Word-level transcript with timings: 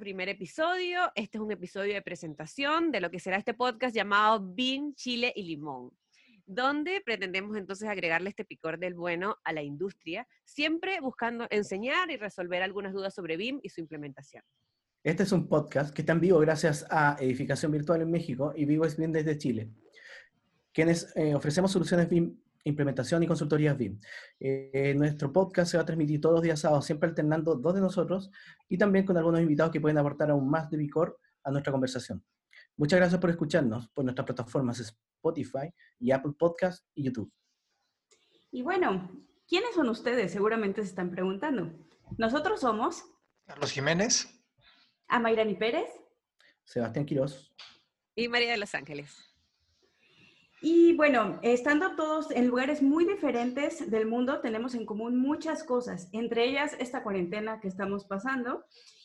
Primer 0.00 0.30
episodio. 0.30 1.12
Este 1.14 1.36
es 1.36 1.42
un 1.42 1.52
episodio 1.52 1.92
de 1.92 2.00
presentación 2.00 2.90
de 2.90 3.00
lo 3.00 3.10
que 3.10 3.20
será 3.20 3.36
este 3.36 3.52
podcast 3.52 3.94
llamado 3.94 4.40
BIM, 4.40 4.94
Chile 4.94 5.30
y 5.36 5.42
Limón, 5.42 5.92
donde 6.46 7.02
pretendemos 7.04 7.54
entonces 7.56 7.86
agregarle 7.86 8.30
este 8.30 8.46
picor 8.46 8.78
del 8.78 8.94
bueno 8.94 9.36
a 9.44 9.52
la 9.52 9.62
industria, 9.62 10.26
siempre 10.44 11.00
buscando 11.02 11.46
enseñar 11.50 12.10
y 12.10 12.16
resolver 12.16 12.62
algunas 12.62 12.94
dudas 12.94 13.14
sobre 13.14 13.36
BIM 13.36 13.60
y 13.62 13.68
su 13.68 13.82
implementación. 13.82 14.42
Este 15.04 15.22
es 15.22 15.32
un 15.32 15.46
podcast 15.46 15.94
que 15.94 16.00
está 16.00 16.14
en 16.14 16.20
vivo 16.20 16.38
gracias 16.38 16.86
a 16.90 17.16
Edificación 17.20 17.70
Virtual 17.70 18.00
en 18.00 18.10
México 18.10 18.54
y 18.56 18.64
Vivo 18.64 18.86
es 18.86 18.96
BIM 18.96 19.12
desde 19.12 19.36
Chile, 19.36 19.70
quienes 20.72 21.14
eh, 21.14 21.34
ofrecemos 21.34 21.72
soluciones 21.72 22.08
BIM, 22.08 22.40
implementación 22.64 23.22
y 23.22 23.26
consultorías 23.26 23.76
BIM. 23.76 24.00
Eh, 24.38 24.94
nuestro 24.96 25.32
podcast 25.32 25.70
se 25.70 25.76
va 25.76 25.82
a 25.82 25.86
transmitir 25.86 26.20
todos 26.20 26.34
los 26.34 26.42
días 26.42 26.60
sábados, 26.60 26.84
siempre 26.84 27.08
alternando 27.08 27.54
dos 27.56 27.74
de 27.74 27.80
nosotros 27.80 28.30
y 28.68 28.78
también 28.78 29.04
con 29.04 29.16
algunos 29.16 29.40
invitados 29.40 29.72
que 29.72 29.80
pueden 29.80 29.98
aportar 29.98 30.30
aún 30.30 30.48
más 30.48 30.70
de 30.70 30.76
Vicor 30.76 31.18
a 31.44 31.50
nuestra 31.50 31.72
conversación. 31.72 32.24
Muchas 32.76 32.98
gracias 32.98 33.20
por 33.20 33.30
escucharnos 33.30 33.88
por 33.88 34.04
nuestras 34.04 34.26
plataformas 34.26 34.80
Spotify 34.80 35.72
y 35.98 36.12
Apple 36.12 36.32
Podcast 36.38 36.84
y 36.94 37.04
YouTube. 37.04 37.32
Y 38.50 38.62
bueno, 38.62 39.10
¿quiénes 39.46 39.74
son 39.74 39.88
ustedes? 39.88 40.32
Seguramente 40.32 40.82
se 40.82 40.88
están 40.88 41.10
preguntando. 41.10 41.72
Nosotros 42.18 42.60
somos 42.60 43.04
Carlos 43.46 43.70
Jiménez. 43.70 44.28
Amairani 45.08 45.54
Pérez 45.54 45.90
Sebastián 46.70 47.04
Quiroz. 47.04 47.52
Y 48.14 48.28
María 48.28 48.52
de 48.52 48.58
los 48.58 48.74
Ángeles. 48.74 49.29
Y 50.62 50.94
bueno, 50.96 51.38
estando 51.42 51.96
todos 51.96 52.30
en 52.30 52.46
lugares 52.48 52.82
muy 52.82 53.04
diferentes 53.06 53.90
del 53.90 54.06
mundo, 54.06 54.40
tenemos 54.40 54.74
en 54.74 54.84
común 54.86 55.16
muchas 55.18 55.64
cosas, 55.64 56.08
entre 56.12 56.44
ellas 56.44 56.76
esta 56.78 57.02
cuarentena 57.02 57.60
que 57.60 57.68
estamos 57.68 58.04
pasando 58.04 58.64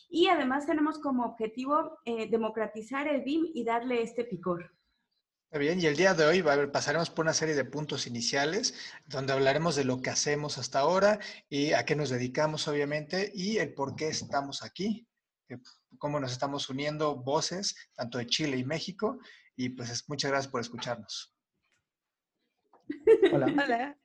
y 0.09 0.27
además 0.27 0.65
tenemos 0.65 0.99
como 0.99 1.25
objetivo 1.25 1.97
eh, 2.05 2.29
democratizar 2.29 3.07
el 3.07 3.21
BIM 3.23 3.47
y 3.53 3.63
darle 3.63 4.01
este 4.01 4.23
picor. 4.25 4.71
Bien, 5.51 5.79
y 5.79 5.85
el 5.85 5.95
día 5.95 6.13
de 6.13 6.25
hoy 6.25 6.43
pasaremos 6.73 7.09
por 7.09 7.23
una 7.23 7.33
serie 7.33 7.55
de 7.55 7.63
puntos 7.63 8.07
iniciales 8.07 8.73
donde 9.05 9.31
hablaremos 9.31 9.75
de 9.77 9.85
lo 9.85 10.01
que 10.01 10.09
hacemos 10.09 10.57
hasta 10.57 10.79
ahora 10.79 11.19
y 11.47 11.71
a 11.71 11.85
qué 11.85 11.95
nos 11.95 12.09
dedicamos, 12.09 12.67
obviamente, 12.67 13.31
y 13.33 13.57
el 13.57 13.73
por 13.73 13.95
qué 13.95 14.09
estamos 14.09 14.63
aquí, 14.63 15.07
cómo 15.97 16.19
nos 16.19 16.33
estamos 16.33 16.69
uniendo 16.69 17.15
voces, 17.15 17.75
tanto 17.95 18.17
de 18.17 18.25
Chile 18.27 18.57
y 18.57 18.65
México, 18.65 19.17
y 19.55 19.69
pues 19.69 19.89
es- 19.91 20.09
muchas 20.09 20.31
gracias 20.31 20.51
por 20.51 20.59
escucharnos. 20.59 21.34
Hola. 23.31 23.45
Hola. 23.65 23.97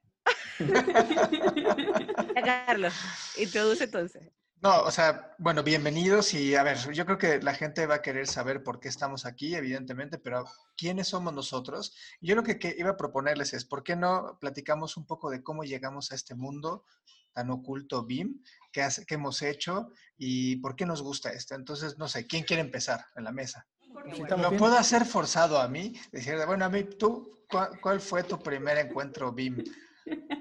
Carlos, 2.44 2.94
introduce 3.38 3.84
entonces. 3.84 4.30
No, 4.62 4.82
o 4.82 4.90
sea, 4.90 5.34
bueno, 5.38 5.62
bienvenidos 5.62 6.34
y 6.34 6.54
a 6.54 6.62
ver, 6.62 6.76
yo 6.92 7.06
creo 7.06 7.16
que 7.16 7.40
la 7.40 7.54
gente 7.54 7.86
va 7.86 7.94
a 7.96 8.02
querer 8.02 8.26
saber 8.26 8.62
por 8.62 8.78
qué 8.78 8.88
estamos 8.88 9.24
aquí, 9.24 9.54
evidentemente, 9.54 10.18
pero 10.18 10.44
¿quiénes 10.76 11.08
somos 11.08 11.32
nosotros? 11.32 11.96
Yo 12.20 12.34
lo 12.36 12.42
que, 12.42 12.58
que 12.58 12.74
iba 12.78 12.90
a 12.90 12.96
proponerles 12.96 13.54
es, 13.54 13.64
¿por 13.64 13.82
qué 13.82 13.96
no 13.96 14.36
platicamos 14.38 14.98
un 14.98 15.06
poco 15.06 15.30
de 15.30 15.42
cómo 15.42 15.64
llegamos 15.64 16.12
a 16.12 16.14
este 16.14 16.34
mundo 16.34 16.84
tan 17.32 17.48
oculto 17.50 18.04
BIM, 18.04 18.42
qué, 18.70 18.82
hace- 18.82 19.06
qué 19.06 19.14
hemos 19.14 19.40
hecho 19.40 19.92
y 20.18 20.56
por 20.56 20.76
qué 20.76 20.84
nos 20.84 21.00
gusta 21.00 21.30
esto? 21.32 21.54
Entonces, 21.54 21.96
no 21.96 22.06
sé, 22.06 22.26
¿quién 22.26 22.44
quiere 22.44 22.60
empezar 22.60 23.06
en 23.16 23.24
la 23.24 23.32
mesa? 23.32 23.66
Sí, 24.14 24.22
estamos 24.22 24.52
Lo 24.52 24.58
puedo 24.58 24.76
hacer 24.76 25.04
forzado 25.04 25.58
a 25.58 25.68
mí, 25.68 25.94
decir, 26.12 26.34
bueno, 26.46 26.64
a 26.64 26.68
mí, 26.68 26.84
tú, 26.84 27.44
¿cuál, 27.48 27.80
cuál 27.80 28.00
fue 28.00 28.22
tu 28.22 28.38
primer 28.38 28.78
encuentro 28.78 29.32
BIM? 29.32 29.64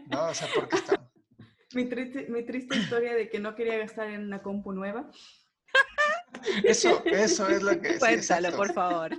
¿No? 0.10 0.28
O 0.30 0.34
sea, 0.34 0.48
¿por 0.54 0.68
qué 0.68 0.78
estamos? 0.78 1.08
Mi 1.76 1.86
triste, 1.86 2.26
mi 2.30 2.44
triste 2.44 2.76
historia 2.78 3.14
de 3.14 3.30
que 3.30 3.38
no 3.38 3.54
quería 3.54 3.78
gastar 3.78 4.10
en 4.10 4.24
una 4.24 4.42
compu 4.42 4.72
nueva. 4.72 5.12
Eso, 6.64 7.04
eso 7.06 7.48
es 7.48 7.62
lo 7.62 7.80
que... 7.80 7.94
sí, 7.94 8.00
Cuéntalo, 8.00 8.48
exacto. 8.48 8.58
por 8.58 8.74
favor. 8.74 9.12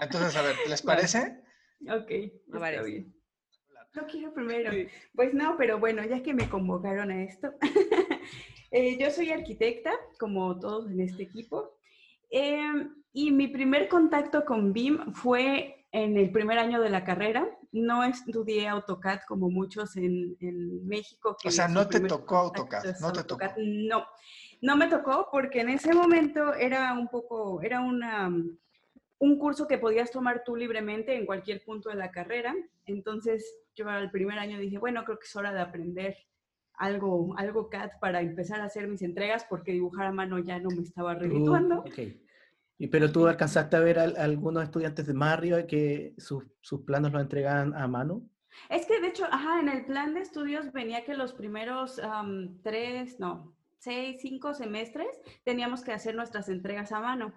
Entonces, 0.00 0.34
a 0.34 0.42
ver, 0.42 0.56
¿les 0.68 0.82
parece? 0.82 1.40
Ok, 1.88 2.10
está 2.10 2.58
parece. 2.58 2.84
bien. 2.84 3.14
No 3.94 4.06
quiero 4.06 4.34
primero. 4.34 4.72
Sí. 4.72 4.88
Pues 5.14 5.32
no, 5.32 5.56
pero 5.56 5.78
bueno, 5.78 6.04
ya 6.04 6.22
que 6.22 6.34
me 6.34 6.48
convocaron 6.48 7.10
a 7.12 7.22
esto, 7.22 7.52
eh, 8.72 8.98
yo 8.98 9.10
soy 9.10 9.30
arquitecta, 9.30 9.92
como 10.18 10.58
todos 10.58 10.90
en 10.90 11.00
este 11.00 11.22
equipo, 11.22 11.78
em, 12.32 12.94
y 13.12 13.30
mi 13.30 13.46
primer 13.46 13.88
contacto 13.88 14.44
con 14.44 14.72
BIM 14.72 15.12
fue 15.12 15.86
en 15.92 16.16
el 16.16 16.32
primer 16.32 16.58
año 16.58 16.80
de 16.80 16.90
la 16.90 17.04
carrera. 17.04 17.46
No 17.70 18.02
estudié 18.02 18.68
AutoCAD 18.68 19.20
como 19.28 19.50
muchos 19.50 19.96
en, 19.96 20.36
en 20.40 20.86
México. 20.86 21.36
que 21.40 21.48
O 21.48 21.50
sea, 21.50 21.68
te 21.88 22.00
tocó 22.00 22.36
AutoCAD, 22.38 22.98
no 23.00 23.12
te 23.12 23.24
tocó. 23.24 23.44
AutoCAD. 23.44 23.56
No, 23.58 24.06
no 24.62 24.76
me 24.76 24.88
tocó 24.88 25.28
porque 25.30 25.60
en 25.60 25.68
ese 25.68 25.94
momento 25.94 26.54
era 26.54 26.94
un 26.94 27.08
poco, 27.08 27.60
era 27.62 27.80
una, 27.80 28.28
un 29.18 29.38
curso 29.38 29.68
que 29.68 29.78
podías 29.78 30.10
tomar 30.10 30.42
tú 30.44 30.56
libremente 30.56 31.14
en 31.14 31.26
cualquier 31.26 31.62
punto 31.64 31.90
de 31.90 31.96
la 31.96 32.10
carrera. 32.10 32.54
Entonces 32.86 33.44
yo 33.74 33.88
al 33.88 34.10
primer 34.10 34.38
año 34.38 34.58
dije, 34.58 34.78
bueno, 34.78 35.04
creo 35.04 35.18
que 35.18 35.26
es 35.26 35.36
hora 35.36 35.52
de 35.52 35.60
aprender 35.60 36.16
algo, 36.82 37.34
algo 37.36 37.70
CAD 37.70 37.92
para 38.00 38.20
empezar 38.20 38.60
a 38.60 38.64
hacer 38.64 38.88
mis 38.88 39.02
entregas 39.02 39.46
porque 39.48 39.72
dibujar 39.72 40.06
a 40.06 40.12
mano 40.12 40.38
ya 40.40 40.58
no 40.58 40.68
me 40.70 40.82
estaba 40.82 41.14
redituando. 41.14 41.80
ok. 41.80 41.98
Y, 42.78 42.88
pero 42.88 43.12
tú 43.12 43.28
alcanzaste 43.28 43.76
a 43.76 43.80
ver 43.80 44.00
a, 44.00 44.02
a 44.02 44.24
algunos 44.24 44.64
estudiantes 44.64 45.06
de 45.06 45.14
más 45.14 45.34
arriba 45.34 45.66
que 45.66 46.14
sus, 46.18 46.44
sus 46.60 46.80
planos 46.80 47.12
los 47.12 47.22
entregaban 47.22 47.74
a 47.76 47.86
mano. 47.86 48.22
Es 48.68 48.86
que 48.86 49.00
de 49.00 49.08
hecho, 49.08 49.24
ajá, 49.30 49.60
en 49.60 49.68
el 49.68 49.84
plan 49.84 50.14
de 50.14 50.20
estudios 50.20 50.72
venía 50.72 51.04
que 51.04 51.14
los 51.14 51.32
primeros 51.32 52.00
am, 52.00 52.58
tres, 52.62 53.20
no, 53.20 53.54
seis, 53.78 54.20
cinco 54.20 54.52
semestres 54.52 55.20
teníamos 55.44 55.82
que 55.82 55.92
hacer 55.92 56.16
nuestras 56.16 56.48
entregas 56.48 56.90
a 56.90 57.00
mano. 57.00 57.32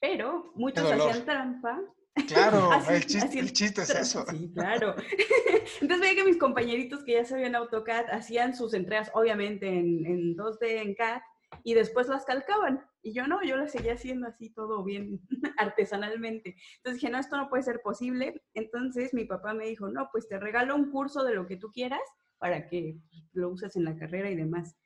Pero 0.00 0.52
muchos 0.56 0.90
hacían 0.90 1.24
trampa. 1.24 1.80
Claro, 2.26 2.72
Así- 2.72 2.92
el, 2.94 3.06
chiste, 3.06 3.26
así 3.28 3.38
el 3.38 3.52
chiste 3.52 3.82
es 3.82 3.90
eso. 3.90 4.24
Sí, 4.30 4.50
claro. 4.54 4.94
Entonces 5.80 6.00
veía 6.00 6.14
que 6.16 6.24
mis 6.24 6.36
compañeritos 6.38 7.04
que 7.04 7.12
ya 7.12 7.24
sabían 7.24 7.54
AutoCAD 7.54 8.10
hacían 8.10 8.54
sus 8.54 8.74
entregas, 8.74 9.10
obviamente, 9.14 9.68
en, 9.68 10.04
en 10.04 10.36
2D, 10.36 10.82
en 10.82 10.94
CAD, 10.94 11.20
y 11.64 11.74
después 11.74 12.08
las 12.08 12.24
calcaban. 12.24 12.84
Y 13.02 13.14
yo 13.14 13.26
no, 13.26 13.42
yo 13.42 13.56
las 13.56 13.72
seguía 13.72 13.94
haciendo 13.94 14.26
así 14.26 14.50
todo 14.50 14.84
bien 14.84 15.20
artesanalmente. 15.58 16.56
Entonces 16.78 17.00
dije, 17.00 17.10
no, 17.12 17.18
esto 17.18 17.36
no 17.36 17.48
puede 17.48 17.62
ser 17.62 17.80
posible. 17.82 18.42
Entonces 18.54 19.14
mi 19.14 19.24
papá 19.24 19.54
me 19.54 19.66
dijo, 19.66 19.88
no, 19.88 20.08
pues 20.12 20.28
te 20.28 20.38
regalo 20.38 20.74
un 20.74 20.90
curso 20.90 21.24
de 21.24 21.34
lo 21.34 21.46
que 21.46 21.56
tú 21.56 21.70
quieras 21.72 22.00
para 22.38 22.68
que 22.68 22.98
lo 23.32 23.48
uses 23.50 23.76
en 23.76 23.84
la 23.84 23.96
carrera 23.96 24.30
y 24.30 24.36
demás. 24.36 24.76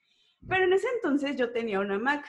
Pero 0.48 0.64
en 0.64 0.72
ese 0.72 0.86
entonces 0.96 1.36
yo 1.36 1.52
tenía 1.52 1.80
una 1.80 1.98
Mac. 1.98 2.24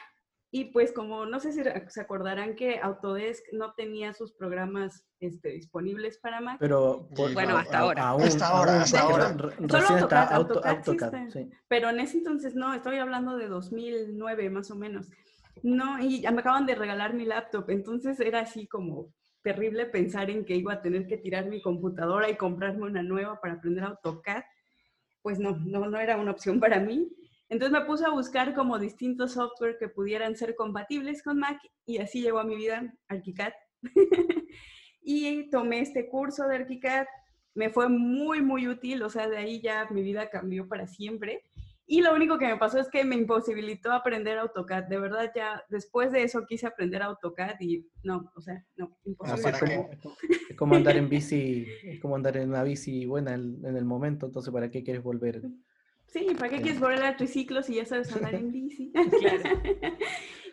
Y 0.56 0.66
pues 0.66 0.92
como 0.92 1.26
no 1.26 1.40
sé 1.40 1.52
si 1.52 1.64
se 1.88 2.00
acordarán 2.02 2.56
que 2.56 2.78
Autodesk 2.80 3.44
no 3.54 3.74
tenía 3.74 4.14
sus 4.14 4.34
programas 4.34 5.04
este, 5.20 5.50
disponibles 5.50 6.20
para 6.20 6.42
Mac. 6.42 6.58
Pero 6.60 7.10
por- 7.16 7.34
Bueno, 7.34 7.58
hasta 7.58 7.80
ahora. 7.80 8.10
aún- 8.10 8.22
Hasta 8.22 8.48
ahora, 8.50 8.74
aún, 8.74 8.82
hasta 8.84 9.00
ahora. 9.02 9.30
re- 9.30 9.56
Solo 9.56 9.68
Recién 9.68 9.98
está 9.98 10.24
AutoCAD, 10.28 10.34
auto, 10.36 10.54
AutoCAD 10.54 10.78
AutoCAD, 10.78 11.30
sí. 11.32 11.50
Pero 11.68 11.90
en 11.90 12.00
ese 12.02 12.18
entonces 12.20 12.54
no, 12.54 12.72
estoy 12.76 12.98
hablando 12.98 13.36
de 13.36 13.48
2009 13.48 14.52
más 14.52 14.70
o 14.70 14.76
menos. 14.76 15.10
No, 15.64 15.98
y 15.98 16.22
ya 16.22 16.30
me 16.30 16.42
acaban 16.42 16.68
de 16.68 16.76
regalar 16.76 17.16
mi 17.16 17.26
laptop, 17.26 17.68
entonces 17.72 18.20
era 18.20 18.42
así 18.42 18.68
como 18.68 19.08
terrible 19.42 19.88
pensar 19.88 20.30
en 20.30 20.46
que 20.46 20.56
iba 20.56 20.74
a 20.74 20.82
tener 20.84 21.08
que 21.08 21.18
tirar 21.18 21.48
mi 21.48 21.64
computadora 21.64 22.30
y 22.30 22.38
comprarme 22.38 22.84
una 22.84 23.02
nueva 23.02 23.42
para 23.42 23.56
aprender 23.56 23.86
AutoCAD. 23.86 24.44
Pues 25.24 25.40
no, 25.40 25.58
no, 25.66 25.88
no 25.88 26.00
era 26.00 26.16
una 26.18 26.30
opción 26.30 26.60
para 26.60 26.80
mí. 26.80 27.10
Entonces 27.54 27.72
me 27.80 27.86
puse 27.86 28.04
a 28.04 28.10
buscar 28.10 28.56
como 28.56 28.80
distintos 28.80 29.34
software 29.34 29.78
que 29.80 29.88
pudieran 29.88 30.36
ser 30.36 30.56
compatibles 30.56 31.22
con 31.22 31.38
Mac 31.38 31.60
y 31.86 32.00
así 32.00 32.20
llegó 32.24 32.40
a 32.40 32.44
mi 32.44 32.56
vida 32.56 32.92
ArchiCAD. 33.08 33.54
y 35.04 35.50
tomé 35.52 35.82
este 35.82 36.10
curso 36.10 36.48
de 36.48 36.56
ArchiCAD. 36.56 37.06
Me 37.54 37.70
fue 37.70 37.90
muy, 37.90 38.42
muy 38.42 38.68
útil, 38.68 39.04
o 39.04 39.10
sea, 39.12 39.30
de 39.30 39.38
ahí 39.38 39.62
ya 39.62 39.88
mi 39.92 40.02
vida 40.02 40.32
cambió 40.32 40.68
para 40.68 40.88
siempre. 40.88 41.44
Y 41.86 42.02
lo 42.02 42.16
único 42.16 42.40
que 42.40 42.48
me 42.48 42.58
pasó 42.58 42.80
es 42.80 42.90
que 42.90 43.04
me 43.04 43.16
imposibilitó 43.16 43.92
aprender 43.92 44.40
AutoCAD. 44.40 44.86
De 44.86 44.98
verdad, 45.00 45.32
ya 45.36 45.64
después 45.70 46.12
de 46.12 46.24
eso 46.24 46.46
quise 46.48 46.66
aprender 46.66 47.04
AutoCAD 47.04 47.60
y 47.60 47.86
no, 48.04 48.32
o 48.36 48.42
sea, 48.42 48.66
no, 48.78 48.88
No, 48.88 48.98
imposible. 49.06 49.52
como, 49.60 49.90
es 49.92 50.00
como- 50.00 50.16
es 50.50 50.58
como 50.58 50.76
andar 50.76 50.98
en 50.98 51.08
bici, 51.10 51.68
es 51.84 52.00
como 52.02 52.16
andar 52.16 52.36
en 52.38 52.50
una 52.50 52.64
bici 52.64 53.06
buena 53.06 53.36
en, 53.36 53.64
en 53.64 53.78
el 53.78 53.86
momento, 53.86 54.26
entonces 54.26 54.52
¿para 54.52 54.72
qué 54.72 54.84
quieres 54.84 55.04
volver? 55.04 55.44
Sí, 56.14 56.28
¿para 56.38 56.52
qué 56.52 56.62
quieres 56.62 56.80
volver 56.80 57.04
a 57.04 57.18
triciclo 57.18 57.64
si 57.64 57.74
ya 57.74 57.86
sabes 57.86 58.16
andar 58.16 58.36
en 58.36 58.52
bici? 58.52 58.94
Claro. 59.20 59.44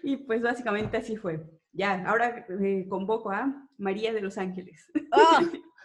y 0.02 0.16
pues 0.16 0.40
básicamente 0.40 0.96
así 0.96 1.16
fue. 1.18 1.38
Ya, 1.72 2.02
ahora 2.06 2.46
eh, 2.64 2.86
convoco 2.88 3.30
a 3.30 3.68
María 3.76 4.14
de 4.14 4.22
Los 4.22 4.38
Ángeles. 4.38 4.90
¡Oh! 5.12 5.40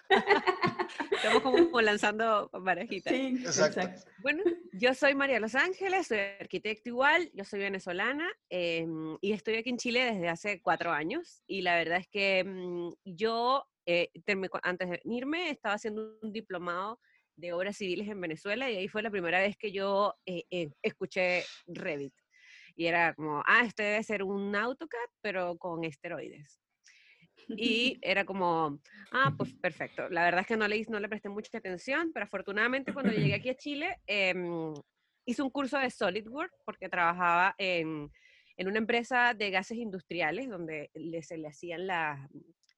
Estamos 1.12 1.42
como 1.42 1.82
lanzando 1.82 2.50
parejitas. 2.64 3.12
Sí, 3.12 3.36
Exacto. 3.40 3.82
exacto. 3.82 4.12
Bueno, 4.20 4.44
yo 4.72 4.94
soy 4.94 5.14
María 5.14 5.42
Los 5.42 5.56
Ángeles, 5.56 6.08
soy 6.08 6.20
arquitecto 6.40 6.90
igual, 6.90 7.30
yo 7.34 7.44
soy 7.44 7.60
venezolana 7.60 8.32
em, 8.50 9.18
y 9.20 9.34
estoy 9.34 9.56
aquí 9.56 9.72
en 9.72 9.78
Chile 9.78 10.06
desde 10.06 10.30
hace 10.30 10.62
cuatro 10.62 10.92
años. 10.92 11.42
Y 11.48 11.64
la 11.64 11.76
verdad 11.76 11.98
es 11.98 12.08
que 12.08 12.46
mm, 12.46 12.94
yo, 13.04 13.66
eh, 13.86 14.10
antes 14.64 14.90
de 14.90 15.02
venirme, 15.04 15.50
estaba 15.50 15.76
haciendo 15.76 16.18
un 16.22 16.32
diplomado 16.32 17.00
de 17.36 17.54
obras 17.54 17.78
civiles 17.78 18.08
en 18.08 18.22
Venezuela 18.22 18.70
y 18.70 18.78
ahí 18.78 18.88
fue 18.88 19.04
la 19.04 19.12
primera 19.12 19.40
vez 19.40 19.58
que 19.58 19.72
yo 19.72 20.16
eh, 20.26 20.46
eh, 20.50 20.70
escuché 20.82 21.44
Revit. 21.68 22.14
Y 22.76 22.88
era 22.88 23.14
como, 23.14 23.42
ah, 23.46 23.64
este 23.66 23.84
debe 23.84 24.04
ser 24.04 24.24
un 24.24 24.56
AutoCAD, 24.56 25.10
pero 25.22 25.58
con 25.58 25.84
esteroides. 25.84 26.60
Y 27.48 28.00
era 28.02 28.26
como, 28.26 28.80
ah, 29.12 29.34
pues 29.38 29.54
perfecto. 29.62 30.10
La 30.10 30.24
verdad 30.24 30.42
es 30.42 30.48
que 30.48 30.58
no 30.58 30.68
le, 30.68 30.84
no 30.90 31.00
le 31.00 31.10
presté 31.10 31.30
mucha 31.30 31.58
atención, 31.58 32.12
pero 32.14 32.26
afortunadamente 32.26 32.94
cuando 32.94 33.14
llegué 33.14 33.36
aquí 33.36 33.50
a 33.50 33.56
Chile, 33.56 33.98
em, 34.08 34.74
hice 35.26 35.42
un 35.42 35.50
curso 35.50 35.78
de 35.78 35.90
SolidWorks 35.90 36.58
porque 36.66 36.90
trabajaba 36.90 37.56
en, 37.58 38.12
en 38.58 38.68
una 38.68 38.78
empresa 38.78 39.34
de 39.34 39.52
gases 39.52 39.78
industriales 39.78 40.50
donde 40.50 40.92
se 41.22 41.38
le 41.38 41.48
hacían 41.48 41.88
las, 41.88 42.20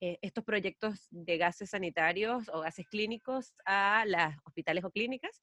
eh, 0.01 0.17
estos 0.21 0.44
proyectos 0.44 1.07
de 1.11 1.38
gases 1.38 1.69
sanitarios 1.71 2.49
o 2.53 2.61
gases 2.61 2.85
clínicos 2.88 3.53
a 3.65 4.03
las 4.05 4.38
hospitales 4.45 4.83
o 4.83 4.91
clínicas. 4.91 5.41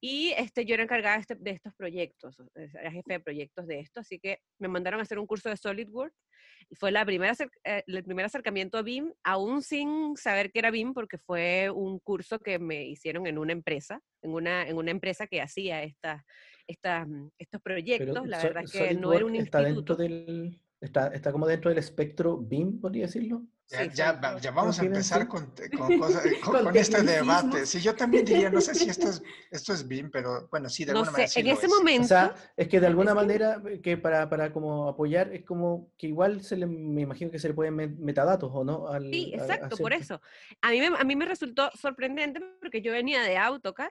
Y 0.00 0.32
este, 0.36 0.66
yo 0.66 0.74
era 0.74 0.82
encargada 0.82 1.14
de, 1.16 1.20
este- 1.22 1.34
de 1.36 1.50
estos 1.52 1.74
proyectos, 1.74 2.36
era 2.54 2.90
jefe 2.92 3.14
de 3.14 3.20
proyectos 3.20 3.66
de 3.66 3.80
esto, 3.80 4.00
así 4.00 4.18
que 4.18 4.38
me 4.58 4.68
mandaron 4.68 5.00
a 5.00 5.04
hacer 5.04 5.18
un 5.18 5.26
curso 5.26 5.48
de 5.48 5.56
SolidWorks 5.56 6.26
y 6.68 6.74
fue 6.74 6.92
la 6.92 7.06
primera, 7.06 7.32
eh, 7.64 7.82
el 7.86 8.04
primer 8.04 8.26
acercamiento 8.26 8.76
a 8.76 8.82
BIM, 8.82 9.14
aún 9.22 9.62
sin 9.62 10.14
saber 10.18 10.52
que 10.52 10.58
era 10.58 10.70
BIM, 10.70 10.92
porque 10.92 11.16
fue 11.16 11.70
un 11.70 12.00
curso 12.00 12.38
que 12.38 12.58
me 12.58 12.84
hicieron 12.84 13.26
en 13.26 13.38
una 13.38 13.52
empresa, 13.52 13.98
en 14.20 14.34
una, 14.34 14.68
en 14.68 14.76
una 14.76 14.90
empresa 14.90 15.26
que 15.26 15.40
hacía 15.40 15.82
estas, 15.82 16.22
estas, 16.66 17.08
mm, 17.08 17.28
estos 17.38 17.62
proyectos. 17.62 18.26
la 18.26 18.40
So- 18.40 18.46
verdad 18.48 18.64
es 18.64 18.72
que 18.72 18.94
no 18.94 19.10
era 19.14 19.24
un 19.24 19.36
está 19.36 19.60
instituto. 19.62 19.96
dentro 19.96 20.26
del, 20.26 20.60
está, 20.82 21.06
está 21.14 21.32
como 21.32 21.46
dentro 21.46 21.70
del 21.70 21.78
espectro 21.78 22.36
BIM, 22.36 22.78
podría 22.78 23.06
decirlo. 23.06 23.46
Ya, 23.70 23.84
Sí, 23.84 23.90
ya, 23.94 24.38
ya 24.40 24.50
vamos 24.50 24.78
a 24.78 24.84
empezar 24.84 25.26
con, 25.28 25.52
con, 25.76 25.98
cosas- 25.98 26.22
con- 26.44 26.64
Con 26.64 26.76
este 26.76 27.02
debate. 27.02 27.64
Sí, 27.64 27.80
yo 27.80 27.94
también 27.96 28.24
diría, 28.24 28.50
no 28.50 28.60
sé 28.60 28.74
si 28.74 28.90
esto 28.90 29.08
es, 29.08 29.22
esto 29.50 29.72
es 29.72 29.88
BIM, 29.88 30.10
pero 30.10 30.48
bueno, 30.50 30.68
sí, 30.68 30.84
de 30.84 30.92
No 30.92 30.98
alguna 30.98 31.12
manera 31.12 31.28
sé, 31.28 31.34
sí 31.34 31.40
en 31.48 31.56
ese 31.56 31.66
es. 31.66 31.72
momento... 31.72 32.04
O 32.04 32.08
sea, 32.08 32.34
es 32.56 32.68
que 32.68 32.78
de 32.78 32.86
alguna 32.86 33.10
Es 33.12 33.14
manera, 33.16 33.62
eh, 33.66 33.80
que 33.80 33.96
para, 33.96 34.28
para 34.28 34.52
como 34.52 34.88
apoyar, 34.88 35.32
es 35.32 35.44
como 35.44 35.90
que 35.96 36.08
igual 36.08 36.42
se 36.42 36.56
le, 36.56 36.66
me 36.66 37.00
imagino 37.02 37.30
que 37.30 37.38
se 37.38 37.48
le 37.48 37.54
pueden 37.54 37.74
met- 37.74 37.96
metadatos, 37.96 38.50
¿o 38.52 38.64
no? 38.64 38.86
Al- 38.88 39.08
Sí, 39.10 39.32
a- 39.32 39.38
a 39.38 39.40
exacto, 39.40 39.76
por 39.78 39.94
eso. 39.94 40.20
A 40.60 40.70
mí, 40.70 40.78
me, 40.80 40.86
a 40.98 41.04
mí 41.04 41.16
me 41.16 41.24
resultó 41.24 41.70
sorprendente 41.74 42.40
porque 42.60 42.82
yo 42.82 42.92
venía 42.92 43.22
de 43.22 43.38
AutoCAD 43.38 43.90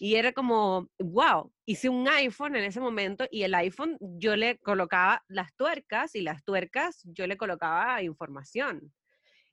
y 0.00 0.16
era 0.16 0.32
como, 0.32 0.88
wow, 0.98 1.52
hice 1.64 1.88
un 1.88 2.08
iPhone 2.08 2.56
en 2.56 2.64
ese 2.64 2.80
momento 2.80 3.24
y 3.30 3.44
el 3.44 3.54
iPhone 3.54 3.96
yo 4.00 4.34
le 4.34 4.58
colocaba 4.58 5.22
las 5.28 5.54
tuercas 5.54 6.16
y 6.16 6.22
las 6.22 6.42
tuercas 6.42 7.02
yo 7.04 7.26
le 7.28 7.36
colocaba 7.36 8.02
información. 8.02 8.92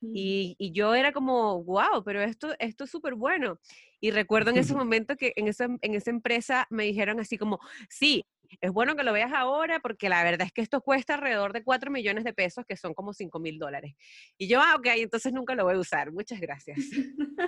Y, 0.01 0.55
y 0.57 0.71
yo 0.71 0.95
era 0.95 1.11
como, 1.11 1.63
wow, 1.63 2.03
pero 2.05 2.21
esto, 2.21 2.55
esto 2.59 2.85
es 2.85 2.89
súper 2.89 3.15
bueno. 3.15 3.59
Y 3.99 4.11
recuerdo 4.11 4.51
en 4.51 4.57
ese 4.57 4.73
momento 4.75 5.15
que 5.17 5.33
en 5.35 5.47
esa, 5.47 5.65
en 5.81 5.95
esa 5.95 6.09
empresa 6.09 6.67
me 6.69 6.83
dijeron 6.83 7.19
así 7.19 7.37
como, 7.37 7.59
sí, 7.89 8.25
es 8.61 8.71
bueno 8.71 8.95
que 8.95 9.03
lo 9.03 9.13
veas 9.13 9.31
ahora 9.33 9.79
porque 9.79 10.09
la 10.09 10.23
verdad 10.23 10.45
es 10.47 10.51
que 10.53 10.61
esto 10.61 10.81
cuesta 10.81 11.15
alrededor 11.15 11.53
de 11.53 11.63
4 11.63 11.91
millones 11.91 12.23
de 12.23 12.33
pesos, 12.33 12.65
que 12.65 12.75
son 12.77 12.93
como 12.93 13.13
5 13.13 13.39
mil 13.39 13.57
dólares. 13.59 13.93
Y 14.37 14.47
yo, 14.47 14.59
ah, 14.61 14.75
ok, 14.77 14.87
entonces 14.95 15.33
nunca 15.33 15.55
lo 15.55 15.65
voy 15.65 15.75
a 15.75 15.79
usar. 15.79 16.11
Muchas 16.11 16.39
gracias. 16.39 16.77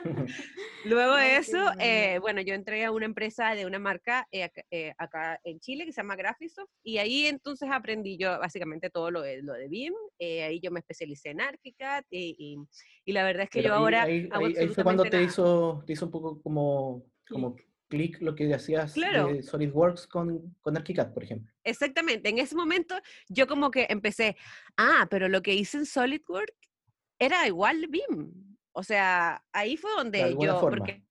Luego 0.83 1.15
de 1.15 1.37
eso, 1.37 1.57
bueno. 1.63 1.75
eh, 1.79 2.17
bueno, 2.19 2.41
yo 2.41 2.53
entré 2.55 2.83
a 2.85 2.91
una 2.91 3.05
empresa 3.05 3.53
de 3.53 3.65
una 3.67 3.77
marca 3.77 4.27
eh, 4.31 4.49
eh, 4.71 4.93
acá 4.97 5.39
en 5.43 5.59
Chile 5.59 5.85
que 5.85 5.91
se 5.91 5.97
llama 6.01 6.15
Graphisoft 6.15 6.71
y 6.83 6.97
ahí 6.97 7.27
entonces 7.27 7.69
aprendí 7.71 8.17
yo 8.17 8.39
básicamente 8.39 8.89
todo 8.89 9.11
lo 9.11 9.21
de, 9.21 9.43
lo 9.43 9.53
de 9.53 9.67
BIM. 9.67 9.93
eh, 10.19 10.43
ahí 10.43 10.59
yo 10.59 10.71
me 10.71 10.79
especialicé 10.79 11.29
en 11.29 11.41
ArchiCAD 11.41 12.03
y, 12.09 12.35
y, 12.37 12.57
y 13.05 13.11
la 13.13 13.23
verdad 13.23 13.43
es 13.43 13.49
que 13.51 13.59
Pero 13.61 13.69
yo 13.69 13.73
ahí- 13.75 13.79
ahora 13.83 14.03
ahí, 14.03 14.27
hago 14.31 14.45
ahí- 14.47 14.55
ahí 14.57 14.67
fue 14.69 14.83
cuando 14.83 15.03
te 15.05 15.21
hizo, 15.21 15.83
te 15.85 15.93
hizo 15.93 16.05
un 16.05 16.11
poco 16.11 16.41
como, 16.41 17.05
como 17.29 17.55
clic 17.91 18.17
lo 18.21 18.33
que 18.33 18.51
hacías 18.53 18.93
Claro. 18.93 19.27
de 19.27 19.43
SolidWorks 19.43 20.07
con, 20.07 20.55
con 20.61 20.75
ArchiCAD, 20.77 21.13
por 21.13 21.23
ejemplo. 21.23 21.53
Exactamente, 21.63 22.29
en 22.29 22.39
ese 22.39 22.55
momento 22.55 22.95
yo 23.29 23.45
como 23.45 23.69
que 23.69 23.85
empecé, 23.89 24.35
ah, 24.77 25.05
pero 25.11 25.27
lo 25.29 25.41
que 25.43 25.53
hice 25.53 25.77
en 25.77 25.85
SolidWorks 25.85 26.53
era 27.19 27.45
igual 27.45 27.85
BIM. 27.87 28.47
O 28.73 28.83
sea, 28.83 29.43
ahí 29.51 29.75
fue 29.75 29.91
donde 29.97 30.33
yo, 30.39 30.57
forma. 30.61 30.77
porque 30.77 31.03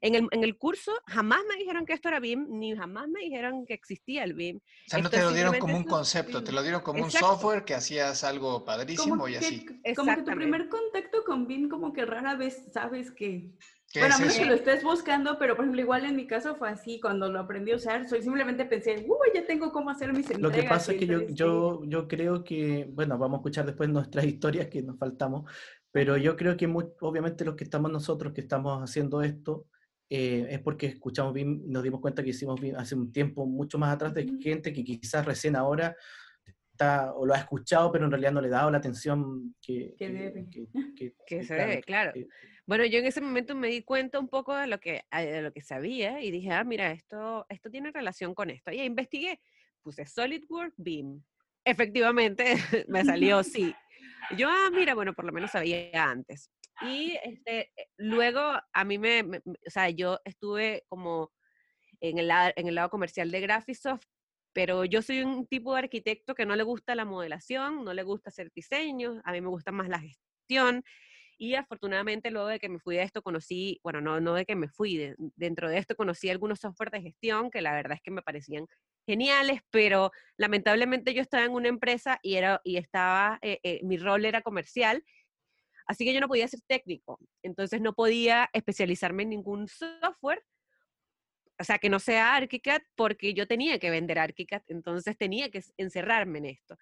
en 0.00 0.16
el, 0.16 0.26
en 0.32 0.42
el 0.42 0.58
curso 0.58 0.92
jamás 1.06 1.40
me 1.48 1.54
dijeron 1.56 1.86
que 1.86 1.92
esto 1.92 2.08
era 2.08 2.18
BIM, 2.18 2.48
ni 2.50 2.74
jamás 2.76 3.08
me 3.08 3.20
dijeron 3.20 3.64
que 3.64 3.74
existía 3.74 4.24
el 4.24 4.34
BIM. 4.34 4.56
O 4.56 4.60
sea, 4.88 4.98
no 4.98 5.04
esto 5.06 5.16
te 5.16 5.22
lo 5.22 5.30
dieron 5.32 5.56
como 5.58 5.76
un 5.76 5.84
concepto, 5.84 6.42
te 6.42 6.50
lo 6.50 6.62
dieron 6.62 6.80
como 6.82 7.04
Exacto. 7.04 7.26
un 7.26 7.32
software 7.34 7.64
que 7.64 7.74
hacías 7.74 8.24
algo 8.24 8.64
padrísimo 8.64 9.10
Como 9.16 9.28
y 9.28 9.32
que, 9.32 9.38
así. 9.38 9.66
como 9.94 10.16
que 10.16 10.22
tu 10.22 10.32
primer 10.34 10.68
contacto 10.68 11.22
con 11.24 11.46
BIM 11.46 11.68
como 11.68 11.92
que 11.92 12.04
rara 12.04 12.34
vez 12.34 12.64
sabes 12.72 13.12
que... 13.12 13.52
¿Qué 13.96 14.00
Bueno, 14.00 14.14
a 14.14 14.18
es 14.18 14.20
menos 14.20 14.34
eso? 14.34 14.42
que 14.44 14.48
lo 14.50 14.54
estés 14.54 14.82
buscando, 14.84 15.38
pero 15.38 15.56
por 15.56 15.64
ejemplo, 15.64 15.80
igual 15.80 16.04
en 16.04 16.16
mi 16.16 16.26
caso 16.26 16.54
fue 16.56 16.68
así, 16.68 17.00
cuando 17.00 17.32
lo 17.32 17.40
aprendí 17.40 17.72
a 17.72 17.76
usar, 17.76 18.06
soy 18.06 18.20
simplemente 18.22 18.66
pensé, 18.66 19.06
uy, 19.08 19.28
ya 19.34 19.46
tengo 19.46 19.72
cómo 19.72 19.88
hacer 19.90 20.12
mis 20.12 20.30
entregas. 20.30 20.42
Lo 20.42 20.50
que 20.52 20.68
pasa 20.68 20.92
es 20.92 20.98
que 20.98 21.06
yo, 21.06 21.12
entonces, 21.14 21.36
yo, 21.36 21.82
yo 21.84 22.06
creo 22.06 22.44
que, 22.44 22.88
bueno, 22.92 23.16
vamos 23.16 23.38
a 23.38 23.40
escuchar 23.40 23.64
después 23.64 23.88
nuestras 23.88 24.24
historias 24.26 24.66
que 24.68 24.82
nos 24.82 24.98
faltamos, 24.98 25.50
pero 25.90 26.18
yo 26.18 26.36
creo 26.36 26.56
que 26.58 26.66
mu- 26.66 26.92
obviamente 27.00 27.44
los 27.44 27.56
que 27.56 27.64
estamos 27.64 27.90
nosotros 27.90 28.34
que 28.34 28.42
estamos 28.42 28.82
haciendo 28.82 29.22
esto 29.22 29.66
eh, 30.10 30.46
es 30.50 30.60
porque 30.60 30.86
escuchamos 30.86 31.32
bien, 31.32 31.62
nos 31.66 31.82
dimos 31.82 32.00
cuenta 32.00 32.22
que 32.22 32.30
hicimos 32.30 32.60
hace 32.76 32.94
un 32.94 33.10
tiempo 33.12 33.46
mucho 33.46 33.78
más 33.78 33.94
atrás 33.94 34.12
de 34.14 34.36
gente 34.40 34.72
que 34.72 34.84
quizás 34.84 35.24
recién 35.24 35.56
ahora 35.56 35.96
está 36.76 37.12
o 37.14 37.24
lo 37.26 37.34
ha 37.34 37.38
escuchado, 37.38 37.90
pero 37.90 38.04
en 38.04 38.10
realidad 38.10 38.32
no 38.32 38.40
le 38.40 38.48
ha 38.48 38.50
dado 38.50 38.70
la 38.70 38.78
atención 38.78 39.54
que, 39.60 39.94
Que 39.98 40.08
debe. 40.10 40.46
que- 40.50 40.66
que- 40.96 41.14
Que 41.26 41.42
se 41.44 41.54
debe, 41.54 41.82
claro. 41.82 42.12
Bueno, 42.66 42.84
yo 42.84 42.98
en 42.98 43.06
ese 43.06 43.20
momento 43.20 43.54
me 43.54 43.68
di 43.68 43.82
cuenta 43.82 44.18
un 44.18 44.28
poco 44.28 44.54
de 44.54 44.66
lo 44.66 44.78
que, 44.80 45.02
ah, 45.10 45.22
de 45.22 45.40
lo 45.42 45.52
que 45.52 45.62
sabía 45.62 46.20
y 46.20 46.30
dije, 46.30 46.50
ah, 46.52 46.64
mira, 46.64 46.90
esto, 46.92 47.46
esto 47.48 47.70
tiene 47.70 47.90
relación 47.92 48.34
con 48.34 48.50
esto. 48.50 48.72
Y 48.72 48.80
ahí 48.80 48.86
investigué, 48.86 49.40
puse 49.82 50.04
SolidWorks 50.04 50.74
BIM. 50.76 51.22
Efectivamente, 51.64 52.44
me 52.88 53.04
salió 53.04 53.42
sí. 53.42 53.74
Yo, 54.36 54.48
ah, 54.48 54.70
mira, 54.72 54.94
bueno, 54.94 55.14
por 55.14 55.24
lo 55.24 55.32
menos 55.32 55.50
sabía 55.52 55.90
antes. 56.04 56.50
Y 56.82 57.16
este, 57.24 57.72
eh, 57.76 57.88
luego 57.96 58.40
a 58.72 58.84
mí 58.84 58.98
me, 58.98 59.22
me- 59.22 59.38
o 59.38 59.70
sea, 59.70 59.88
yo 59.90 60.18
estuve 60.24 60.84
como 60.88 61.32
en 62.00 62.18
el, 62.18 62.30
en 62.56 62.68
el 62.68 62.74
lado 62.74 62.90
comercial 62.90 63.30
de 63.30 63.40
Graphisoft, 63.40 64.04
pero 64.56 64.86
yo 64.86 65.02
soy 65.02 65.20
un 65.20 65.46
tipo 65.46 65.74
de 65.74 65.80
arquitecto 65.80 66.34
que 66.34 66.46
no 66.46 66.56
le 66.56 66.62
gusta 66.62 66.94
la 66.94 67.04
modelación, 67.04 67.84
no 67.84 67.92
le 67.92 68.02
gusta 68.04 68.30
hacer 68.30 68.50
diseños, 68.54 69.20
a 69.22 69.32
mí 69.32 69.42
me 69.42 69.48
gusta 69.48 69.70
más 69.70 69.86
la 69.86 70.00
gestión. 70.00 70.82
Y 71.36 71.56
afortunadamente 71.56 72.30
luego 72.30 72.48
de 72.48 72.58
que 72.58 72.70
me 72.70 72.78
fui 72.78 72.96
de 72.96 73.02
esto 73.02 73.20
conocí, 73.20 73.78
bueno, 73.82 74.00
no, 74.00 74.18
no 74.18 74.32
de 74.32 74.46
que 74.46 74.56
me 74.56 74.70
fui, 74.70 74.96
de- 74.96 75.14
dentro 75.18 75.68
de 75.68 75.76
esto 75.76 75.94
conocí 75.94 76.30
algunos 76.30 76.58
software 76.60 76.90
de 76.90 77.02
gestión 77.02 77.50
que 77.50 77.60
la 77.60 77.74
verdad 77.74 77.96
es 77.98 78.00
que 78.02 78.10
me 78.10 78.22
parecían 78.22 78.66
geniales, 79.06 79.60
pero 79.70 80.10
lamentablemente 80.38 81.12
yo 81.12 81.20
estaba 81.20 81.44
en 81.44 81.52
una 81.52 81.68
empresa 81.68 82.18
y, 82.22 82.36
era, 82.36 82.62
y 82.64 82.78
estaba, 82.78 83.38
eh, 83.42 83.60
eh, 83.62 83.80
mi 83.82 83.98
rol 83.98 84.24
era 84.24 84.40
comercial, 84.40 85.04
así 85.86 86.06
que 86.06 86.14
yo 86.14 86.20
no 86.22 86.28
podía 86.28 86.48
ser 86.48 86.60
técnico, 86.66 87.18
entonces 87.42 87.82
no 87.82 87.92
podía 87.92 88.48
especializarme 88.54 89.24
en 89.24 89.28
ningún 89.28 89.68
software, 89.68 90.42
o 91.58 91.64
sea, 91.64 91.78
que 91.78 91.88
no 91.90 91.98
sea 92.00 92.36
ArchiCAD, 92.36 92.82
porque 92.96 93.34
yo 93.34 93.46
tenía 93.46 93.78
que 93.78 93.90
vender 93.90 94.18
ArchiCAD, 94.18 94.62
entonces 94.68 95.16
tenía 95.18 95.50
que 95.50 95.62
encerrarme 95.78 96.38
en 96.40 96.46
esto. 96.46 96.76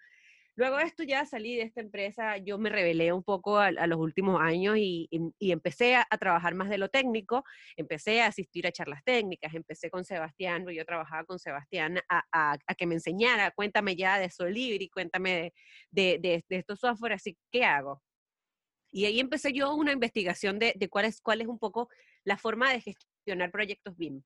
Luego 0.57 0.77
de 0.77 0.85
esto 0.85 1.03
ya 1.03 1.25
salí 1.25 1.55
de 1.57 1.63
esta 1.63 1.81
empresa, 1.81 2.37
yo 2.37 2.57
me 2.57 2.69
rebelé 2.69 3.11
un 3.11 3.23
poco 3.23 3.57
a, 3.59 3.67
a 3.67 3.87
los 3.87 3.99
últimos 3.99 4.39
años 4.41 4.77
y, 4.77 5.07
y- 5.11 5.19
y 5.37 5.51
empecé 5.51 5.95
a, 5.95 6.07
a 6.09 6.17
trabajar 6.17 6.55
más 6.55 6.69
de 6.69 6.77
lo 6.77 6.87
técnico, 6.89 7.43
empecé 7.75 8.21
a 8.21 8.27
asistir 8.27 8.65
a 8.67 8.71
charlas 8.71 9.03
técnicas, 9.03 9.53
empecé 9.53 9.89
con 9.89 10.05
Sebastián, 10.05 10.65
yo 10.69 10.85
trabajaba 10.85 11.25
con 11.25 11.39
Sebastián 11.39 11.99
a- 12.09 12.23
a 12.31 12.75
que 12.75 12.87
me 12.87 12.95
enseñara, 12.95 13.51
cuéntame 13.51 13.95
ya 13.97 14.17
de 14.19 14.29
Solibri, 14.29 14.89
cuéntame 14.89 15.31
de, 15.33 15.53
de, 15.91 16.19
de, 16.19 16.45
de 16.49 16.55
estos 16.57 16.79
software, 16.79 17.13
así, 17.13 17.37
¿qué 17.51 17.65
hago? 17.65 18.01
Y 18.91 19.05
ahí 19.05 19.19
empecé 19.19 19.51
yo 19.53 19.73
una 19.75 19.91
investigación 19.91 20.57
de, 20.59 20.73
de 20.75 20.89
cuál, 20.89 21.05
es, 21.05 21.21
cuál 21.21 21.41
es 21.41 21.47
un 21.47 21.59
poco 21.59 21.89
la 22.23 22.37
forma 22.37 22.71
de 22.71 22.81
gestionar 22.81 23.51
proyectos 23.51 23.97
BIM. 23.97 24.23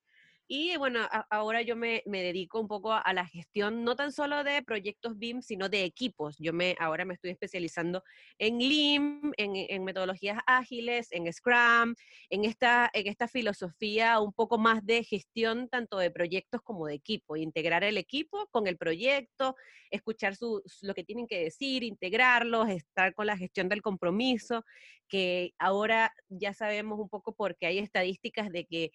Y 0.51 0.75
bueno, 0.77 1.08
ahora 1.29 1.62
yo 1.62 1.75
me, 1.75 2.01
dedico 2.08 2.60
un 2.60 2.68
poco 2.68 2.91
a, 2.91 3.13
la 3.13 3.27
gestión 3.27 3.84
no 3.84 3.96
tan 3.96 4.12
solo 4.12 4.44
de 4.44 4.63
proyectos 4.63 5.15
BIM, 5.20 5.44
sino 5.44 5.70
de 5.70 5.84
equipos. 5.84 6.38
Yo 6.39 6.53
me, 6.53 6.75
ahora 6.79 7.06
me 7.06 7.13
estoy 7.13 7.29
especializando 7.29 8.03
en 8.39 8.58
LIM, 8.58 9.32
en, 9.38 9.84
metodologías 9.84 10.39
ágiles, 10.48 11.10
en 11.12 11.32
Scrum, 11.32 11.94
en 12.32 12.46
esta, 12.46 12.89
en 12.94 13.06
esta 13.06 13.27
filosofía 13.27 14.20
un 14.20 14.34
poco 14.34 14.58
más 14.58 14.84
de 14.84 15.03
gestión 15.03 15.70
tanto 15.70 16.00
de 16.00 16.10
proyectos 16.10 16.63
como 16.63 16.88
de 16.88 16.96
equipo. 16.96 17.38
Integrar 17.38 17.84
el 17.84 18.00
equipo 18.00 18.48
con 18.50 18.65
el 18.65 18.75
proyecto, 18.75 19.56
escuchar 19.91 20.36
su, 20.36 20.63
lo 20.82 20.96
que 20.96 21.03
tienen 21.03 21.27
que 21.27 21.44
decir, 21.44 21.84
integrarlos, 21.84 22.70
estar 22.70 23.13
con 23.13 23.27
la 23.27 23.38
gestión 23.38 23.70
del 23.70 23.84
compromiso, 23.84 24.65
que 25.08 25.53
ahora 25.60 26.12
ya 26.27 26.53
sabemos 26.53 27.00
un 27.00 27.10
poco 27.10 27.34
porque 27.36 27.68
hay 27.68 27.77
estadísticas 27.77 28.50
de 28.51 28.65
que 28.65 28.91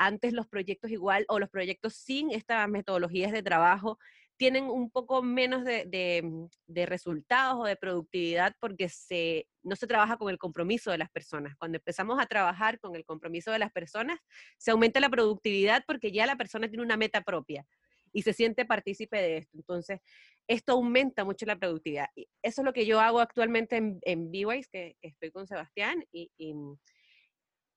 antes 0.00 0.32
los 0.32 0.48
proyectos 0.48 0.90
igual 0.90 1.26
o 1.28 1.38
los 1.38 1.50
proyectos 1.50 1.94
sin 1.94 2.30
estas 2.30 2.66
metodologías 2.68 3.32
de 3.32 3.42
trabajo 3.42 3.98
tienen 4.38 4.64
un 4.64 4.90
poco 4.90 5.22
menos 5.22 5.62
de, 5.62 6.22
mm, 6.24 6.46
resultados 6.86 7.60
o 7.60 7.64
de 7.64 7.76
productividad 7.76 8.56
porque 8.58 8.88
se, 8.88 9.46
no 9.62 9.76
se 9.76 9.86
trabaja 9.86 10.16
con 10.16 10.30
el 10.30 10.38
compromiso 10.38 10.90
de 10.90 10.96
las 10.96 11.10
personas. 11.10 11.54
Cuando 11.58 11.76
empezamos 11.76 12.18
a 12.18 12.24
trabajar 12.24 12.80
con 12.80 12.96
el 12.96 13.04
compromiso 13.04 13.52
de 13.52 13.58
las 13.58 13.70
personas, 13.70 14.18
se 14.56 14.70
aumenta 14.70 14.98
la 15.00 15.10
productividad 15.10 15.84
porque 15.86 16.10
ya 16.10 16.24
la 16.24 16.36
persona 16.36 16.66
tiene 16.66 16.82
una 16.82 16.96
meta 16.96 17.20
propia 17.20 17.66
y 18.10 18.22
se 18.22 18.32
siente 18.32 18.64
partícipe 18.64 19.18
de 19.18 19.36
esto. 19.36 19.58
Entonces, 19.58 20.00
esto 20.48 20.72
aumenta 20.72 21.26
mucho 21.26 21.44
la 21.44 21.58
productividad. 21.58 22.08
Y 22.16 22.26
eso 22.42 22.62
es 22.62 22.64
lo 22.64 22.72
que 22.72 22.86
yo 22.86 23.00
hago 23.00 23.20
actualmente 23.20 23.76
en, 23.76 24.00
en 24.02 24.32
que, 24.32 24.96
estoy 25.02 25.30
con 25.30 25.46
Sebastián, 25.46 26.02
y, 26.10 26.30
y 26.38 26.54
mm, 26.54 26.78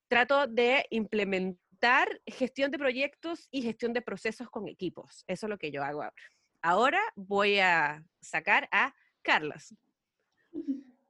trato 0.08 0.48
de 0.48 0.86
implementar 0.90 1.60
gestión 2.26 2.72
de 2.72 2.78
proyectos 2.78 3.48
y 3.52 3.62
gestión 3.62 3.94
de 3.94 4.02
procesos 4.02 4.50
con 4.50 4.68
equipos. 4.68 5.24
Eso 5.28 5.46
es 5.46 5.50
lo 5.50 5.58
que 5.58 5.72
yo 5.72 5.84
hago 5.84 6.04
ahora. 6.04 6.24
Ahora 6.62 7.02
voy 7.16 7.60
a 7.60 8.04
sacar 8.22 8.70
a 8.72 8.96
Carlos. 9.22 9.74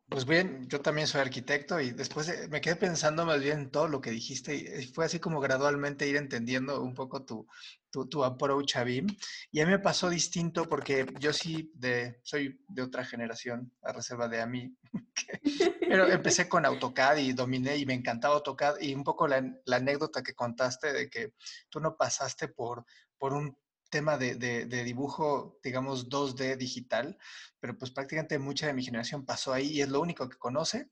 Pues 0.10 0.26
bien, 0.26 0.68
yo 0.68 0.80
también 0.80 1.08
soy 1.08 1.22
arquitecto 1.22 1.80
y 1.80 1.90
después 1.90 2.32
me 2.50 2.62
quedé 2.62 2.76
pensando 2.76 3.26
más 3.26 3.42
bien 3.42 3.60
en 3.60 3.72
todo 3.72 3.88
lo 3.88 4.00
que 4.00 4.12
dijiste 4.12 4.56
y 4.56 4.86
fue 4.86 5.06
así 5.06 5.20
como 5.20 5.40
gradualmente 5.40 6.08
ir 6.08 6.18
entendiendo 6.18 6.84
un 6.84 6.94
poco 6.94 7.26
tu, 7.26 7.48
tu, 7.90 8.24
approach 8.24 8.76
a 8.76 8.84
BIM. 8.84 9.08
Y 9.52 9.62
a 9.62 9.66
mí 9.66 9.72
me 9.72 9.80
pasó 9.80 10.12
distinto 10.12 10.70
porque 10.70 11.08
yo 11.20 11.34
sí 11.34 11.72
de, 11.74 12.20
soy 12.22 12.60
de 12.68 12.84
otra 12.84 13.04
generación, 13.04 13.72
a 13.82 13.92
reserva 13.92 14.28
de 14.28 14.42
a 14.42 14.46
mí, 14.46 14.76
pero 15.88 16.08
empecé 16.12 16.50
con 16.50 16.66
AutoCAD 16.66 17.18
y 17.18 17.34
dominé 17.34 17.78
y 17.78 17.86
me 17.86 17.94
encantaba 17.94 18.36
AutoCAD 18.36 18.82
y 18.82 18.94
un 18.94 19.04
poco 19.04 19.28
la, 19.28 19.44
la 19.66 19.78
anécdota 19.78 20.24
que 20.24 20.34
contaste 20.34 20.94
de 20.94 21.10
que 21.10 21.34
tú 21.70 21.80
no 21.80 21.96
pasaste 21.96 22.48
por, 22.48 22.86
por 23.18 23.34
un 23.34 23.58
tema 23.94 24.18
de, 24.18 24.36
de, 24.36 24.84
dibujo, 24.84 25.60
digamos, 25.64 26.10
2D 26.10 26.58
digital, 26.58 27.16
pero 27.60 27.78
pues 27.78 27.92
prácticamente 27.92 28.40
mucha 28.40 28.66
de 28.66 28.74
mi 28.74 28.84
generación 28.84 29.24
pasó 29.24 29.54
ahí 29.54 29.68
y 29.68 29.82
es 29.82 29.90
lo 29.90 30.02
único 30.02 30.28
que 30.28 30.38
conoce. 30.38 30.90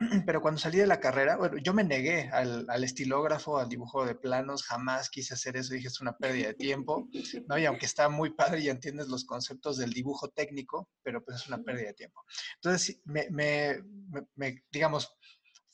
Pero 0.24 0.40
cuando 0.40 0.60
salí 0.60 0.78
de 0.78 0.86
la 0.86 1.00
carrera, 1.00 1.36
bueno, 1.36 1.56
yo 1.58 1.74
me 1.74 1.82
negué 1.82 2.30
al, 2.32 2.64
al, 2.68 2.84
estilógrafo, 2.84 3.58
al 3.58 3.68
dibujo 3.68 4.06
de 4.06 4.14
planos, 4.14 4.62
jamás 4.62 5.10
quise 5.10 5.34
hacer 5.34 5.56
eso, 5.56 5.74
dije, 5.74 5.88
es 5.88 6.00
una 6.00 6.16
pérdida 6.16 6.46
de 6.46 6.54
tiempo, 6.54 7.08
¿no? 7.48 7.58
Y 7.58 7.66
aunque 7.66 7.86
está 7.86 8.08
muy 8.08 8.30
padre 8.30 8.60
y 8.60 8.68
entiendes 8.68 9.08
los 9.08 9.24
conceptos 9.24 9.76
del 9.76 9.92
dibujo 9.92 10.28
técnico, 10.28 10.88
pero 11.02 11.24
pues 11.24 11.38
es 11.38 11.48
una 11.48 11.58
pérdida 11.58 11.88
de 11.88 11.94
tiempo. 11.94 12.22
Entonces, 12.62 13.00
me, 13.06 13.28
me, 13.30 13.82
me 14.36 14.64
digamos, 14.70 15.18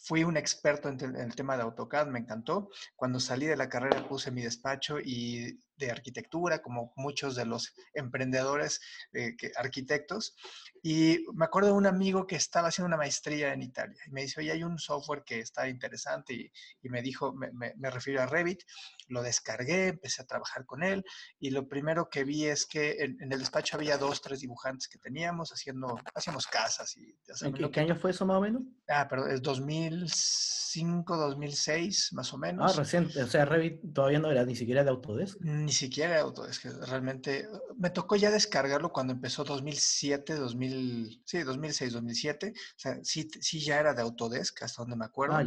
Fui 0.06 0.22
un 0.22 0.36
experto 0.36 0.90
en, 0.90 1.16
el 1.16 1.34
tema 1.34 1.56
de 1.56 1.62
AutoCAD, 1.62 2.08
me 2.08 2.18
encantó. 2.18 2.68
Cuando 2.94 3.18
salí 3.18 3.46
de 3.46 3.56
la 3.56 3.70
carrera 3.70 4.06
puse 4.06 4.30
mi 4.30 4.42
despacho 4.42 4.98
y 5.00 5.58
de 5.76 5.90
arquitectura, 5.90 6.62
como 6.62 6.92
muchos 6.96 7.36
de 7.36 7.46
los 7.46 7.74
emprendedores 7.92 8.80
eh, 9.12 9.36
arquitectos. 9.56 10.36
Y 10.82 11.24
me 11.34 11.46
acuerdo 11.46 11.68
de 11.70 11.74
un 11.74 11.86
amigo 11.86 12.26
que 12.26 12.36
estaba 12.36 12.68
haciendo 12.68 12.88
una 12.88 12.96
maestría 12.96 13.52
en 13.52 13.62
Italia 13.62 13.98
y 14.06 14.10
me 14.10 14.22
dice, 14.22 14.40
oye, 14.40 14.52
hay 14.52 14.62
un 14.62 14.78
software 14.78 15.22
que 15.24 15.40
está 15.40 15.68
interesante 15.68 16.34
y, 16.34 16.52
y 16.82 16.88
me 16.90 17.00
dijo, 17.00 17.32
me, 17.32 17.50
me, 17.52 17.74
me, 17.76 17.90
refiero 17.90 18.22
a 18.22 18.26
Revit, 18.26 18.62
lo 19.08 19.22
descargué, 19.22 19.88
empecé 19.88 20.22
a 20.22 20.26
trabajar 20.26 20.66
con 20.66 20.82
él 20.82 21.04
y 21.38 21.50
lo 21.50 21.68
primero 21.68 22.08
que 22.10 22.24
vi 22.24 22.44
es 22.44 22.66
que 22.66 23.02
en, 23.02 23.32
el 23.32 23.38
despacho 23.38 23.76
había 23.76 23.98
dos, 23.98 24.20
tres 24.20 24.40
dibujantes 24.40 24.88
que 24.88 24.98
teníamos 24.98 25.50
haciendo, 25.50 25.98
hacíamos 26.14 26.46
casas. 26.46 26.96
Y, 26.96 27.16
¿En 27.42 27.70
qué, 27.70 27.80
año 27.80 27.96
fue 27.96 28.10
eso 28.10 28.26
más 28.26 28.36
o 28.36 28.40
menos? 28.40 28.62
Ah, 28.88 29.06
pero 29.08 29.26
es 29.26 29.42
2005, 29.42 31.16
2006, 31.16 32.10
más 32.12 32.32
o 32.32 32.38
menos. 32.38 32.72
Ah, 32.72 32.80
reciente, 32.80 33.22
o 33.22 33.26
sea, 33.26 33.44
Revit 33.44 33.80
todavía 33.94 34.18
no 34.18 34.30
era 34.30 34.44
ni 34.44 34.56
siquiera 34.56 34.84
de 34.84 34.90
Autodesk. 34.90 35.40
Ni 35.64 35.72
siquiera 35.72 36.14
era 36.14 36.22
Autodesk, 36.22 36.64
realmente 36.86 37.48
me 37.76 37.90
tocó 37.90 38.16
ya 38.16 38.30
descargarlo 38.30 38.92
cuando 38.92 39.12
empezó 39.12 39.44
2007, 39.44 40.34
2000 40.34 41.22
sí, 41.24 41.42
2006, 41.42 41.92
2007. 41.92 42.52
O 42.54 42.54
sea, 42.76 42.98
sí, 43.02 43.28
sí 43.40 43.60
ya 43.60 43.80
era 43.80 43.94
de 43.94 44.02
Autodesk, 44.02 44.62
hasta 44.62 44.82
donde 44.82 44.96
me 44.96 45.06
acuerdo. 45.06 45.36
Ah, 45.36 45.44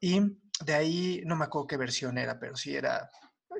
y 0.00 0.20
de 0.64 0.74
ahí, 0.74 1.22
no 1.24 1.36
me 1.36 1.44
acuerdo 1.44 1.66
qué 1.66 1.76
versión 1.76 2.18
era, 2.18 2.38
pero 2.38 2.56
sí 2.56 2.74
era 2.74 3.10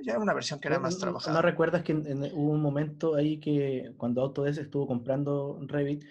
ya 0.02 0.18
una 0.18 0.34
versión 0.34 0.60
que 0.60 0.68
era 0.68 0.78
más 0.78 0.98
trabajada. 0.98 1.34
¿No 1.34 1.42
recuerdas 1.42 1.82
que 1.82 1.94
hubo 1.94 2.50
un 2.50 2.60
momento 2.60 3.14
ahí 3.14 3.40
que 3.40 3.92
cuando 3.96 4.22
Autodesk 4.22 4.60
estuvo 4.60 4.86
comprando 4.86 5.58
Revit, 5.62 6.04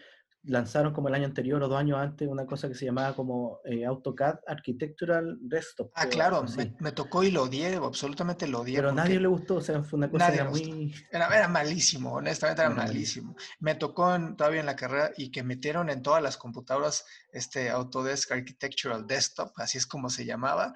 lanzaron 0.43 0.93
como 0.93 1.07
el 1.07 1.15
año 1.15 1.25
anterior 1.25 1.61
o 1.63 1.67
dos 1.67 1.79
años 1.79 1.97
antes 1.97 2.27
una 2.27 2.45
cosa 2.45 2.67
que 2.67 2.75
se 2.75 2.85
llamaba 2.85 3.15
como 3.15 3.59
eh, 3.63 3.85
AutoCAD 3.85 4.39
Architectural 4.45 5.37
Desktop. 5.41 5.91
Ah, 5.95 6.07
claro, 6.07 6.43
me, 6.79 6.91
tocó 6.91 7.23
y 7.23 7.31
lo 7.31 7.43
odié, 7.43 7.75
absolutamente 7.75 8.47
lo 8.47 8.61
odié. 8.61 8.75
Pero 8.75 8.89
a 8.89 8.93
nadie 8.93 9.19
le 9.19 9.27
gustó, 9.27 9.55
o 9.55 9.61
sea, 9.61 9.83
fue 9.83 9.97
una 9.97 10.09
cosa 10.09 10.33
era 10.33 10.49
muy... 10.49 10.93
Era, 11.11 11.47
malísimo, 11.47 12.13
honestamente 12.13 12.61
era 12.61 12.71
malísimo. 12.71 13.35
Me 13.59 13.75
tocó 13.75 14.13
todavía 14.35 14.59
en 14.59 14.65
la 14.65 14.75
carrera 14.75 15.11
y 15.15 15.31
que 15.31 15.43
metieron 15.43 15.89
en 15.89 16.01
todas 16.01 16.21
las 16.21 16.37
computadoras 16.37 17.05
este 17.31 17.69
Autodesk 17.69 18.31
Architectural 18.31 19.07
Desktop, 19.07 19.51
así 19.57 19.77
es 19.77 19.85
como 19.85 20.09
se 20.09 20.25
llamaba, 20.25 20.73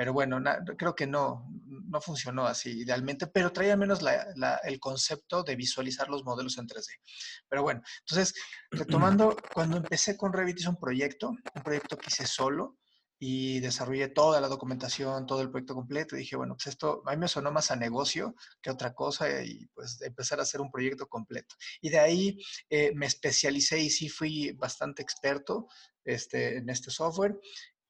pero 0.00 0.14
bueno, 0.14 0.40
creo 0.78 0.94
que 0.94 1.06
no, 1.06 1.46
no 1.66 2.00
funcionó 2.00 2.46
así 2.46 2.70
idealmente, 2.70 3.26
pero 3.26 3.52
traía 3.52 3.76
menos 3.76 4.00
el 4.64 4.80
concepto 4.80 5.42
de 5.42 5.56
visualizar 5.56 6.08
los 6.08 6.24
modelos 6.24 6.56
en 6.56 6.66
3D. 6.66 6.86
Pero 7.46 7.62
bueno, 7.62 7.82
entonces, 7.98 8.32
retomando, 8.70 9.36
cuando 9.52 9.76
empecé 9.76 10.16
con 10.16 10.32
Revit 10.32 10.58
hice 10.58 10.70
un 10.70 10.80
proyecto, 10.80 11.28
un 11.28 11.62
proyecto 11.62 11.98
que 11.98 12.06
hice 12.08 12.26
solo, 12.26 12.78
y 13.22 13.60
desarrollé 13.60 14.08
toda 14.08 14.40
la 14.40 14.48
documentación, 14.48 15.26
todo 15.26 15.42
el 15.42 15.50
proyecto 15.50 15.74
completo. 15.74 16.16
Y 16.16 16.20
dije, 16.20 16.36
bueno, 16.36 16.54
pues 16.54 16.68
esto 16.68 17.02
a 17.04 17.10
mí 17.10 17.18
me 17.18 17.28
sonó 17.28 17.52
más 17.52 17.70
a 17.70 17.76
negocio 17.76 18.34
que 18.62 18.70
otra 18.70 18.94
cosa 18.94 19.42
y 19.42 19.66
pues 19.74 20.00
empezar 20.00 20.40
a 20.40 20.44
hacer 20.44 20.62
un 20.62 20.70
proyecto 20.70 21.06
completo. 21.06 21.54
Y 21.82 21.90
de 21.90 21.98
ahí 21.98 22.38
eh, 22.70 22.92
me 22.94 23.04
especialicé 23.04 23.78
y 23.78 23.90
sí 23.90 24.08
fui 24.08 24.52
bastante 24.52 25.02
experto 25.02 25.68
este, 26.02 26.56
en 26.56 26.70
este 26.70 26.90
software 26.90 27.38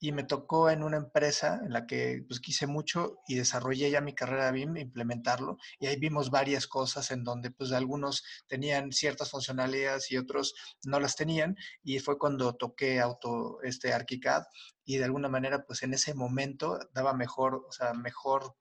y 0.00 0.12
me 0.12 0.25
tocó 0.25 0.71
en 0.71 0.83
una 0.83 0.97
empresa 0.97 1.61
en 1.62 1.73
la 1.73 1.87
que 1.87 2.25
pues 2.26 2.40
quise 2.40 2.66
mucho 2.66 3.19
y 3.28 3.35
desarrollé 3.35 3.90
ya 3.90 4.00
mi 4.00 4.14
carrera 4.14 4.50
BIM, 4.50 4.78
implementarlo 4.78 5.59
y 5.78 5.87
ahí 5.87 5.97
vimos 5.97 6.30
varias 6.30 6.66
cosas 6.66 7.11
en 7.11 7.23
donde 7.23 7.50
pues 7.50 7.71
algunos 7.73 8.25
tenían 8.49 8.92
ciertas 8.92 9.30
funcionalidades 9.30 10.11
y 10.11 10.16
otros 10.16 10.54
no 10.85 10.99
las 10.99 11.16
tenían 11.16 11.57
y 11.85 11.99
fue 11.99 12.19
cuando 12.19 12.54
toqué 12.54 12.99
auto 12.99 13.61
este 13.62 13.92
ArchiCAD 13.92 14.45
y 14.85 14.97
de 14.97 15.04
alguna 15.04 15.28
manera 15.28 15.64
pues 15.66 15.83
en 15.83 15.92
ese 15.92 16.14
momento 16.14 16.78
daba 16.95 17.12
mejor, 17.12 17.66
o 17.69 17.73
sea, 17.73 17.92
mejor 17.92 18.57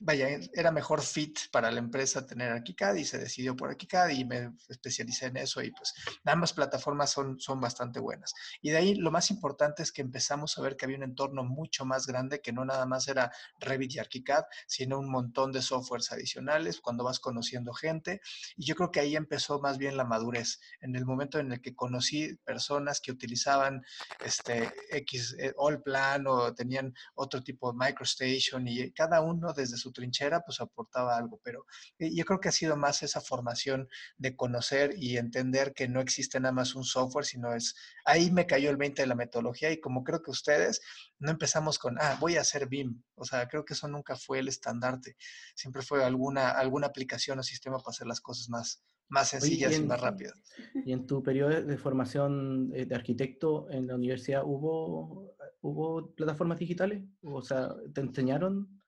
vaya, 0.00 0.28
era 0.52 0.70
mejor 0.70 1.02
fit 1.02 1.38
para 1.50 1.70
la 1.70 1.78
empresa 1.78 2.26
tener 2.26 2.50
ArchiCAD 2.52 2.96
y 2.96 3.04
se 3.04 3.18
decidió 3.18 3.56
por 3.56 3.70
ArchiCAD 3.70 4.10
y 4.10 4.24
me 4.24 4.52
especialicé 4.68 5.26
en 5.26 5.36
eso 5.36 5.62
y 5.62 5.70
pues 5.70 5.94
ambas 6.24 6.52
plataformas 6.52 7.10
son, 7.10 7.38
son 7.40 7.60
bastante 7.60 8.00
buenas. 8.00 8.34
Y 8.60 8.70
de 8.70 8.76
ahí 8.76 8.94
lo 8.94 9.10
más 9.10 9.30
importante 9.30 9.82
es 9.82 9.92
que 9.92 10.02
empezamos 10.02 10.58
a 10.58 10.62
ver 10.62 10.76
que 10.76 10.84
había 10.84 10.96
un 10.96 11.04
entorno 11.04 11.44
mucho 11.44 11.84
más 11.84 12.06
grande 12.06 12.40
que 12.40 12.52
no 12.52 12.64
nada 12.64 12.86
más 12.86 13.08
era 13.08 13.30
Revit 13.60 13.94
y 13.94 13.98
ArchiCAD, 13.98 14.44
sino 14.66 14.98
un 14.98 15.10
montón 15.10 15.52
de 15.52 15.62
softwares 15.62 16.10
adicionales 16.12 16.80
cuando 16.80 17.04
vas 17.04 17.20
conociendo 17.20 17.72
gente. 17.72 18.20
Y 18.56 18.64
yo 18.64 18.74
creo 18.74 18.90
que 18.90 19.00
ahí 19.00 19.16
empezó 19.16 19.60
más 19.60 19.78
bien 19.78 19.96
la 19.96 20.04
madurez, 20.04 20.60
en 20.80 20.96
el 20.96 21.04
momento 21.04 21.38
en 21.38 21.52
el 21.52 21.60
que 21.60 21.74
conocí 21.74 22.34
personas 22.44 23.00
que 23.00 23.12
utilizaban 23.12 23.82
este 24.24 24.72
X 24.90 25.36
eh, 25.38 25.52
All 25.56 25.82
Plan 25.82 26.26
o 26.26 26.54
tenían 26.54 26.94
otro 27.14 27.42
tipo 27.42 27.72
de 27.72 27.78
MicroStation 27.78 28.66
y 28.66 28.90
cada 28.92 29.20
uno 29.20 29.52
desde 29.52 29.76
su 29.76 29.83
trinchera, 29.92 30.40
pues 30.40 30.60
aportaba 30.60 31.16
algo. 31.16 31.40
Pero 31.42 31.66
eh, 31.98 32.14
yo 32.14 32.24
creo 32.24 32.40
que 32.40 32.48
ha 32.48 32.52
sido 32.52 32.76
más 32.76 33.02
esa 33.02 33.20
formación 33.20 33.88
de 34.16 34.36
conocer 34.36 34.94
y 34.96 35.16
entender 35.16 35.72
que 35.74 35.88
no 35.88 36.00
existe 36.00 36.40
nada 36.40 36.52
más 36.52 36.74
un 36.74 36.84
software, 36.84 37.24
sino 37.24 37.54
es, 37.54 37.74
ahí 38.04 38.30
me 38.30 38.46
cayó 38.46 38.70
el 38.70 38.76
20 38.76 39.02
de 39.02 39.08
la 39.08 39.14
metodología 39.14 39.70
y 39.70 39.80
como 39.80 40.04
creo 40.04 40.22
que 40.22 40.30
ustedes, 40.30 40.80
no 41.18 41.30
empezamos 41.30 41.78
con, 41.78 41.96
ah, 42.00 42.16
voy 42.20 42.36
a 42.36 42.42
hacer 42.42 42.68
BIM. 42.68 43.02
O 43.14 43.24
sea, 43.24 43.48
creo 43.48 43.64
que 43.64 43.74
eso 43.74 43.88
nunca 43.88 44.16
fue 44.16 44.40
el 44.40 44.48
estandarte. 44.48 45.16
Siempre 45.54 45.82
fue 45.82 46.04
alguna, 46.04 46.50
alguna 46.50 46.86
aplicación 46.88 47.38
o 47.38 47.42
sistema 47.42 47.78
para 47.78 47.90
hacer 47.90 48.06
las 48.06 48.20
cosas 48.20 48.48
más, 48.48 48.82
más 49.08 49.28
sencillas 49.28 49.78
y, 49.78 49.82
más 49.84 50.00
rápidas. 50.00 50.42
¿Y 50.84 50.92
en 50.92 51.06
tu 51.06 51.22
periodo 51.22 51.62
de 51.62 51.78
formación 51.78 52.70
eh, 52.74 52.86
de 52.86 52.94
arquitecto 52.94 53.70
en 53.70 53.86
la 53.86 53.94
universidad 53.94 54.42
hubo, 54.44 55.36
hubo 55.60 56.14
plataformas 56.14 56.58
digitales? 56.58 57.02
O 57.22 57.42
sea, 57.42 57.74
¿te 57.92 58.00
enseñaron? 58.00 58.80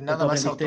Nada 0.00 0.24
más 0.24 0.44
el- 0.46 0.58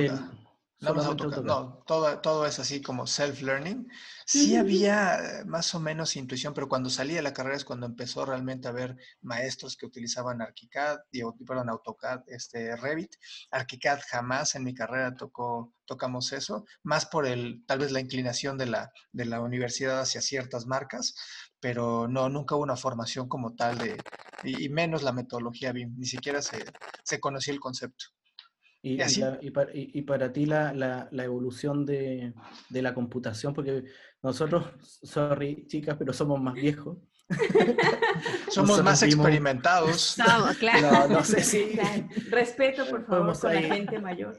Nada 0.82 0.94
más. 0.94 1.06
No, 1.44 1.84
todo, 1.88 2.20
todo 2.22 2.46
es 2.46 2.60
así 2.60 2.82
como 2.82 3.08
self-learning. 3.08 3.88
Sí 4.26 4.56
había 4.56 5.40
eh, 5.42 5.46
más 5.46 5.74
o 5.74 5.80
menos 5.80 6.16
intuición, 6.18 6.54
pero 6.54 6.68
cuando 6.70 6.90
salí 6.90 7.14
de 7.16 7.22
la 7.22 7.34
carrera 7.34 7.56
es 7.56 7.66
cuando 7.66 7.86
empezó 7.88 8.26
realmente 8.26 8.68
a 8.68 8.72
haber 8.72 8.96
maestros 9.22 9.78
que 9.78 9.86
utilizaban 9.86 10.42
ArchiCAD, 10.42 11.00
digo, 11.12 11.36
perdón, 11.48 11.70
AutoCAD, 11.70 12.24
este, 12.28 12.76
Revit. 12.76 13.16
ArchiCAD 13.52 14.00
jamás 14.12 14.56
en 14.56 14.64
mi 14.66 14.74
carrera 14.76 15.16
tocó, 15.16 15.74
tocamos 15.86 16.34
eso, 16.34 16.66
más 16.84 17.06
por 17.06 17.26
el, 17.26 17.64
tal 17.66 17.80
vez 17.80 17.92
la 17.92 18.02
inclinación 18.02 18.58
de 18.58 18.68
la, 18.68 18.92
de 19.14 19.26
la 19.26 19.42
universidad 19.42 20.02
hacia 20.02 20.22
ciertas 20.22 20.66
marcas, 20.68 21.16
pero 21.60 22.08
no, 22.08 22.30
nunca 22.30 22.56
hubo 22.56 22.64
una 22.64 22.76
formación 22.78 23.28
como 23.30 23.56
tal 23.56 23.80
de, 23.80 24.08
y, 24.42 24.66
y 24.66 24.70
menos 24.70 25.04
la 25.04 25.14
metodología 25.14 25.72
BIM, 25.72 25.96
ni 25.98 26.06
siquiera 26.06 26.42
se, 26.42 26.76
se 27.04 27.20
conocía 27.20 27.54
el 27.54 27.60
concepto. 27.62 28.06
Y, 28.88 28.94
Y 28.94 28.98
la- 29.20 29.40
y 29.42 29.50
para, 29.50 29.72
y- 29.76 29.90
y 29.94 30.02
para 30.04 30.32
ti 30.32 30.46
la, 30.46 30.72
la- 30.74 31.08
la 31.12 31.24
evolución 31.24 31.86
de, 31.88 32.34
de 32.70 32.82
la 32.84 32.94
computación, 32.94 33.54
porque 33.54 33.84
nosotros, 34.22 34.64
sorry 35.04 35.66
chicas, 35.68 35.96
pero 35.98 36.14
somos 36.14 36.40
más 36.40 36.54
viejos. 36.54 36.98
Somos 38.50 38.84
más 38.84 39.02
vimos- 39.02 39.16
experimentados. 39.16 40.02
Somos, 40.26 40.56
claro. 40.58 40.92
No, 40.92 41.16
no 41.16 41.24
sé 41.24 41.42
si... 41.42 41.70
Claro. 41.70 42.08
Respeto, 42.30 42.86
por 42.88 43.06
favor, 43.06 43.40
con 43.40 43.52
ahí- 43.52 43.68
la 43.68 43.76
gente 43.76 44.00
mayor. 44.00 44.38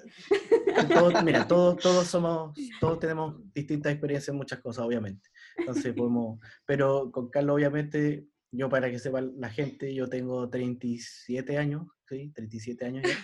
todos- 0.88 1.24
mira, 1.24 1.46
todos, 1.48 1.76
todos 1.78 2.06
somos, 2.06 2.56
todos 2.80 2.98
tenemos 3.00 3.34
distintas 3.52 3.92
experiencias 3.92 4.28
en 4.28 4.36
muchas 4.36 4.60
cosas, 4.60 4.84
obviamente. 4.86 5.28
Entonces 5.58 5.92
podemos, 5.94 6.38
pero 6.64 7.10
con 7.10 7.28
Carlos, 7.30 7.54
obviamente, 7.56 8.26
yo 8.52 8.68
para 8.68 8.88
que 8.90 8.98
sepa 9.00 9.20
la 9.20 9.50
gente, 9.50 9.92
yo 9.94 10.08
tengo 10.08 10.48
37 10.48 11.58
años, 11.58 11.86
¿sí? 12.08 12.30
37 12.34 12.84
años 12.84 13.02
ya. 13.04 13.16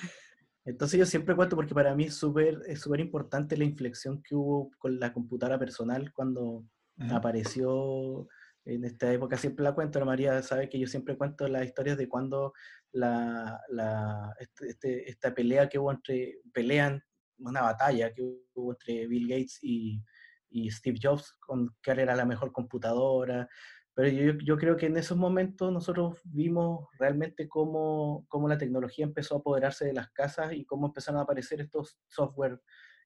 Entonces 0.64 0.98
yo 0.98 1.06
siempre 1.06 1.34
cuento 1.34 1.56
porque 1.56 1.74
para 1.74 1.94
mí 1.94 2.04
es 2.04 2.14
súper 2.14 2.58
es 2.66 2.80
súper 2.80 3.00
importante 3.00 3.56
la 3.56 3.64
inflexión 3.64 4.22
que 4.22 4.34
hubo 4.36 4.70
con 4.78 4.98
la 5.00 5.12
computadora 5.12 5.58
personal 5.58 6.12
cuando 6.12 6.64
apareció 7.10 8.28
en 8.64 8.84
esta 8.84 9.12
época, 9.12 9.36
siempre 9.36 9.64
la 9.64 9.74
cuento, 9.74 9.98
la 9.98 10.04
María 10.04 10.40
sabe 10.42 10.68
que 10.68 10.78
yo 10.78 10.86
siempre 10.86 11.16
cuento 11.16 11.48
las 11.48 11.64
historias 11.66 11.96
de 11.98 12.08
cuando 12.08 12.52
la, 12.92 13.60
la- 13.70 14.32
este- 14.38 14.68
este- 14.68 15.10
esta 15.10 15.34
pelea 15.34 15.68
que 15.68 15.78
hubo 15.80 15.90
entre, 15.90 16.38
pelean, 16.52 17.02
una 17.38 17.62
batalla 17.62 18.12
que 18.14 18.22
hubo 18.54 18.72
entre 18.72 19.08
Bill 19.08 19.26
Gates 19.26 19.58
y, 19.62 20.00
y 20.48 20.70
Steve 20.70 20.98
Jobs, 21.02 21.32
con 21.40 21.74
cuál 21.84 21.98
era 21.98 22.14
la 22.14 22.24
mejor 22.24 22.52
computadora, 22.52 23.48
pero 23.94 24.08
yo, 24.08 24.32
yo 24.44 24.56
creo 24.56 24.76
que 24.76 24.86
en 24.86 24.96
esos 24.96 25.16
momentos 25.18 25.72
nosotros 25.72 26.20
vimos 26.24 26.88
realmente 26.98 27.48
cómo, 27.48 28.24
cómo 28.28 28.48
la 28.48 28.58
tecnología 28.58 29.04
empezó 29.04 29.34
a 29.36 29.38
apoderarse 29.38 29.84
de 29.84 29.92
las 29.92 30.10
casas 30.10 30.52
y 30.54 30.64
cómo 30.64 30.86
empezaron 30.86 31.20
a 31.20 31.24
aparecer 31.24 31.60
estos 31.60 31.98
software 32.08 32.60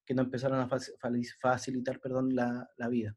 que 0.04 0.14
nos 0.14 0.26
empezaron 0.26 0.60
a 0.60 0.68
facilitar 1.40 1.98
perdón, 2.00 2.34
la, 2.36 2.68
la 2.76 2.88
vida. 2.88 3.16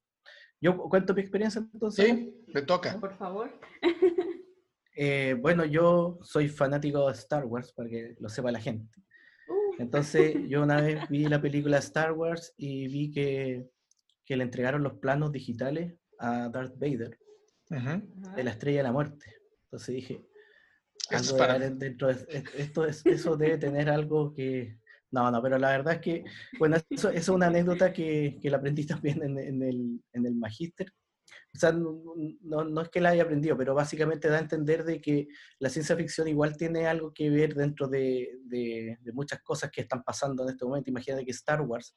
Yo 0.60 0.76
cu- 0.76 0.90
cuento 0.90 1.14
mi 1.14 1.22
experiencia 1.22 1.62
entonces. 1.74 2.06
Sí, 2.06 2.44
le 2.48 2.62
toca. 2.64 3.00
Por 3.00 3.16
favor. 3.18 3.50
Eh, 5.02 5.34
bueno, 5.40 5.64
yo 5.64 6.20
soy 6.24 6.50
fanático 6.50 7.08
de 7.08 7.14
Star 7.14 7.46
Wars, 7.46 7.72
para 7.72 7.88
que 7.90 8.16
lo 8.20 8.28
sepa 8.28 8.52
la 8.52 8.60
gente. 8.60 8.92
Uh, 9.48 9.82
Entonces, 9.82 10.36
yo 10.50 10.62
una 10.62 10.82
vez 10.82 11.08
vi 11.08 11.26
la 11.26 11.42
película 11.42 11.78
Star 11.78 12.12
Wars 12.12 12.54
y 12.58 12.88
vi 12.90 13.10
que, 13.10 13.70
que 14.26 14.36
le 14.36 14.44
entregaron 14.44 14.84
los 14.84 14.96
planos 14.96 15.32
digitales 15.32 15.96
a 16.18 16.50
Darth 16.50 16.74
Vader 16.78 17.18
Ujú. 17.70 18.34
de 18.36 18.44
la 18.44 18.52
Estrella 18.52 18.78
de 18.80 18.84
la 18.84 18.92
Muerte. 18.92 19.26
Entonces 19.66 19.96
dije, 19.96 20.26
Esto 21.12 21.16
es 21.16 21.28
algo 21.30 21.38
para 21.38 21.60
dentro 21.60 22.08
de- 22.08 22.14
es- 22.30 22.56
esto 22.56 22.86
es, 22.86 23.06
eso 23.06 23.36
debe 23.38 23.58
tener 23.58 23.90
algo 23.90 24.34
que... 24.34 24.80
No, 25.12 25.32
no, 25.32 25.42
pero 25.42 25.58
la 25.58 25.70
verdad 25.72 25.96
es 25.96 26.02
que, 26.02 26.24
bueno, 26.60 26.76
eso, 26.90 27.10
eso 27.10 27.10
es 27.10 27.30
una 27.30 27.48
anécdota 27.48 27.92
que, 27.92 28.38
que 28.42 28.50
la 28.50 28.58
aprendí 28.58 28.86
también 28.86 29.24
en, 29.24 29.38
en 29.40 29.64
el, 29.64 30.04
en 30.14 30.26
el 30.26 30.36
magíster. 30.36 30.92
O 31.56 31.58
sea, 31.60 31.72
no, 31.72 32.04
no- 32.42 32.64
no 32.64 32.82
es 32.82 32.90
que 32.90 33.02
la 33.02 33.10
haya 33.10 33.24
aprendido, 33.24 33.58
pero 33.58 33.74
básicamente 33.74 34.30
da 34.30 34.38
a 34.38 34.42
entender 34.42 34.84
de 34.84 35.02
que 35.02 35.28
la 35.60 35.70
ciencia 35.70 35.96
ficción 35.96 36.28
igual 36.28 36.56
tiene 36.58 36.86
algo 36.86 37.12
que 37.12 37.30
ver 37.32 37.56
dentro 37.56 37.88
de, 37.88 38.38
de- 38.46 38.98
de 39.02 39.14
muchas 39.14 39.42
cosas 39.42 39.72
que 39.72 39.82
están 39.82 40.04
pasando 40.04 40.44
en 40.44 40.50
este 40.50 40.66
momento. 40.66 40.90
Imagínate 40.92 41.26
que 41.26 41.32
Star 41.32 41.62
Wars, 41.62 41.96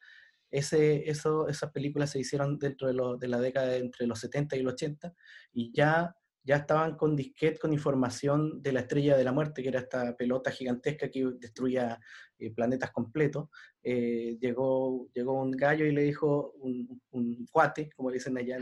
ese, 0.52 1.08
eso, 1.10 1.48
esas 1.48 1.72
películas 1.72 2.10
se 2.10 2.20
hicieron 2.20 2.58
dentro 2.58 2.86
de, 2.86 2.94
lo- 2.94 3.16
de 3.16 3.26
la 3.26 3.40
década 3.40 3.66
de 3.68 3.78
entre 3.78 4.06
los 4.06 4.20
70 4.20 4.54
y 4.56 4.62
los 4.62 4.74
80 4.74 5.12
y 5.52 5.72
ya, 5.74 6.14
ya 6.44 6.56
estaban 6.56 6.96
con 6.96 7.16
disquete 7.16 7.58
con 7.58 7.72
información 7.72 8.60
de 8.62 8.72
la 8.72 8.80
estrella 8.80 9.16
de 9.16 9.24
la 9.24 9.32
muerte, 9.32 9.62
que 9.62 9.68
era 9.70 9.80
esta 9.80 10.16
pelota 10.16 10.50
gigantesca 10.50 11.08
que 11.08 11.24
destruía 11.38 11.98
eh, 12.38 12.50
planetas 12.52 12.90
completos. 12.90 13.48
Eh, 13.84 14.36
llegó, 14.40 15.08
llegó 15.14 15.40
un 15.40 15.52
gallo 15.52 15.84
y 15.86 15.92
le 15.92 16.02
dijo, 16.02 16.52
un, 16.58 17.00
un 17.12 17.46
cuate, 17.50 17.90
como 17.96 18.10
le 18.10 18.14
dicen 18.14 18.36
allá, 18.38 18.58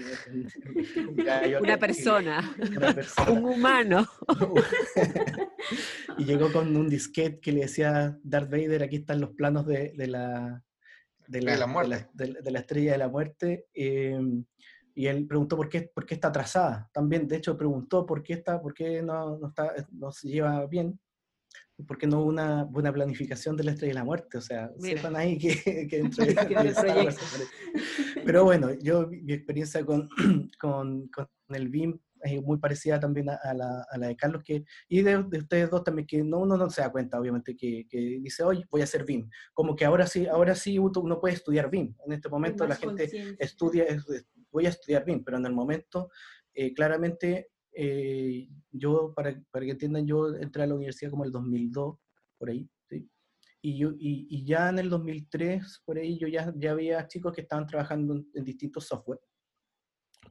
un 1.08 1.16
gallo 1.16 1.60
Una 1.60 1.76
persona, 1.78 2.54
una 2.76 2.94
persona. 2.94 3.30
un 3.30 3.44
humano. 3.46 4.06
y 6.18 6.24
llegó 6.24 6.52
con 6.52 6.76
un 6.76 6.88
disquete 6.88 7.40
que 7.40 7.52
le 7.52 7.60
decía 7.62 8.18
Darth 8.22 8.50
Vader, 8.50 8.82
aquí 8.82 8.96
están 8.96 9.20
los 9.20 9.30
planos 9.30 9.66
de, 9.66 9.92
de 9.96 10.06
la, 10.06 10.62
de, 11.30 11.40
De 11.40 11.56
la 11.56 11.66
muerte. 11.66 12.08
de 12.12 12.26
la- 12.28 12.40
de 12.40 12.50
la 12.50 12.58
estrella 12.58 12.92
de 12.92 12.98
la 12.98 13.08
muerte. 13.08 13.66
eh, 13.74 14.18
y 14.92 15.06
él 15.06 15.26
preguntó 15.26 15.56
por 15.56 15.68
qué, 15.68 15.82
por 15.94 16.04
qué 16.04 16.14
está 16.14 16.28
atrasada. 16.28 16.90
También, 16.92 17.26
de 17.28 17.36
hecho, 17.36 17.56
preguntó 17.56 18.04
por 18.04 18.22
qué, 18.22 18.34
está, 18.34 18.60
por 18.60 18.74
qué 18.74 19.00
no, 19.02 19.38
no, 19.38 19.48
está, 19.48 19.72
no 19.92 20.10
se 20.10 20.28
lleva 20.28 20.66
bien. 20.66 20.98
¿Por 21.86 21.96
qué 21.96 22.06
no 22.06 22.18
hubo 22.20 22.26
una 22.28 22.64
buena 22.64 22.92
planificación 22.92 23.56
de 23.56 23.64
la 23.64 23.70
estrella 23.70 23.92
de 23.94 24.00
la 24.00 24.04
muerte? 24.04 24.36
O 24.36 24.40
sea, 24.40 24.70
Mira. 24.78 24.96
sepan 25.00 25.16
ahí 25.16 25.38
que, 25.38 25.54
que 25.88 25.96
dentro 25.98 26.24
de-. 26.26 26.34
Pero 28.26 28.44
bueno, 28.44 28.74
yo 28.82 29.06
mi 29.06 29.22
mi 29.22 29.32
experiencia 29.32 29.84
con, 29.86 30.08
con, 30.60 31.08
con 31.08 31.26
el 31.50 31.68
BIM 31.68 31.98
es 32.22 32.42
muy 32.42 32.59
parecida 32.59 32.98
también 33.00 33.28
a, 33.30 33.35
a 33.37 33.54
la, 33.54 33.87
a 33.90 33.98
la 33.98 34.09
de 34.09 34.16
Carlos, 34.16 34.42
que, 34.44 34.64
y 34.88 35.02
de, 35.02 35.22
de 35.24 35.38
ustedes 35.38 35.70
dos 35.70 35.85
también, 35.85 36.06
que 36.06 36.22
no, 36.22 36.38
uno 36.38 36.56
no 36.56 36.70
se 36.70 36.80
da 36.83 36.90
cuenta, 36.92 37.18
obviamente, 37.20 37.56
que, 37.56 37.87
que 37.88 37.98
dice, 38.20 38.42
oye, 38.42 38.64
voy 38.70 38.80
a 38.80 38.85
hacer 38.85 39.04
BIM. 39.04 39.28
Como 39.52 39.74
que 39.76 39.85
ahora 39.85 40.06
sí, 40.06 40.26
ahora 40.26 40.54
sí 40.54 40.78
uno 40.78 41.20
puede 41.20 41.35
estudiar 41.35 41.70
BIM. 41.70 41.94
En 42.06 42.12
este 42.12 42.28
momento 42.28 42.64
la 42.66 42.74
gente 42.90 43.04
estudia, 43.38 43.85
es- 43.85 44.09
es- 44.09 44.26
voy 44.50 44.66
a 44.66 44.70
estudiar 44.70 45.04
BIM, 45.04 45.22
pero 45.24 45.37
en 45.38 45.46
el 45.46 45.52
momento, 45.52 46.11
eh, 46.54 46.74
claramente, 46.74 47.50
eh, 47.72 48.48
yo, 48.72 49.12
para, 49.14 49.40
para 49.50 49.64
que 49.64 49.72
entiendan, 49.72 50.06
yo 50.06 50.35
entré 50.35 50.62
a 50.62 50.66
la 50.66 50.74
universidad 50.74 51.11
como 51.11 51.24
el 51.24 51.30
2002, 51.33 51.96
por 52.37 52.50
ahí, 52.50 52.68
¿sí? 52.88 53.09
Y, 53.62 53.76
yo, 53.78 53.90
y, 53.92 54.26
y 54.30 54.44
ya 54.44 54.70
en 54.70 54.78
el 54.78 54.88
2003, 54.90 55.83
por 55.85 55.98
ahí, 55.98 56.18
yo 56.18 56.26
ya, 56.28 56.52
ya 56.56 56.72
había 56.72 57.06
chicos 57.06 57.33
que 57.33 57.42
estaban 57.42 57.66
trabajando 57.66 58.14
en, 58.14 58.26
en 58.35 58.44
distintos 58.44 58.87
software, 58.87 59.20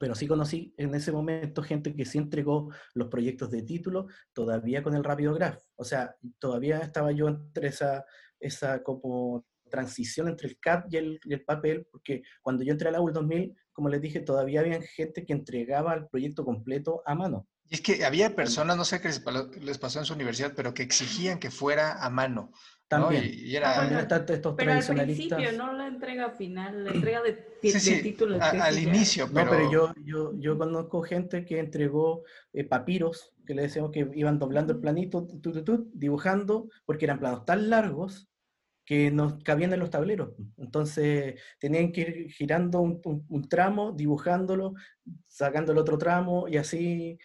pero 0.00 0.14
sí 0.14 0.26
conocí 0.26 0.74
en 0.78 0.94
ese 0.94 1.12
momento 1.12 1.62
gente 1.62 1.94
que 1.94 2.06
sí 2.06 2.16
entregó 2.16 2.72
los 2.94 3.08
proyectos 3.08 3.50
de 3.50 3.62
título 3.62 4.06
todavía 4.32 4.82
con 4.82 4.96
el 4.96 5.04
rápido 5.04 5.34
graph. 5.34 5.62
O 5.76 5.84
sea, 5.84 6.16
todavía 6.38 6.78
estaba 6.78 7.12
yo 7.12 7.28
entre 7.28 7.68
esa, 7.68 8.06
esa 8.40 8.82
como 8.82 9.44
transición 9.70 10.28
entre 10.28 10.48
el 10.48 10.58
CAD 10.58 10.84
y 10.90 10.96
el, 10.96 11.20
y 11.22 11.34
el 11.34 11.44
papel, 11.44 11.86
porque 11.92 12.22
cuando 12.40 12.64
yo 12.64 12.72
entré 12.72 12.88
a 12.88 12.92
la 12.92 13.02
U 13.02 13.12
2000, 13.12 13.54
como 13.72 13.90
les 13.90 14.00
dije, 14.00 14.20
todavía 14.20 14.60
había 14.60 14.80
gente 14.80 15.26
que 15.26 15.34
entregaba 15.34 15.92
el 15.92 16.08
proyecto 16.08 16.46
completo 16.46 17.02
a 17.04 17.14
mano. 17.14 17.46
Y 17.68 17.74
es 17.74 17.82
que 17.82 18.02
había 18.02 18.34
personas, 18.34 18.78
no 18.78 18.86
sé 18.86 19.02
qué 19.02 19.10
les 19.60 19.78
pasó 19.78 19.98
en 19.98 20.06
su 20.06 20.14
universidad, 20.14 20.54
pero 20.56 20.72
que 20.72 20.82
exigían 20.82 21.38
que 21.38 21.50
fuera 21.50 22.02
a 22.02 22.08
mano. 22.08 22.52
¿No? 22.90 23.04
También. 23.04 23.24
Y, 23.26 23.50
y 23.50 23.56
era, 23.56 23.70
Ah, 23.72 23.86
bueno, 23.86 24.00
estos 24.00 24.54
Pero 24.56 24.72
al 24.72 24.84
principio, 24.84 25.52
no 25.56 25.72
la 25.72 25.86
entrega 25.86 26.30
final, 26.30 26.84
la 26.84 26.90
entrega 26.90 27.22
de, 27.22 27.46
Sí, 27.62 27.72
de 27.72 27.80
sí, 27.80 28.02
título. 28.02 28.34
de 28.34 28.42
a- 28.42 28.50
tesis 28.50 28.66
al 28.66 28.78
inicio, 28.78 29.26
No, 29.28 29.34
pero, 29.34 29.50
pero 29.50 29.70
yo, 29.70 29.92
yo, 30.04 30.32
yo 30.38 30.58
conozco 30.58 31.02
gente 31.02 31.44
que 31.44 31.58
entregó 31.58 32.24
eh, 32.52 32.64
papiros, 32.64 33.34
que 33.46 33.54
le 33.54 33.62
decíamos 33.62 33.90
que 33.92 34.08
iban 34.14 34.38
doblando 34.38 34.72
el 34.72 34.80
planito, 34.80 35.26
tu, 35.26 35.40
tu, 35.40 35.62
tu, 35.62 35.90
dibujando, 35.94 36.68
porque 36.84 37.04
eran 37.04 37.20
planos 37.20 37.44
tan 37.44 37.68
largos 37.70 38.28
que 38.84 39.10
no 39.12 39.38
cabían 39.44 39.72
en 39.72 39.78
los 39.80 39.90
tableros. 39.90 40.30
Entonces 40.56 41.40
tenían 41.60 41.92
que 41.92 42.00
ir 42.00 42.30
girando 42.32 42.80
un, 42.80 43.00
un- 43.04 43.24
un 43.28 43.48
tramo, 43.48 43.92
dibujándolo, 43.92 44.74
sacando 45.28 45.70
el 45.72 45.78
otro 45.78 45.96
tramo 45.96 46.48
y 46.48 46.56
así 46.56 47.18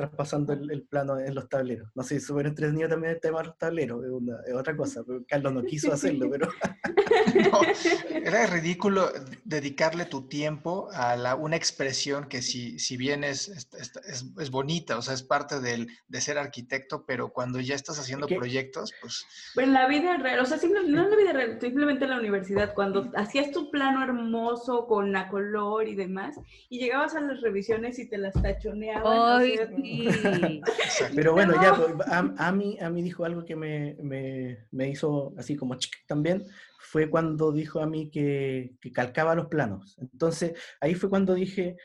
traspasando 0.00 0.52
el, 0.52 0.82
plano 0.82 1.18
en 1.18 1.34
los 1.34 1.48
tableros. 1.48 1.90
No 1.94 2.02
sé, 2.02 2.20
súper 2.20 2.46
entretenido 2.46 2.88
también 2.88 3.14
el 3.14 3.20
tema 3.20 3.40
de 3.40 3.48
los 3.48 3.58
tableros, 3.58 4.04
es, 4.04 4.10
una- 4.10 4.40
es 4.46 4.54
otra 4.54 4.76
cosa, 4.76 5.02
Carlos 5.28 5.52
no 5.52 5.62
quiso 5.62 5.92
hacerlo, 5.92 6.28
pero 6.30 6.48
no, 7.42 7.60
era 8.24 8.46
ridículo 8.46 9.10
dedicarle 9.44 10.04
tu 10.04 10.28
tiempo 10.28 10.88
a 10.92 11.16
la, 11.16 11.34
una 11.34 11.56
expresión 11.56 12.28
que 12.28 12.42
si, 12.42 12.78
si 12.78 12.96
bien 12.96 13.24
es, 13.24 13.48
es, 13.48 13.68
es- 14.04 14.24
es 14.38 14.50
bonita, 14.50 14.96
o 14.98 15.02
sea, 15.02 15.14
es 15.14 15.22
parte 15.22 15.60
del, 15.60 15.88
de 16.08 16.20
ser 16.20 16.38
arquitecto, 16.38 17.04
pero 17.06 17.30
cuando 17.32 17.60
ya 17.60 17.74
estás 17.74 17.98
haciendo 17.98 18.26
proyectos, 18.26 18.92
pues 19.00 19.24
Pero 19.54 19.66
en 19.66 19.72
la 19.72 19.86
vida 19.88 20.16
real, 20.16 20.40
o 20.40 20.46
sea, 20.46 20.58
simple- 20.58 20.82
no 20.86 21.04
en 21.04 21.10
la 21.10 21.16
vida 21.16 21.32
real, 21.32 21.58
simplemente 21.60 22.04
en 22.04 22.10
la 22.10 22.18
universidad, 22.18 22.74
cuando 22.74 23.10
hacías 23.16 23.50
tu 23.50 23.70
plano 23.70 24.02
hermoso 24.02 24.86
con 24.86 25.12
la 25.12 25.28
color 25.28 25.88
y 25.88 25.94
demás, 25.94 26.36
y 26.68 26.78
llegabas 26.78 27.14
a 27.14 27.20
las 27.20 27.40
revisiones 27.40 27.98
y 27.98 28.08
te 28.08 28.18
las 28.18 28.34
tachoneaban. 28.34 29.18
o 29.18 29.36
Ay, 29.36 29.56
sea, 29.56 29.68
sí. 29.68 30.08
exacto. 30.66 31.14
Pero 31.14 31.32
bueno, 31.32 31.54
No. 31.54 31.62
ya, 31.62 31.74
pues, 31.74 32.08
a, 32.08 32.18
a 32.48 32.52
mí, 32.52 32.78
a 32.80 32.88
mí 32.90 33.02
dijo 33.02 33.24
algo 33.24 33.44
que 33.44 33.56
me, 33.56 33.96
me, 34.02 34.58
me 34.70 34.88
hizo 34.88 35.32
así 35.38 35.56
como 35.56 35.76
también, 36.06 36.44
fue 36.80 37.10
cuando 37.10 37.52
dijo 37.52 37.80
a 37.80 37.86
mí 37.86 38.10
que, 38.10 38.74
que 38.80 38.90
calcaba 38.92 39.34
los 39.34 39.46
planos. 39.46 39.96
Entonces, 40.00 40.54
ahí 40.80 40.94
fue 40.94 41.10
cuando 41.10 41.34
dije, 41.34 41.76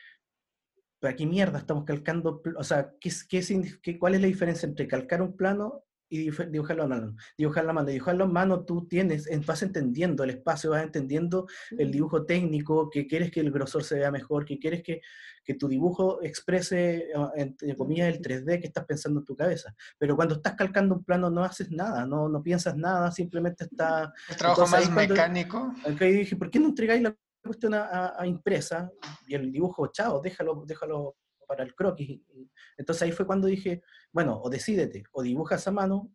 ¿para 0.99 1.15
qué 1.15 1.25
mierda 1.25 1.59
estamos 1.59 1.85
calcando? 1.85 2.41
O 2.57 2.63
sea, 2.63 2.91
¿qué, 2.99 3.11
qué, 3.81 3.99
cuál 3.99 4.15
es 4.15 4.21
la 4.21 4.27
diferencia 4.27 4.67
entre 4.67 4.87
calcar 4.87 5.21
un 5.21 5.35
plano 5.35 5.84
y 6.09 6.29
dibujarlo 6.29 6.83
a 6.83 6.87
mano. 6.87 7.15
Dibujar 7.37 7.65
la 7.65 7.73
mano. 7.73 7.87
Dibujarlo 7.87 8.25
a 8.25 8.27
mano 8.27 8.63
tú 8.63 8.87
tienes, 8.87 9.27
vas 9.45 9.63
entendiendo 9.63 10.23
el 10.23 10.31
espacio, 10.31 10.71
vas 10.71 10.83
entendiendo 10.83 11.47
el 11.71 11.91
dibujo 11.91 12.25
técnico, 12.25 12.89
que 12.89 13.07
quieres 13.07 13.31
que 13.31 13.39
el 13.39 13.51
grosor 13.51 13.83
se 13.83 13.95
vea 13.95 14.11
mejor, 14.11 14.45
que 14.45 14.59
quieres 14.59 14.83
que, 14.83 15.01
que 15.43 15.55
tu 15.55 15.67
dibujo 15.67 16.21
exprese, 16.21 17.09
ah, 17.15 17.31
entre 17.35 17.75
comillas, 17.75 18.13
el 18.13 18.21
3D 18.21 18.59
que 18.59 18.67
estás 18.67 18.85
pensando 18.85 19.19
en 19.19 19.25
tu 19.25 19.35
cabeza. 19.35 19.73
Pero 19.97 20.15
cuando 20.15 20.35
estás 20.35 20.55
calcando 20.55 20.95
un 20.95 21.03
plano 21.03 21.29
no 21.29 21.43
haces 21.43 21.71
nada, 21.71 22.05
no, 22.05 22.29
no 22.29 22.41
piensas 22.41 22.75
nada, 22.75 23.11
simplemente 23.11 23.65
está... 23.65 24.13
El 24.29 24.35
trabajo 24.35 24.67
más 24.67 24.89
mecánico. 24.91 25.73
Acá 25.85 26.05
dije, 26.05 26.35
¿por 26.35 26.49
qué 26.49 26.59
no 26.59 26.67
entregáis 26.67 27.01
la 27.01 27.15
cuestión 27.43 27.73
a, 27.73 28.13
a, 28.17 28.27
impresa? 28.27 28.91
Y 29.27 29.35
el 29.35 29.51
dibujo, 29.51 29.87
chao, 29.87 30.21
déjalo, 30.21 30.63
déjalo 30.65 31.15
para 31.45 31.63
el 31.63 31.75
croquis. 31.75 32.21
Entonces 32.77 33.03
ahí 33.03 33.11
fue 33.11 33.25
cuando 33.25 33.47
dije, 33.47 33.81
bueno, 34.11 34.41
o 34.41 34.49
decídete, 34.49 35.03
o 35.11 35.23
dibujas 35.23 35.67
a 35.67 35.71
mano 35.71 36.11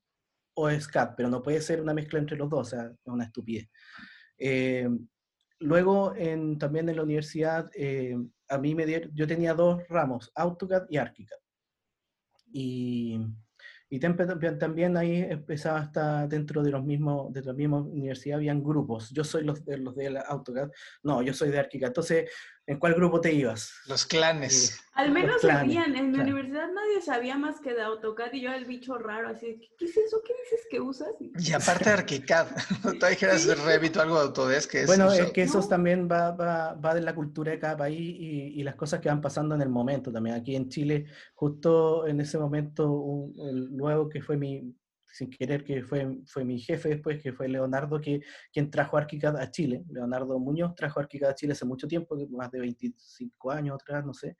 o 0.54 0.68
es 0.68 0.88
CAD, 0.88 1.14
pero 1.16 1.28
no 1.28 1.42
puede 1.42 1.60
ser 1.60 1.80
una 1.80 1.94
mezcla 1.94 2.18
entre 2.18 2.36
los 2.36 2.48
dos, 2.48 2.60
o 2.60 2.70
sea, 2.70 2.86
es 2.86 2.98
una 3.04 3.24
estupidez. 3.24 3.68
Eh, 4.36 4.88
luego, 5.60 6.14
en, 6.16 6.58
también 6.58 6.88
en 6.88 6.96
la 6.96 7.02
universidad, 7.02 7.70
eh, 7.74 8.16
a 8.48 8.58
mí 8.58 8.74
me 8.74 8.86
dieron, 8.86 9.10
yo 9.14 9.26
tenía 9.26 9.54
dos 9.54 9.86
ramos, 9.88 10.30
AutoCAD 10.34 10.86
y 10.90 10.96
ArchiCAD. 10.96 11.38
Y 12.52 13.20
y 13.92 13.98
también 13.98 14.96
ahí 14.96 15.16
empezaba 15.16 15.80
hasta 15.80 16.28
dentro 16.28 16.62
de 16.62 16.70
los 16.70 16.84
mismos, 16.84 17.32
de 17.32 17.42
la 17.42 17.52
misma 17.52 17.80
universidad 17.80 18.36
habían 18.36 18.62
grupos. 18.62 19.10
Yo 19.10 19.24
soy 19.24 19.42
los 19.42 19.64
de 19.64 19.78
los 19.78 19.96
de 19.96 20.16
AutoCAD, 20.16 20.70
no, 21.02 21.22
yo 21.22 21.34
soy 21.34 21.50
de 21.50 21.58
ArchiCAD. 21.58 21.88
Entonces, 21.88 22.30
¿en 22.70 22.78
cuál 22.78 22.94
grupo 22.94 23.20
te 23.20 23.32
ibas? 23.32 23.72
Los 23.88 24.06
clanes. 24.06 24.80
Al 24.94 25.10
menos 25.10 25.42
sabían, 25.42 25.96
en 25.96 26.12
mi 26.12 26.20
universidad 26.20 26.68
nadie 26.72 27.02
sabía 27.02 27.36
más 27.36 27.60
que 27.60 27.74
de 27.74 27.82
AutoCAD 27.82 28.32
y 28.32 28.42
yo 28.42 28.52
el 28.52 28.64
bicho 28.64 28.96
raro, 28.96 29.28
así, 29.28 29.58
¿qué, 29.76 29.86
es 29.86 29.96
eso? 29.96 30.22
¿Qué 30.24 30.32
dices 30.44 30.66
que 30.70 30.80
usas? 30.80 31.08
Y 31.18 31.52
aparte 31.52 31.86
de 31.86 31.90
ArchiCAD, 31.96 32.46
tú 33.00 33.06
dijeras 33.06 33.42
sí. 33.42 33.54
Revit 33.54 33.96
o 33.96 34.02
algo 34.02 34.14
de 34.16 34.22
Autodesk. 34.22 34.70
Que 34.70 34.82
es 34.82 34.86
bueno, 34.86 35.12
es 35.12 35.32
que 35.32 35.42
eso 35.42 35.66
también 35.66 36.08
va, 36.08 36.30
va, 36.30 36.74
va, 36.74 36.94
de 36.94 37.00
la 37.00 37.12
cultura 37.12 37.50
de 37.50 37.58
cada 37.58 37.76
país 37.76 37.98
y, 37.98 38.60
y, 38.60 38.62
las 38.62 38.76
cosas 38.76 39.00
que 39.00 39.08
van 39.08 39.20
pasando 39.20 39.56
en 39.56 39.62
el 39.62 39.68
momento 39.68 40.12
también. 40.12 40.36
Aquí 40.36 40.54
en 40.54 40.68
Chile, 40.68 41.06
justo 41.34 42.06
en 42.06 42.20
ese 42.20 42.38
momento, 42.38 42.88
un, 42.88 43.34
el 43.48 43.76
nuevo 43.76 44.08
que 44.08 44.22
fue 44.22 44.36
mi, 44.36 44.72
sin 45.12 45.30
querer, 45.30 45.64
que 45.64 45.82
fue, 45.82 46.18
fue 46.26 46.44
mi 46.44 46.58
jefe 46.60 46.90
después, 46.90 47.22
que 47.22 47.32
fue 47.32 47.48
Leonardo, 47.48 48.00
que, 48.00 48.20
quien 48.52 48.70
trajo 48.70 48.96
ArchiCAD 48.96 49.36
a 49.36 49.50
Chile. 49.50 49.84
Leonardo 49.88 50.38
Muñoz 50.38 50.74
trajo 50.74 51.00
ArchiCAD 51.00 51.30
a 51.30 51.34
Chile 51.34 51.52
hace 51.52 51.64
mucho 51.64 51.86
tiempo, 51.86 52.16
más 52.30 52.50
de 52.50 52.60
25 52.60 53.50
años 53.50 53.74
atrás, 53.74 54.04
no 54.04 54.14
sé. 54.14 54.36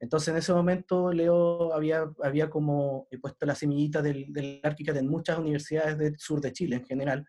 Entonces 0.00 0.28
en 0.28 0.36
ese 0.36 0.52
momento 0.52 1.12
Leo 1.12 1.72
había, 1.72 2.04
había 2.22 2.50
como 2.50 3.08
puesto 3.22 3.46
la 3.46 3.54
semillita 3.54 4.02
del, 4.02 4.26
del 4.32 4.60
ArchiCAD 4.62 4.98
en 4.98 5.08
muchas 5.08 5.38
universidades 5.38 5.96
del 5.96 6.18
sur 6.18 6.40
de 6.40 6.52
Chile 6.52 6.76
en 6.76 6.84
general. 6.84 7.26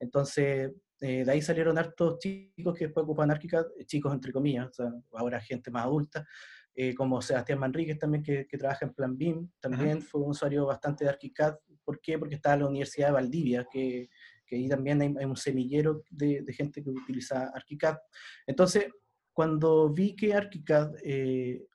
Entonces 0.00 0.72
eh, 1.00 1.24
de 1.24 1.30
ahí 1.30 1.40
salieron 1.40 1.78
hartos 1.78 2.18
chicos 2.18 2.76
que 2.76 2.86
después 2.86 3.04
ocupan 3.04 3.30
ArchiCAD, 3.30 3.66
chicos 3.86 4.12
entre 4.12 4.32
comillas, 4.32 4.66
o 4.68 4.72
sea, 4.72 4.92
ahora 5.12 5.40
gente 5.40 5.70
más 5.70 5.84
adulta, 5.84 6.26
eh, 6.74 6.94
como 6.94 7.22
Sebastián 7.22 7.60
Manríquez 7.60 7.98
también, 7.98 8.22
que, 8.22 8.46
que, 8.46 8.58
trabaja 8.58 8.84
en 8.84 8.94
Plan 8.94 9.16
BIM, 9.16 9.48
también 9.60 10.02
fue 10.02 10.20
un 10.20 10.30
usuario 10.30 10.66
bastante 10.66 11.04
de 11.04 11.10
ArchiCAD. 11.10 11.56
¿Por 11.88 12.02
qué? 12.02 12.18
Porque 12.18 12.34
está 12.34 12.54
la 12.54 12.66
Universidad 12.66 13.06
de 13.06 13.12
Valdivia, 13.14 13.66
que, 13.72 14.10
que 14.46 14.56
ahí 14.56 14.68
también 14.68 15.00
hay, 15.00 15.24
un 15.24 15.38
semillero 15.38 16.02
de, 16.10 16.44
gente 16.52 16.84
que 16.84 16.90
utiliza 16.90 17.50
ArchiCAD. 17.54 17.96
Entonces, 18.46 18.88
cuando 19.32 19.88
vi 19.88 20.14
que 20.14 20.34
ArchiCAD 20.34 20.96
eh, 21.02 21.66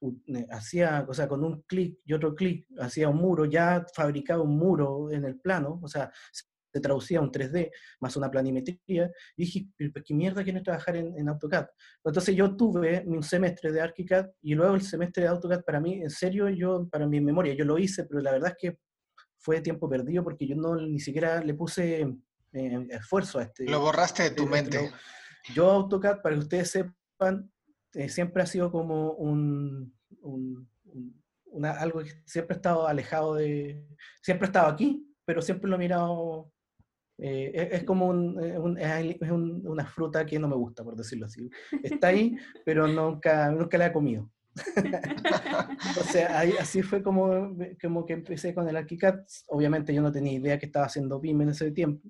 hacía, 0.52 1.04
o 1.10 1.16
sea, 1.16 1.28
con 1.28 1.44
un 1.44 1.64
clic 1.64 1.98
y 2.06 2.14
otro 2.14 2.36
clic, 2.36 2.68
hacía 2.78 3.10
un 3.10 3.18
muro, 3.18 3.46
ya 3.46 3.84
fabricaba 3.96 4.44
un 4.44 4.56
muro 4.56 5.10
en 5.10 5.26
el 5.26 5.40
plano, 5.40 5.80
o 5.82 5.88
sea, 5.88 6.12
se 6.32 6.80
traducía 6.80 7.18
a 7.18 7.24
un 7.24 7.32
3D 7.32 7.72
más 8.00 8.16
una 8.16 8.30
planimetría, 8.30 9.12
dije, 9.36 9.68
¿qué 10.06 10.14
mierda 10.14 10.44
quieren 10.44 10.62
trabajar 10.62 10.96
en, 10.96 11.18
en, 11.18 11.28
AutoCAD? 11.28 11.66
Entonces 12.04 12.36
yo 12.36 12.56
tuve 12.56 13.04
un 13.08 13.24
semestre 13.24 13.72
de 13.72 13.82
ArchiCAD 13.82 14.28
y 14.44 14.54
luego 14.54 14.76
el 14.76 14.84
semestre 14.84 15.24
de 15.24 15.30
AutoCAD 15.30 15.64
para 15.64 15.80
mí, 15.80 16.04
en 16.04 16.12
serio, 16.12 16.48
yo, 16.50 16.88
para 16.88 17.08
mi 17.08 17.20
memoria, 17.20 17.56
yo 17.56 17.66
lo 17.66 17.80
hice, 17.80 18.04
pero 18.04 18.22
la 18.22 18.32
verdad 18.32 18.52
es 18.52 18.58
que 18.60 18.78
fue 19.44 19.62
tiempo 19.62 19.90
perdido 19.90 20.24
porque 20.24 20.48
yo 20.48 20.56
no 20.56 20.76
ni 20.76 21.00
siquiera 21.00 21.44
le 21.44 21.54
puse 21.54 22.02
eh, 22.54 22.88
esfuerzo 22.90 23.40
a 23.40 23.44
este. 23.44 23.66
Lo 23.66 23.82
borraste 23.82 24.24
de 24.24 24.32
tu 24.32 24.48
mente. 24.48 24.90
Yo 25.54 25.70
AutoCAD, 25.70 26.22
para 26.22 26.36
que 26.36 26.42
ustedes 26.42 26.72
sepan, 26.72 27.52
eh, 27.94 28.08
siempre 28.08 28.42
ha 28.42 28.46
sido 28.46 28.72
como 28.72 29.12
un, 29.14 29.94
un, 30.22 30.70
un 30.86 31.24
una, 31.46 31.72
algo 31.72 32.02
que 32.02 32.12
siempre 32.26 32.56
he 32.56 32.58
estado 32.58 32.88
alejado 32.88 33.36
de, 33.36 33.86
siempre 34.22 34.48
he 34.48 34.50
estado 34.50 34.70
aquí, 34.70 35.06
pero 35.24 35.42
siempre 35.42 35.70
lo 35.70 35.76
he 35.76 35.80
mirado 35.80 36.52
eh, 37.20 37.52
es, 37.54 37.82
es, 37.82 37.84
como 37.84 38.08
un, 38.08 38.40
un, 38.40 38.78
es 38.78 39.32
un, 39.32 39.62
una 39.66 39.86
fruta 39.86 40.26
que 40.26 40.40
no 40.40 40.48
me 40.48 40.56
gusta, 40.56 40.84
por 40.84 40.96
decirlo 40.96 41.28
así. 41.28 41.50
Está 41.84 42.08
ahí, 42.08 42.36
pero 42.66 42.88
nunca, 42.88 43.52
nunca 43.52 43.78
la 43.78 43.88
he 43.88 43.94
comido. 43.94 44.32
o 46.00 46.04
sea, 46.04 46.40
ahí, 46.40 46.54
así 46.60 46.82
fue 46.82 47.02
como, 47.02 47.56
como 47.82 48.06
que 48.06 48.14
empecé 48.14 48.54
con 48.54 48.68
el 48.68 48.76
ArchiCAD. 48.76 49.20
Obviamente 49.48 49.94
yo 49.94 50.02
no 50.02 50.12
tenía 50.12 50.34
idea 50.34 50.60
que 50.60 50.68
estaba 50.68 50.86
haciendo 50.86 51.20
BIM 51.20 51.42
en 51.42 51.50
ese 51.50 51.72
tiempo. 51.72 52.08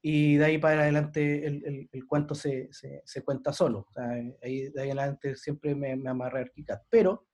Y 0.00 0.36
de 0.36 0.44
ahí 0.44 0.58
para 0.58 0.82
adelante 0.82 1.46
el, 1.46 1.64
el, 1.64 1.88
el 1.90 2.06
cuento 2.06 2.34
se, 2.34 2.68
se, 2.72 3.02
se, 3.04 3.22
cuenta 3.22 3.52
solo. 3.52 3.86
O 3.88 3.92
sea, 3.92 4.10
ahí, 4.42 4.68
de 4.70 4.82
ahí 4.82 4.90
en 4.90 4.98
adelante 4.98 5.36
siempre 5.36 5.74
me, 5.74 5.96
me 5.96 6.10
amarré 6.10 6.38
a 6.38 6.42
ArchiCAD. 6.42 6.80
Pero 6.88 7.26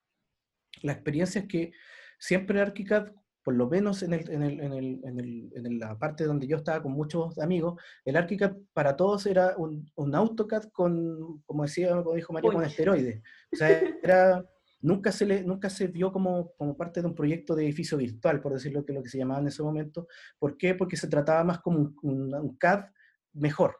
la 0.82 0.92
experiencia 0.92 1.42
es 1.42 1.48
que 1.48 1.72
siempre 2.18 2.60
ArchiCAD 2.60 3.12
por 3.44 3.54
lo 3.54 3.68
menos 3.68 4.02
en, 4.02 4.14
el, 4.14 4.30
en, 4.30 4.42
el, 4.42 4.60
en, 4.60 4.72
el, 4.72 5.00
en, 5.04 5.20
el, 5.20 5.52
en, 5.54 5.78
la 5.78 5.98
parte 5.98 6.24
donde 6.24 6.46
yo 6.46 6.56
estaba 6.56 6.82
con 6.82 6.92
muchos 6.92 7.38
amigos, 7.38 7.80
el 8.04 8.16
ArchiCAD 8.16 8.56
para 8.72 8.96
todos 8.96 9.26
era 9.26 9.54
un, 9.58 9.86
un 9.96 10.14
AutoCAD 10.14 10.70
con, 10.72 11.42
como 11.44 11.64
decía, 11.64 11.90
como 11.90 12.14
dijo 12.14 12.32
María, 12.32 12.48
Uy. 12.48 12.56
con 12.56 12.64
esteroides. 12.64 13.22
O 13.52 13.56
sea, 13.56 13.68
era, 14.02 14.44
nunca, 14.80 15.12
se 15.12 15.26
le, 15.26 15.44
nunca 15.44 15.68
se 15.68 15.88
vio 15.88 16.10
como, 16.10 16.52
como 16.56 16.74
parte 16.74 17.02
de 17.02 17.06
un 17.06 17.14
proyecto 17.14 17.54
de 17.54 17.64
edificio 17.64 17.98
virtual, 17.98 18.40
por 18.40 18.54
decirlo 18.54 18.84
que 18.84 18.94
lo 18.94 19.02
que 19.02 19.10
se 19.10 19.18
llamaba 19.18 19.40
en 19.40 19.48
ese 19.48 19.62
momento. 19.62 20.08
¿Por 20.38 20.56
qué? 20.56 20.74
Porque 20.74 20.96
se 20.96 21.08
trataba 21.08 21.44
más 21.44 21.60
como 21.60 21.78
un, 21.78 21.96
un, 22.02 22.34
un 22.34 22.56
CAD 22.56 22.86
mejor, 23.34 23.76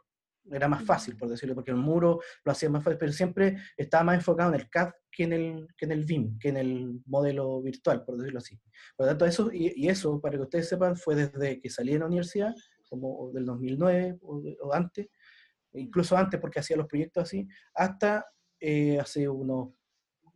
era 0.53 0.69
más 0.69 0.85
fácil, 0.85 1.17
por 1.17 1.29
decirlo, 1.29 1.55
porque 1.55 1.71
el 1.71 1.77
muro 1.77 2.21
lo 2.45 2.53
hacía 2.53 2.69
más 2.69 2.85
fácil, 2.85 2.99
pero 2.99 3.13
siempre 3.13 3.57
estaba 3.77 4.05
más 4.05 4.17
enfocado 4.17 4.53
en 4.53 4.61
el 4.61 4.69
CAD 4.69 4.91
que 5.11 5.25
en 5.25 5.33
el, 5.33 5.67
que 5.77 5.87
en 5.87 5.93
el 5.93 6.05
BIM, 6.05 6.39
que 6.39 6.49
en 6.49 6.57
el 6.57 7.01
modelo 7.07 7.63
virtual, 7.63 8.05
por 8.05 8.17
decirlo 8.17 8.39
así. 8.39 8.61
Por 8.97 9.07
lo 9.07 9.11
tanto, 9.13 9.27
eso, 9.27 9.51
y, 9.53 9.73
y 9.77 9.89
eso, 9.89 10.21
para 10.21 10.37
que 10.37 10.43
ustedes 10.43 10.69
sepan, 10.69 10.97
fue 10.97 11.15
desde 11.15 11.61
que 11.61 11.71
salí 11.71 11.93
de 11.93 12.01
la 12.01 12.07
universidad, 12.07 12.55
como 12.89 13.31
del 13.33 13.47
2009 13.47 14.19
o, 14.23 14.43
o 14.63 14.75
antes, 14.75 15.09
incluso 15.73 16.17
antes 16.17 16.41
porque 16.41 16.61
hacía 16.61 16.77
los 16.77 16.87
proyectos 16.87 17.25
así, 17.25 17.47
hasta 17.75 18.27
eh, 18.61 18.99
hace 18.99 19.29
unos 19.29 19.71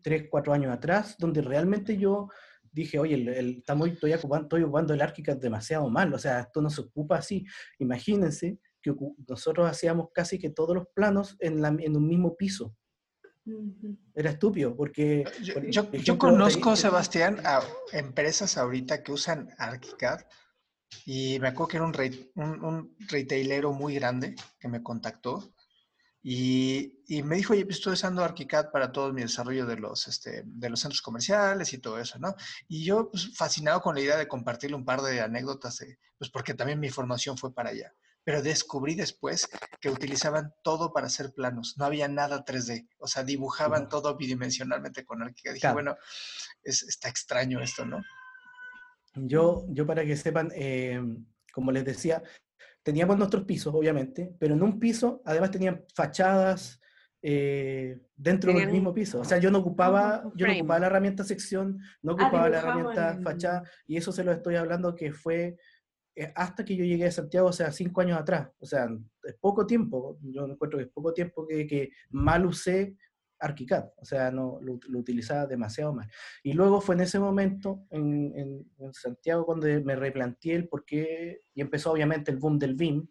3, 0.02 0.24
4 0.30 0.52
años 0.52 0.72
atrás, 0.72 1.16
donde 1.18 1.42
realmente 1.42 1.96
yo 1.96 2.28
dije, 2.70 2.98
oye, 2.98 3.14
el, 3.14 3.28
el, 3.28 3.64
estoy, 3.66 4.12
ocupando, 4.12 4.44
estoy 4.44 4.62
ocupando 4.62 4.94
el 4.94 5.02
ArchiCAD 5.02 5.38
demasiado 5.38 5.88
mal, 5.88 6.12
o 6.12 6.18
sea, 6.18 6.40
esto 6.40 6.60
no 6.60 6.70
se 6.70 6.82
ocupa 6.82 7.16
así. 7.16 7.44
Imagínense 7.78 8.58
que 8.82 8.94
nosotros 9.26 9.68
hacíamos 9.68 10.08
casi 10.12 10.38
que 10.38 10.50
todos 10.50 10.74
los 10.74 10.86
planos 10.94 11.36
en, 11.40 11.62
la, 11.62 11.68
en 11.68 11.96
un 11.96 12.06
mismo 12.06 12.36
piso. 12.36 12.74
Era 14.14 14.30
estúpido, 14.30 14.76
porque... 14.76 15.24
Yo, 15.42 15.54
yo, 15.54 15.82
ejemplo, 15.82 16.00
yo 16.00 16.18
conozco, 16.18 16.76
Sebastián, 16.76 17.40
a 17.44 17.62
empresas 17.92 18.58
ahorita 18.58 19.02
que 19.02 19.12
usan 19.12 19.48
ArchiCAD 19.58 20.20
y 21.06 21.38
me 21.40 21.48
acuerdo 21.48 21.68
que 21.68 21.76
era 21.78 21.86
un, 21.86 21.92
re, 21.92 22.30
un, 22.34 22.64
un 22.64 22.96
retailero 23.08 23.72
muy 23.72 23.94
grande 23.94 24.34
que 24.58 24.68
me 24.68 24.82
contactó 24.82 25.54
y, 26.22 27.04
y, 27.06 27.22
me 27.22 27.36
dijo, 27.36 27.52
oye, 27.52 27.64
estoy 27.70 27.94
usando 27.94 28.22
ArchiCAD 28.22 28.70
para 28.70 28.92
todo 28.92 29.12
mi 29.12 29.22
desarrollo 29.22 29.64
de 29.66 29.76
los, 29.76 30.08
este, 30.08 30.42
de 30.44 30.68
los 30.68 30.80
centros 30.80 31.00
comerciales 31.00 31.72
y 31.72 31.78
todo 31.78 31.98
eso, 31.98 32.18
¿no? 32.18 32.34
Y 32.66 32.84
yo, 32.84 33.10
pues, 33.10 33.34
fascinado 33.34 33.80
con 33.80 33.94
la 33.94 34.02
idea 34.02 34.16
de 34.16 34.28
compartirle 34.28 34.76
un 34.76 34.84
par 34.84 35.00
de 35.00 35.20
anécdotas, 35.20 35.78
de, 35.78 35.98
pues 36.18 36.30
porque 36.30 36.54
también 36.54 36.80
mi 36.80 36.90
formación 36.90 37.38
fue 37.38 37.54
para 37.54 37.70
allá 37.70 37.94
pero 38.28 38.42
descubrí 38.42 38.94
después 38.94 39.48
que 39.80 39.88
utilizaban 39.88 40.52
todo 40.62 40.92
para 40.92 41.06
hacer 41.06 41.32
planos, 41.32 41.76
no 41.78 41.86
había 41.86 42.08
nada 42.08 42.44
3D, 42.44 42.86
o 42.98 43.06
sea, 43.06 43.24
dibujaban 43.24 43.84
uh 43.84 43.86
-huh. 43.86 43.88
todo 43.88 44.18
bidimensionalmente 44.18 45.02
con 45.06 45.22
Archica. 45.22 45.50
Dije, 45.50 45.62
claro. 45.62 45.76
bueno, 45.76 45.96
es, 46.62 46.82
está 46.82 47.08
extraño 47.08 47.58
esto, 47.62 47.86
¿no? 47.86 48.02
Yo, 49.14 49.64
yo 49.70 49.86
para 49.86 50.04
que 50.04 50.14
sepan, 50.14 50.52
eh, 50.54 51.00
como 51.54 51.72
les 51.72 51.86
decía, 51.86 52.22
teníamos 52.82 53.16
nuestros 53.16 53.44
pisos, 53.44 53.74
obviamente, 53.74 54.36
pero 54.38 54.52
en 54.52 54.62
un 54.62 54.78
piso 54.78 55.22
además 55.24 55.50
tenían 55.50 55.86
fachadas 55.94 56.82
eh, 57.22 57.98
dentro 58.14 58.50
Tenían 58.50 58.66
del 58.66 58.74
mismo 58.74 58.92
piso. 58.92 59.20
O 59.20 59.24
sea, 59.24 59.38
yo 59.38 59.50
no 59.50 59.60
ocupaba, 59.60 60.30
yo 60.34 60.46
no 60.46 60.52
ocupaba 60.52 60.80
la 60.80 60.86
herramienta 60.88 61.24
sección, 61.24 61.80
no 62.02 62.12
ocupaba 62.12 62.44
ah, 62.44 62.50
la 62.50 62.58
herramienta 62.58 63.18
fachada, 63.24 63.62
y 63.86 63.96
eso 63.96 64.12
se 64.12 64.22
lo 64.22 64.32
estoy 64.32 64.56
hablando 64.56 64.94
que 64.94 65.14
fue 65.14 65.56
hasta 66.34 66.64
que 66.64 66.76
yo 66.76 66.84
llegué 66.84 67.06
a 67.06 67.10
Santiago, 67.10 67.48
o 67.48 67.52
sea, 67.52 67.70
cinco 67.72 68.00
años 68.00 68.18
atrás. 68.18 68.50
O 68.58 68.66
sea, 68.66 68.88
es 69.24 69.34
poco 69.34 69.66
tiempo, 69.66 70.18
yo 70.22 70.46
encuentro 70.46 70.78
que 70.78 70.84
es 70.84 70.90
poco 70.90 71.12
tiempo 71.12 71.46
que, 71.46 71.66
que 71.66 71.90
mal 72.10 72.46
usé 72.46 72.96
ArchiCAD, 73.40 73.90
o 73.96 74.04
sea, 74.04 74.30
no, 74.30 74.58
lo, 74.60 74.78
utilizaba 74.98 75.46
demasiado 75.46 75.92
mal. 75.92 76.08
Y 76.42 76.52
luego 76.52 76.80
fue 76.80 76.94
en 76.96 77.02
ese 77.02 77.18
momento, 77.18 77.86
en, 77.90 78.66
Santiago, 78.92 79.46
cuando 79.46 79.66
me 79.84 79.96
replanteé 79.96 80.56
el 80.56 80.68
por 80.68 80.84
qué, 80.84 81.42
y 81.54 81.60
empezó 81.60 81.92
obviamente 81.92 82.30
el 82.30 82.38
boom 82.38 82.58
del 82.58 82.74
BIM, 82.74 83.06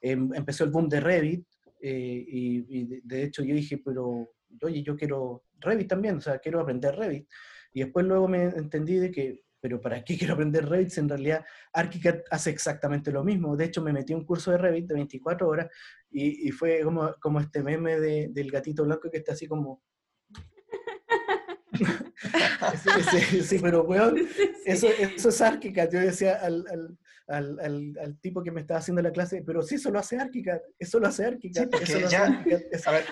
em, 0.00 0.32
empezó 0.34 0.64
el 0.64 0.70
boom 0.70 0.88
de 0.88 1.00
Revit, 1.00 1.46
eh, 1.80 2.24
y, 2.26 2.86
de, 2.86 3.00
de, 3.04 3.24
hecho 3.24 3.44
yo 3.44 3.54
dije, 3.54 3.78
pero 3.84 4.28
oye, 4.62 4.82
yo 4.82 4.96
quiero 4.96 5.44
Revit 5.60 5.88
también, 5.88 6.16
o 6.16 6.20
sea, 6.20 6.38
quiero 6.38 6.60
aprender 6.60 6.96
Revit. 6.96 7.28
Y 7.72 7.80
después 7.80 8.06
luego 8.06 8.26
me 8.26 8.44
entendí 8.44 8.96
de 8.96 9.10
que 9.10 9.44
pero 9.60 9.80
¿para 9.80 10.04
qué 10.04 10.16
quiero 10.16 10.34
aprender 10.34 10.68
Revit? 10.68 10.96
En 10.98 11.08
realidad, 11.08 11.44
ArchiCAD 11.72 12.20
hace 12.30 12.50
exactamente 12.50 13.10
lo 13.10 13.24
mismo. 13.24 13.56
De 13.56 13.64
hecho, 13.64 13.82
me 13.82 13.92
metí 13.92 14.14
un 14.14 14.24
curso 14.24 14.50
de 14.50 14.58
Revit 14.58 14.86
de 14.86 14.94
24 14.94 15.48
horas 15.48 15.68
y, 16.10 16.50
fue 16.50 16.82
como, 16.82 17.14
como 17.20 17.40
este 17.40 17.62
meme 17.62 17.98
del 18.00 18.50
gatito 18.50 18.84
blanco 18.84 19.10
que 19.10 19.18
está 19.18 19.32
así 19.32 19.46
como... 19.46 19.82
sí, 23.42 23.58
pero 23.60 23.82
weón, 23.82 24.16
eso, 24.64 24.88
eso 24.88 25.28
es 25.28 25.40
ArchiCAD. 25.40 25.92
Yo 25.92 26.00
decía 26.00 26.36
al, 26.36 26.64
al, 26.68 26.98
al, 27.28 27.96
al, 28.00 28.18
tipo 28.20 28.42
que 28.42 28.50
me 28.50 28.60
estaba 28.62 28.80
haciendo 28.80 29.02
la 29.02 29.12
clase, 29.12 29.42
pero 29.44 29.62
sí, 29.62 29.74
eso 29.74 29.90
lo 29.90 29.98
hace 29.98 30.18
ArchiCAD, 30.18 30.60
eso 30.78 30.98
lo 30.98 31.08
hace 31.08 31.26
ArchiCAD. 31.26 31.74
eso 31.82 32.00
lo 32.00 32.08
ya, 32.08 32.44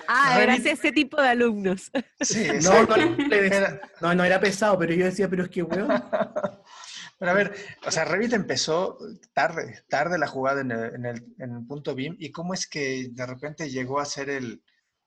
ah, 0.07 0.41
eras 0.41 0.65
ese 0.65 0.91
tipo 0.91 1.21
de 1.21 1.29
alumnos. 1.29 1.91
Sí, 2.21 2.47
no, 2.63 2.85
no, 4.01 4.15
no, 4.15 4.23
era 4.23 4.39
pesado, 4.39 4.77
pero 4.79 4.93
yo 4.93 5.05
decía, 5.05 5.29
pero 5.29 5.43
es 5.43 5.49
que, 5.49 5.63
weón. 5.63 5.87
Pero 7.19 7.31
a 7.31 7.33
ver, 7.33 7.51
o 7.83 7.89
sea, 7.89 8.05
Revit 8.05 8.33
empezó 8.33 8.99
tarde, 9.33 9.83
tarde 9.89 10.19
la 10.19 10.27
jugada 10.27 10.61
en 10.61 10.69
el, 10.69 10.93
en 10.93 11.05
el, 11.07 11.25
en 11.39 11.55
el 11.55 11.65
punto 11.65 11.95
BIM, 11.95 12.15
y 12.19 12.29
cómo 12.29 12.53
es 12.53 12.67
que 12.67 13.07
de 13.09 13.25
repente 13.25 13.71
llegó 13.71 13.99
a 13.99 14.05
ser 14.05 14.29
el, 14.29 14.61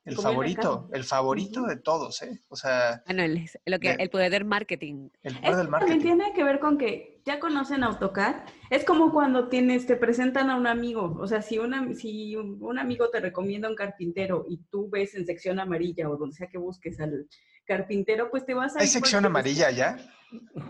el 0.04 0.16
favorito, 0.16 0.90
el 0.92 1.04
favorito 1.04 1.62
de 1.62 1.76
todos, 1.76 2.20
¿eh? 2.22 2.42
O 2.48 2.56
sea... 2.56 3.00
Bueno, 3.06 3.22
el, 3.22 3.48
lo 3.64 3.78
que, 3.78 3.92
el 3.92 4.10
poder 4.10 4.32
del 4.32 4.44
marketing. 4.44 5.10
El 5.22 5.38
poder 5.38 5.56
del 5.56 5.68
marketing. 5.68 5.92
También 5.98 6.18
tiene 6.18 6.34
que 6.34 6.42
ver 6.42 6.58
con 6.58 6.78
que 6.78 7.09
ya 7.30 7.38
conocen 7.38 7.84
AutoCAD. 7.84 8.34
Es 8.70 8.84
como 8.84 9.12
cuando 9.12 9.48
tienes, 9.48 9.86
te 9.86 9.94
presentan 9.94 10.50
a 10.50 10.56
un 10.56 10.66
amigo. 10.66 11.16
O 11.20 11.28
sea, 11.28 11.42
si, 11.42 11.58
una, 11.58 11.94
si 11.94 12.34
un 12.36 12.78
amigo 12.78 13.08
te 13.10 13.20
recomienda 13.20 13.68
un 13.68 13.76
carpintero 13.76 14.46
y 14.48 14.58
tú 14.70 14.88
ves 14.90 15.14
en 15.14 15.26
sección 15.26 15.60
amarilla 15.60 16.08
o 16.10 16.16
donde 16.16 16.34
sea 16.34 16.48
que 16.48 16.58
busques 16.58 16.98
al 17.00 17.28
carpintero, 17.64 18.30
pues 18.30 18.44
te 18.44 18.54
vas 18.54 18.76
a... 18.76 18.80
¿Hay 18.80 18.88
sección 18.88 19.24
amarilla 19.24 19.70
ya? 19.70 19.96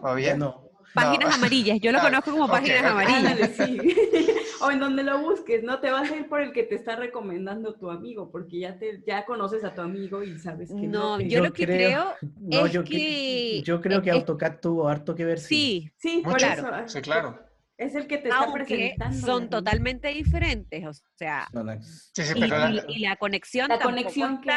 ¿O 0.03 0.15
bien? 0.15 0.39
No. 0.39 0.71
Páginas 0.95 1.37
amarillas, 1.37 1.79
yo 1.81 1.93
lo 1.93 1.99
ah, 1.99 2.03
conozco 2.03 2.33
como 2.33 2.49
páginas 2.49 2.85
amarillas. 2.85 3.51
sí. 3.57 3.79
o 4.61 4.71
en 4.71 4.81
donde 4.81 5.03
lo 5.03 5.21
busques, 5.21 5.63
¿no? 5.63 5.81
Te 5.81 5.91
vas 5.91 6.11
a 6.11 6.17
ir 6.17 6.29
por 6.29 6.41
el 6.41 6.53
que 6.53 6.63
te 6.63 6.75
está 6.75 6.97
recomendando 6.97 7.75
tu 7.75 7.91
amigo, 7.91 8.31
porque 8.31 8.61
ya 8.61 8.79
te 8.79 9.03
ya 9.07 9.25
conoces 9.25 9.65
a 9.65 9.75
tu 9.75 9.81
amigo 9.81 10.23
y 10.23 10.39
sabes 10.39 10.71
que 10.71 10.87
no. 10.87 11.19
no 11.19 11.21
yo, 11.21 11.43
lo 11.43 11.53
que 11.53 11.67
creo, 11.67 12.15
es 12.51 12.81
que... 12.85 13.63
Yo 13.63 13.81
creo 13.81 14.03
que 14.03 14.11
AutoCAD 14.11 14.61
tuvo 14.61 14.89
harto 14.89 15.15
que 15.15 15.25
ver, 15.25 15.39
sí. 15.39 15.93
Sí, 15.97 16.23
por 16.25 16.43
eso. 16.43 16.67
Sí, 16.87 17.01
claro. 17.01 17.50
Es 17.81 17.95
el 17.95 18.07
que 18.07 18.19
te 18.19 18.29
está 18.29 18.53
presentando. 18.53 19.27
Son 19.27 19.49
totalmente 19.49 20.09
diferentes, 20.09 20.85
o 20.87 20.93
sea. 21.17 21.49
y, 21.51 22.99
la, 22.99 23.17
conexión. 23.17 23.69
La 23.69 23.79
conexión 23.79 24.43
que 24.43 24.51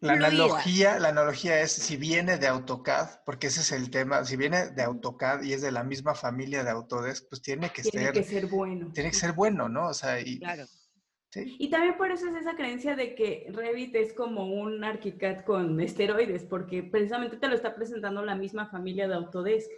La 0.00 0.12
analogía, 0.12 0.98
la 0.98 1.08
analogía 1.08 1.62
es 1.62 1.72
si 1.72 1.96
viene 1.96 2.36
de 2.36 2.48
AutoCAD, 2.48 3.22
porque 3.24 3.46
ese 3.46 3.62
es 3.62 3.72
el 3.72 3.88
tema. 3.88 4.26
Si 4.26 4.36
viene 4.36 4.68
de 4.68 4.82
AutoCAD 4.82 5.44
y 5.44 5.54
es 5.54 5.62
de 5.62 5.72
la 5.72 5.82
misma 5.82 6.14
familia 6.14 6.62
de 6.62 6.68
Autodesk, 6.68 7.26
pues 7.30 7.40
tiene 7.40 7.70
que 7.70 7.80
tiene 7.80 8.06
ser. 8.06 8.12
que 8.12 8.22
ser 8.22 8.46
bueno. 8.48 8.92
Tiene 8.92 9.08
que 9.08 9.16
ser 9.16 9.32
bueno, 9.32 9.70
¿no? 9.70 9.86
O 9.86 9.94
sea, 9.94 10.20
y. 10.20 10.38
Claro. 10.38 10.66
¿sí? 11.30 11.56
Y 11.58 11.70
también 11.70 11.96
por 11.96 12.10
eso 12.10 12.28
es 12.28 12.34
esa 12.34 12.54
creencia 12.54 12.94
de 12.96 13.14
que 13.14 13.46
Revit 13.48 13.94
es 13.94 14.12
como 14.12 14.44
un 14.44 14.84
ArchiCAD 14.84 15.46
con 15.46 15.80
esteroides, 15.80 16.44
porque 16.44 16.82
precisamente 16.82 17.38
te 17.38 17.48
lo 17.48 17.54
está 17.54 17.74
presentando 17.74 18.22
la 18.22 18.34
misma 18.34 18.66
familia 18.66 19.08
de 19.08 19.14
Autodesk. 19.14 19.70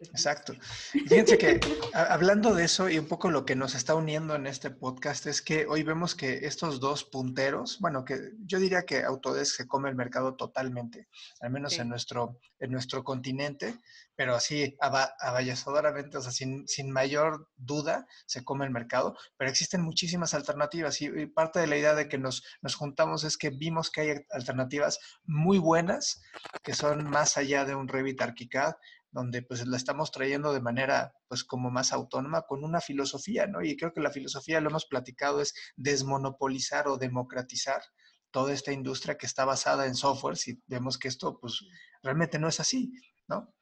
Exacto. 0.00 0.54
Fíjense 0.92 1.38
que 1.38 1.60
hablando 1.94 2.54
de 2.54 2.64
eso 2.64 2.88
y 2.88 2.98
un 2.98 3.06
poco 3.06 3.30
lo 3.30 3.44
que 3.44 3.56
nos 3.56 3.74
está 3.74 3.94
uniendo 3.94 4.34
en 4.34 4.46
este 4.46 4.70
podcast 4.70 5.26
es 5.26 5.42
que 5.42 5.66
hoy 5.66 5.82
vemos 5.82 6.14
que 6.14 6.46
estos 6.46 6.80
dos 6.80 7.04
punteros, 7.04 7.78
bueno, 7.80 8.04
que 8.04 8.32
yo 8.44 8.58
diría 8.58 8.82
que 8.82 9.02
Autodesk 9.02 9.56
se 9.56 9.66
come 9.66 9.88
el 9.88 9.96
mercado 9.96 10.34
totalmente, 10.36 11.08
al 11.40 11.50
menos 11.50 11.78
en, 11.78 11.88
nuestro, 11.88 12.38
en 12.58 12.70
nuestro 12.70 13.02
continente, 13.04 13.74
pero 14.14 14.34
así 14.34 14.76
avallazadoramente, 14.80 16.18
o 16.18 16.20
sea, 16.20 16.32
sin, 16.32 16.68
sin, 16.68 16.90
mayor 16.90 17.48
duda, 17.56 18.06
se 18.26 18.44
come 18.44 18.66
el 18.66 18.70
mercado, 18.70 19.16
pero 19.36 19.50
existen 19.50 19.82
muchísimas 19.82 20.34
alternativas 20.34 21.00
y, 21.00 21.06
y 21.06 21.26
parte 21.26 21.60
de 21.60 21.66
la 21.66 21.76
idea 21.76 21.94
de 21.94 22.08
que 22.08 22.18
nos, 22.18 22.44
nos 22.60 22.74
juntamos 22.74 23.24
es 23.24 23.36
que 23.36 23.50
vimos 23.50 23.90
que 23.90 24.00
hay 24.02 24.26
alternativas 24.30 24.98
muy 25.24 25.58
buenas 25.58 26.22
que 26.62 26.74
son 26.74 27.08
más 27.08 27.36
allá 27.36 27.64
de 27.64 27.74
un 27.74 27.88
Revit 27.88 28.20
ArchiCAD, 28.20 28.74
donde 29.12 29.42
pues 29.42 29.66
la 29.66 29.76
estamos 29.76 30.10
trayendo 30.10 30.52
de 30.52 30.60
manera 30.60 31.12
pues 31.28 31.44
como 31.44 31.70
más 31.70 31.92
autónoma 31.92 32.42
con 32.42 32.64
una 32.64 32.80
filosofía, 32.80 33.46
¿no? 33.46 33.62
Y 33.62 33.76
creo 33.76 33.92
que 33.92 34.00
la 34.00 34.10
filosofía, 34.10 34.60
lo 34.60 34.70
hemos 34.70 34.86
platicado, 34.86 35.40
es 35.40 35.54
desmonopolizar 35.76 36.88
o 36.88 36.96
democratizar 36.96 37.82
toda 38.30 38.52
esta 38.52 38.72
industria 38.72 39.16
que 39.16 39.26
está 39.26 39.44
basada 39.44 39.86
en 39.86 39.94
software, 39.94 40.36
si 40.36 40.60
vemos 40.66 40.98
que 40.98 41.08
esto 41.08 41.38
pues 41.38 41.60
realmente 42.02 42.38
no 42.38 42.48
es 42.48 42.58
así, 42.58 42.90
¿no? 43.28 43.54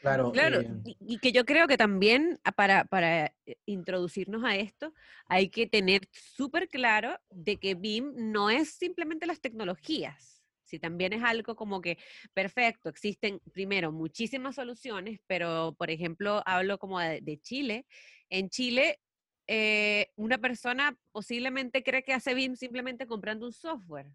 Claro, 0.00 0.30
claro 0.30 0.60
eh, 0.60 0.70
y, 0.84 1.18
que 1.18 1.32
yo 1.32 1.44
creo 1.44 1.66
que 1.66 1.76
también 1.76 2.38
ah, 2.44 2.52
para, 2.52 2.84
para 2.84 3.34
eh, 3.46 3.56
introducirnos 3.66 4.44
a 4.44 4.54
esto 4.54 4.94
hay 5.26 5.48
que 5.48 5.66
tener 5.66 6.02
súper 6.12 6.68
claro 6.68 7.18
de 7.30 7.56
que 7.56 7.74
BIM 7.74 8.12
no 8.14 8.48
es 8.48 8.74
simplemente 8.74 9.26
las 9.26 9.40
tecnologías, 9.40 10.37
si 10.68 10.78
también 10.78 11.12
es 11.12 11.22
algo 11.22 11.56
como 11.56 11.80
que, 11.80 11.98
perfecto, 12.34 12.88
existen 12.88 13.40
primero 13.52 13.90
muchísimas 13.92 14.54
soluciones, 14.54 15.20
pero 15.26 15.74
por 15.78 15.90
ejemplo, 15.90 16.42
hablo 16.46 16.78
como 16.78 17.00
de, 17.00 17.40
Chile. 17.42 17.86
En 18.28 18.50
Chile, 18.50 19.00
eh, 19.46 20.10
una 20.16 20.38
persona 20.38 20.96
posiblemente 21.12 21.82
cree 21.82 22.02
que 22.02 22.12
hace 22.12 22.34
BIM 22.34 22.56
simplemente 22.56 23.06
comprando 23.06 23.46
un 23.46 23.52
software. 23.52 24.10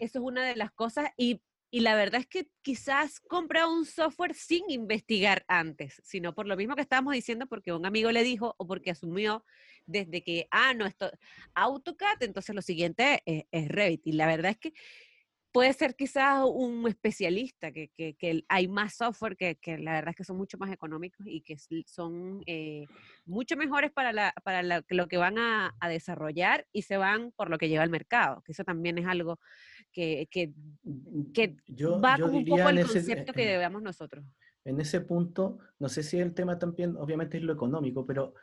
eso 0.00 0.18
es 0.18 0.24
una 0.24 0.44
de 0.44 0.56
las 0.56 0.72
cosas 0.72 1.10
y 1.16 1.40
y 1.70 1.80
la 1.80 1.94
verdad 1.94 2.20
es 2.20 2.26
que 2.26 2.48
quizás 2.62 3.20
compra 3.20 3.68
un 3.68 3.86
software 3.86 4.34
sin 4.34 4.68
investigar 4.70 5.44
antes, 5.46 6.00
sino 6.04 6.34
por 6.34 6.46
lo 6.46 6.56
mismo 6.56 6.74
que 6.74 6.82
estábamos 6.82 7.14
diciendo, 7.14 7.46
porque 7.46 7.72
un 7.72 7.86
amigo 7.86 8.10
le 8.10 8.24
dijo 8.24 8.56
o 8.58 8.66
porque 8.66 8.90
asumió 8.90 9.44
desde 9.90 10.22
que, 10.22 10.46
ah, 10.50 10.74
no, 10.74 10.86
esto, 10.86 11.10
AutoCAD, 11.54 12.22
entonces 12.22 12.54
lo 12.54 12.62
siguiente 12.62 13.22
es, 13.24 13.44
es 13.50 13.68
Revit. 13.68 14.06
Y 14.06 14.12
la 14.12 14.26
verdad 14.26 14.52
es 14.52 14.58
que 14.58 14.72
puede 15.52 15.72
ser 15.72 15.96
quizás 15.96 16.44
un 16.46 16.86
especialista, 16.86 17.72
que, 17.72 17.90
que, 17.96 18.44
hay 18.48 18.68
más 18.68 18.94
software 18.94 19.36
que, 19.36 19.56
que, 19.56 19.78
la 19.78 19.92
verdad 19.92 20.10
es 20.10 20.16
que 20.16 20.24
son 20.24 20.36
mucho 20.36 20.58
más 20.58 20.72
económicos 20.72 21.26
y 21.26 21.40
que 21.42 21.56
son 21.86 22.42
eh, 22.46 22.86
mucho 23.26 23.56
mejores 23.56 23.90
para, 23.90 24.12
la, 24.12 24.32
para 24.44 24.62
lo 24.62 25.08
que 25.08 25.16
van 25.16 25.38
a, 25.38 25.74
a, 25.80 25.88
desarrollar 25.88 26.66
y 26.72 26.82
se 26.82 26.96
van 26.96 27.32
por 27.32 27.50
lo 27.50 27.58
que 27.58 27.68
lleva 27.68 27.82
al 27.82 27.90
mercado, 27.90 28.42
que 28.42 28.52
eso 28.52 28.64
también 28.64 28.98
es 28.98 29.06
algo 29.06 29.40
que, 29.92 30.28
que, 30.30 30.52
que 31.34 31.56
va 32.02 32.16
como 32.16 32.38
un 32.38 32.44
poco 32.44 32.68
el 32.68 32.86
concepto 32.86 33.32
que 33.32 33.46
debemos 33.46 33.82
nosotros. 33.82 34.24
En 34.64 34.80
ese 34.80 35.00
punto, 35.00 35.58
no 35.78 35.88
sé 35.88 36.02
si 36.02 36.18
el 36.18 36.34
tema 36.34 36.58
también, 36.58 36.96
obviamente 36.96 37.38
es 37.38 37.42
lo 37.42 37.52
económico, 37.52 38.06
pero 38.06 38.34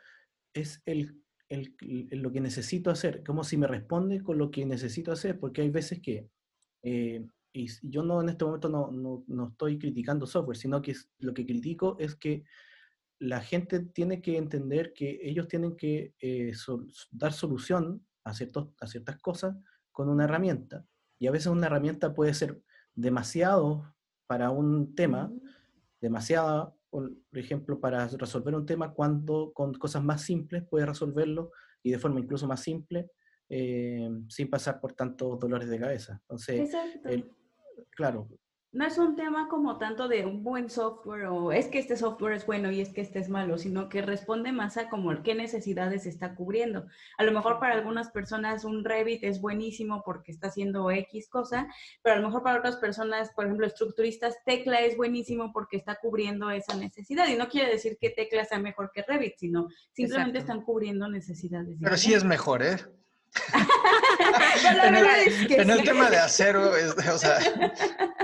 es 0.52 0.82
el, 0.84 1.22
el, 1.48 1.74
lo 2.10 2.32
que 2.32 2.40
necesito 2.40 2.90
hacer, 2.90 3.22
como 3.24 3.44
si 3.44 3.56
me 3.56 3.66
responde 3.66 4.22
con 4.22 4.38
lo 4.38 4.50
que 4.50 4.66
necesito 4.66 5.12
hacer, 5.12 5.38
porque 5.38 5.62
hay 5.62 5.70
veces 5.70 6.00
que, 6.00 6.28
eh, 6.82 7.26
y 7.52 7.66
yo 7.82 8.02
no 8.02 8.20
en 8.20 8.28
este 8.28 8.44
momento 8.44 8.68
no, 8.68 8.90
no, 8.90 9.24
no, 9.26 9.48
estoy 9.48 9.78
criticando 9.78 10.26
software, 10.26 10.56
sino 10.56 10.82
que 10.82 10.94
lo 11.18 11.32
que 11.34 11.46
critico 11.46 11.96
es 11.98 12.14
que 12.14 12.44
la 13.18 13.40
gente 13.40 13.80
tiene 13.80 14.20
que 14.22 14.36
entender 14.36 14.92
que 14.92 15.18
ellos 15.22 15.48
tienen 15.48 15.76
que 15.76 16.14
eh, 16.20 16.52
dar 17.10 17.32
solución 17.32 18.06
a, 18.24 18.34
ciertos, 18.34 18.68
a 18.80 18.86
ciertas 18.86 19.18
cosas 19.18 19.56
con 19.90 20.08
una 20.08 20.24
herramienta. 20.24 20.86
Y 21.18 21.26
a 21.26 21.32
veces 21.32 21.48
una 21.48 21.66
herramienta 21.66 22.14
puede 22.14 22.34
ser 22.34 22.62
demasiado 22.94 23.92
para 24.26 24.50
un 24.50 24.94
tema, 24.94 25.32
demasiada, 26.00 26.72
por 26.90 27.10
ejemplo, 27.32 27.80
para 27.80 28.06
resolver 28.08 28.54
un 28.54 28.66
tema, 28.66 28.92
cuando 28.92 29.52
con 29.52 29.74
cosas 29.74 30.02
más 30.02 30.22
simples 30.22 30.64
puedes 30.68 30.88
resolverlo 30.88 31.52
y 31.82 31.90
de 31.90 31.98
forma 31.98 32.20
incluso 32.20 32.46
más 32.46 32.62
simple, 32.62 33.10
eh, 33.48 34.08
sin 34.28 34.50
pasar 34.50 34.80
por 34.80 34.94
tantos 34.94 35.38
dolores 35.38 35.68
de 35.68 35.78
cabeza. 35.78 36.18
Entonces, 36.22 36.70
claro. 37.90 38.28
No 38.78 38.86
es 38.86 38.96
un 38.96 39.16
tema 39.16 39.48
como 39.48 39.76
tanto 39.76 40.06
de 40.06 40.24
un 40.24 40.44
buen 40.44 40.70
software 40.70 41.24
o 41.24 41.50
es 41.50 41.66
que 41.66 41.80
este 41.80 41.96
software 41.96 42.34
es 42.34 42.46
bueno 42.46 42.70
y 42.70 42.80
es 42.80 42.90
que 42.90 43.00
este 43.00 43.18
es 43.18 43.28
malo, 43.28 43.58
sino 43.58 43.88
que 43.88 44.02
responde 44.02 44.52
más 44.52 44.76
a 44.76 44.88
como 44.88 45.20
qué 45.24 45.34
necesidades 45.34 46.06
está 46.06 46.36
cubriendo. 46.36 46.86
A 47.16 47.24
lo 47.24 47.32
mejor 47.32 47.58
para 47.58 47.74
algunas 47.74 48.10
personas 48.12 48.64
un 48.64 48.84
Revit 48.84 49.24
es 49.24 49.40
buenísimo 49.40 50.04
porque 50.04 50.30
está 50.30 50.46
haciendo 50.46 50.92
X 50.92 51.28
cosa, 51.28 51.66
pero 52.02 52.14
a 52.14 52.18
lo 52.20 52.28
mejor 52.28 52.44
para 52.44 52.60
otras 52.60 52.76
personas, 52.76 53.32
por 53.34 53.46
ejemplo, 53.46 53.66
estructuristas, 53.66 54.36
Tecla 54.46 54.78
es 54.78 54.96
buenísimo 54.96 55.52
porque 55.52 55.76
está 55.76 55.98
cubriendo 56.00 56.48
esa 56.48 56.76
necesidad. 56.76 57.26
Y 57.26 57.34
no 57.34 57.48
quiere 57.48 57.72
decir 57.72 57.98
que 58.00 58.10
Tecla 58.10 58.44
sea 58.44 58.60
mejor 58.60 58.92
que 58.94 59.02
Revit, 59.02 59.38
sino 59.38 59.66
simplemente 59.92 60.38
están 60.38 60.62
cubriendo 60.62 61.08
necesidades. 61.08 61.76
Pero 61.82 61.96
sí 61.96 62.14
es 62.14 62.22
mejor, 62.22 62.62
¿eh? 62.62 62.76
En, 65.48 65.70
el, 65.70 65.84
tema 65.84 66.10
de 66.10 66.16
acero, 66.16 66.70
o 66.70 67.18
sea, 67.18 67.38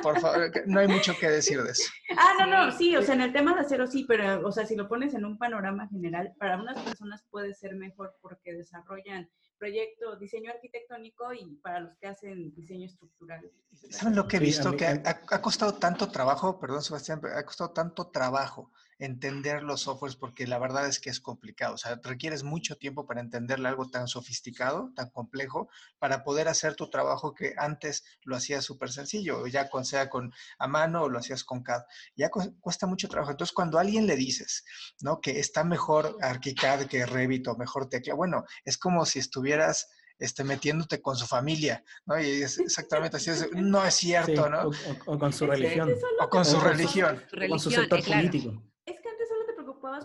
por 0.03 0.19
favor, 0.21 0.51
no 0.67 0.81
hay 0.81 0.89
mucho 0.89 1.15
que 1.19 1.29
decir 1.29 1.63
de 1.63 1.71
eso. 1.71 1.91
Ah, 2.17 2.33
no, 2.39 2.47
no, 2.47 2.73
sí, 2.73 2.97
o 2.97 3.03
sea, 3.03 3.15
en 3.15 3.21
el 3.21 3.33
tema 3.33 3.55
de 3.55 3.61
acero 3.61 3.87
sí, 3.87 4.05
pero, 4.09 4.47
o 4.47 4.53
sea, 4.53 4.67
si 4.67 4.77
lo 4.77 4.89
pones 4.89 5.15
en 5.15 5.25
un 5.25 5.39
panorama 5.39 5.89
general, 5.89 6.35
para 6.39 6.57
unas 6.57 6.79
personas 6.81 7.25
puede 7.31 7.55
ser 7.55 7.75
mejor 7.77 8.17
porque 8.21 8.55
desarrollan 8.55 9.29
proyecto, 9.59 10.17
diseño 10.17 10.51
arquitectónico 10.51 11.33
y 11.33 11.57
para 11.63 11.81
los 11.81 11.97
que 11.97 12.07
hacen 12.07 12.55
diseño 12.55 12.87
estructural. 12.87 13.51
¿Saben 13.91 14.17
lo 14.17 14.27
que 14.27 14.37
he 14.37 14.41
visto? 14.41 14.77
Que 14.77 14.87
ha, 14.87 15.41
costado 15.41 15.75
tanto 15.75 16.11
trabajo, 16.11 16.59
perdón 16.59 16.83
Sebastián, 16.83 17.21
ha 17.35 17.43
costado 17.45 17.71
tanto 17.71 18.09
trabajo 18.09 18.71
entender 18.99 19.63
los 19.63 19.83
softwares 19.83 20.17
porque 20.17 20.47
la 20.47 20.59
verdad 20.59 20.87
es 20.87 21.01
que 21.01 21.11
es 21.11 21.21
complicado. 21.21 21.75
O 21.75 21.79
sea, 21.79 22.01
requieres 22.03 22.43
mucho 22.43 22.77
tiempo 22.77 23.07
para 23.07 23.21
entenderle 23.21 23.69
algo 23.69 23.89
tan 23.89 24.09
sofisticado, 24.09 24.93
tan 24.95 25.11
complejo, 25.11 25.69
para 25.99 26.25
poder 26.25 26.49
hacer 26.49 26.75
tu 26.75 26.91
trabajo 26.91 27.35
que 27.35 27.55
antes 27.57 28.05
lo 28.23 28.37
hacías 28.37 28.65
súper 28.65 28.91
sencillo, 28.91 29.47
ya 29.47 29.69
con, 29.69 29.85
sea 29.85 30.09
con 30.09 30.33
a 30.59 30.67
mano 30.67 31.03
o 31.03 31.09
lo 31.09 31.19
hacías 31.19 31.45
con 31.45 31.63
CAD. 31.63 31.83
Ya 32.17 32.31
cuesta 32.61 32.87
mucho 32.87 33.09
trabajo. 33.09 33.33
Entonces, 33.33 33.55
cuando 33.55 33.79
a 33.79 33.83
alguien 33.83 34.07
le 34.07 34.17
dices, 34.17 34.65
¿no? 35.01 35.21
Que 35.21 35.41
está 35.41 35.65
mejor 35.65 36.17
ArchiCAD 36.21 36.87
que 36.87 37.07
Revit 37.07 37.49
o 37.49 37.57
mejor 37.57 37.89
Tecla, 37.89 38.15
bueno, 38.15 38.45
es 38.65 38.79
como 38.79 39.05
si 39.07 39.19
estuvieras 39.19 39.89
este, 40.19 40.45
metiéndote 40.45 41.03
con 41.03 41.17
su 41.17 41.27
familia, 41.27 41.85
¿no? 42.07 42.21
Y 42.21 42.43
es 42.43 42.59
exactamente 42.59 43.17
así, 43.17 43.31
no 43.55 43.85
es 43.85 43.95
cierto, 43.95 44.49
¿no? 44.49 44.71
O, 45.07 45.19
con 45.19 45.33
su 45.33 45.47
religión. 45.47 45.95
O 46.21 46.29
con 46.29 46.45
su 46.45 46.61
religión. 46.61 47.23
O 47.33 47.49
con 47.49 47.61
su 47.61 47.71
sector 47.71 48.05
político 48.05 48.63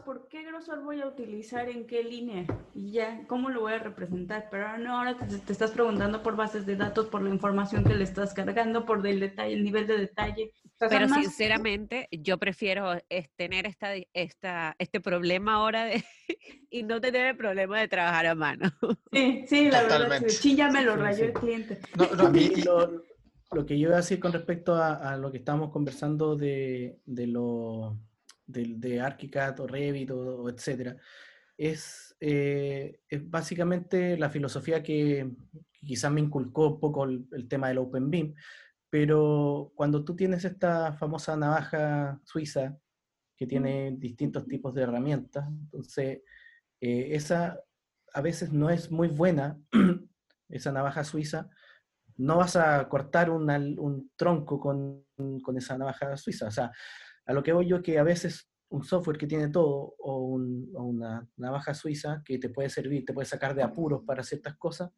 por 0.04 0.28
qué 0.28 0.44
grosor 0.44 0.84
voy 0.84 1.02
a 1.02 1.08
utilizar 1.08 1.70
en 1.70 1.88
qué 1.88 2.04
línea 2.04 2.46
y 2.74 2.92
ya, 2.92 3.26
cómo 3.28 3.50
lo 3.50 3.62
voy 3.62 3.74
a 3.74 3.80
representar. 3.80 4.50
Pero 4.52 4.78
no, 4.78 4.98
ahora 4.98 5.18
te, 5.18 5.52
estás 5.52 5.72
preguntando 5.72 6.22
por 6.22 6.36
bases 6.36 6.66
de 6.66 6.76
datos, 6.76 7.08
por 7.08 7.22
la 7.22 7.30
información 7.30 7.86
que 7.86 7.96
le 7.96 8.04
estás 8.04 8.34
cargando, 8.34 8.86
por 8.86 9.06
el 9.08 9.20
detalle, 9.22 9.54
el 9.54 9.64
nivel 9.64 9.88
de 9.88 9.98
detalle. 9.98 10.52
Pero 10.78 11.08
sinceramente, 11.08 12.10
yo 12.12 12.38
prefiero 12.38 12.98
tener 13.38 13.66
esta, 13.66 13.92
esta, 14.14 14.76
este 14.80 15.00
problema 15.00 15.54
ahora 15.54 15.86
de, 15.86 16.04
y 16.70 16.84
no 16.84 17.00
tener 17.00 17.28
el 17.28 17.38
problema 17.38 17.80
de 17.80 17.88
trabajar 17.88 18.26
a 18.28 18.36
mano. 18.36 18.72
Sí, 19.12 19.46
sí, 19.48 19.72
la 19.72 19.84
verdad, 19.84 20.22
sí, 20.28 20.56
ya 20.56 20.70
me 20.70 20.84
lo 20.84 20.96
rayó 20.96 21.26
el 21.26 21.34
cliente. 21.34 21.80
lo, 23.52 23.66
que 23.66 23.80
yo 23.80 23.88
iba 23.88 23.94
a 23.96 23.98
decir 23.98 24.20
con 24.20 24.32
respecto 24.32 24.76
a, 24.76 25.18
lo 25.18 25.32
que 25.32 25.38
estábamos 25.38 25.72
conversando 25.72 26.36
de, 26.36 27.00
de 27.06 27.28
lo 27.28 27.98
de, 28.50 28.76
de 28.78 29.02
ArchiCAD 29.02 29.60
o 29.60 29.68
Revit 29.68 30.12
o, 30.12 30.50
etcétera, 30.50 30.98
es, 31.58 32.16
eh, 32.20 33.02
es, 33.08 33.30
básicamente 33.30 34.18
la 34.18 34.30
filosofía 34.30 34.82
que, 34.82 35.30
quizás 35.72 36.12
me 36.12 36.22
inculcó 36.22 36.68
un 36.68 36.80
poco 36.80 37.06
el, 37.06 37.48
tema 37.48 37.70
del 37.70 37.78
Open 37.78 38.10
Beam, 38.10 38.34
pero 38.90 39.72
cuando 39.76 40.04
tú 40.04 40.16
tienes 40.16 40.44
esta 40.46 40.94
famosa 40.94 41.38
navaja 41.38 42.20
suiza 42.24 42.78
que 43.38 43.48
tiene 43.48 43.96
distintos 43.98 44.48
tipos 44.48 44.74
de 44.74 44.82
herramientas, 44.82 45.48
entonces 45.48 46.22
eh, 46.82 47.10
esa 47.12 47.60
a 48.14 48.22
veces 48.22 48.52
no 48.52 48.70
es 48.70 48.92
muy 48.92 49.08
buena, 49.08 49.60
esa 50.50 50.72
navaja 50.72 51.04
suiza, 51.04 51.50
no 52.18 52.38
vas 52.38 52.56
a 52.56 52.88
cortar 52.90 53.30
un 53.30 54.12
tronco 54.18 54.60
con, 54.60 55.06
con, 55.42 55.58
esa 55.58 55.78
navaja 55.78 56.18
suiza. 56.18 56.48
O 56.48 56.52
sea, 56.52 56.72
a 57.30 57.34
lo 57.34 57.44
que 57.44 57.54
voy 57.54 57.68
yo 57.68 57.84
que 57.84 58.00
a 58.00 58.04
veces 58.04 58.50
un 58.70 58.84
software 58.84 59.20
que 59.20 59.28
tiene 59.28 59.50
todo 59.50 59.94
o, 60.00 60.34
una 60.34 61.28
navaja 61.38 61.76
suiza 61.76 62.24
que 62.26 62.40
te 62.40 62.50
puede 62.50 62.70
servir, 62.70 63.06
te 63.06 63.14
puede 63.14 63.28
sacar 63.28 63.54
de 63.54 63.62
apuros 63.62 64.02
para 64.04 64.24
ciertas 64.24 64.58
cosas, 64.58 64.90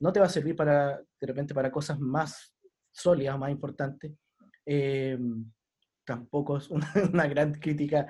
no 0.00 0.12
te 0.12 0.18
va 0.18 0.26
a 0.26 0.30
servir 0.30 0.56
para, 0.56 0.98
de 0.98 1.26
repente, 1.26 1.54
para 1.54 1.70
cosas 1.70 2.00
más 2.00 2.56
sólidas, 2.90 3.38
más 3.38 3.52
importantes. 3.52 4.12
Eh, 4.66 5.16
tampoco 6.04 6.56
es 6.56 6.68
una, 7.12 7.28
gran 7.28 7.54
crítica 7.54 8.08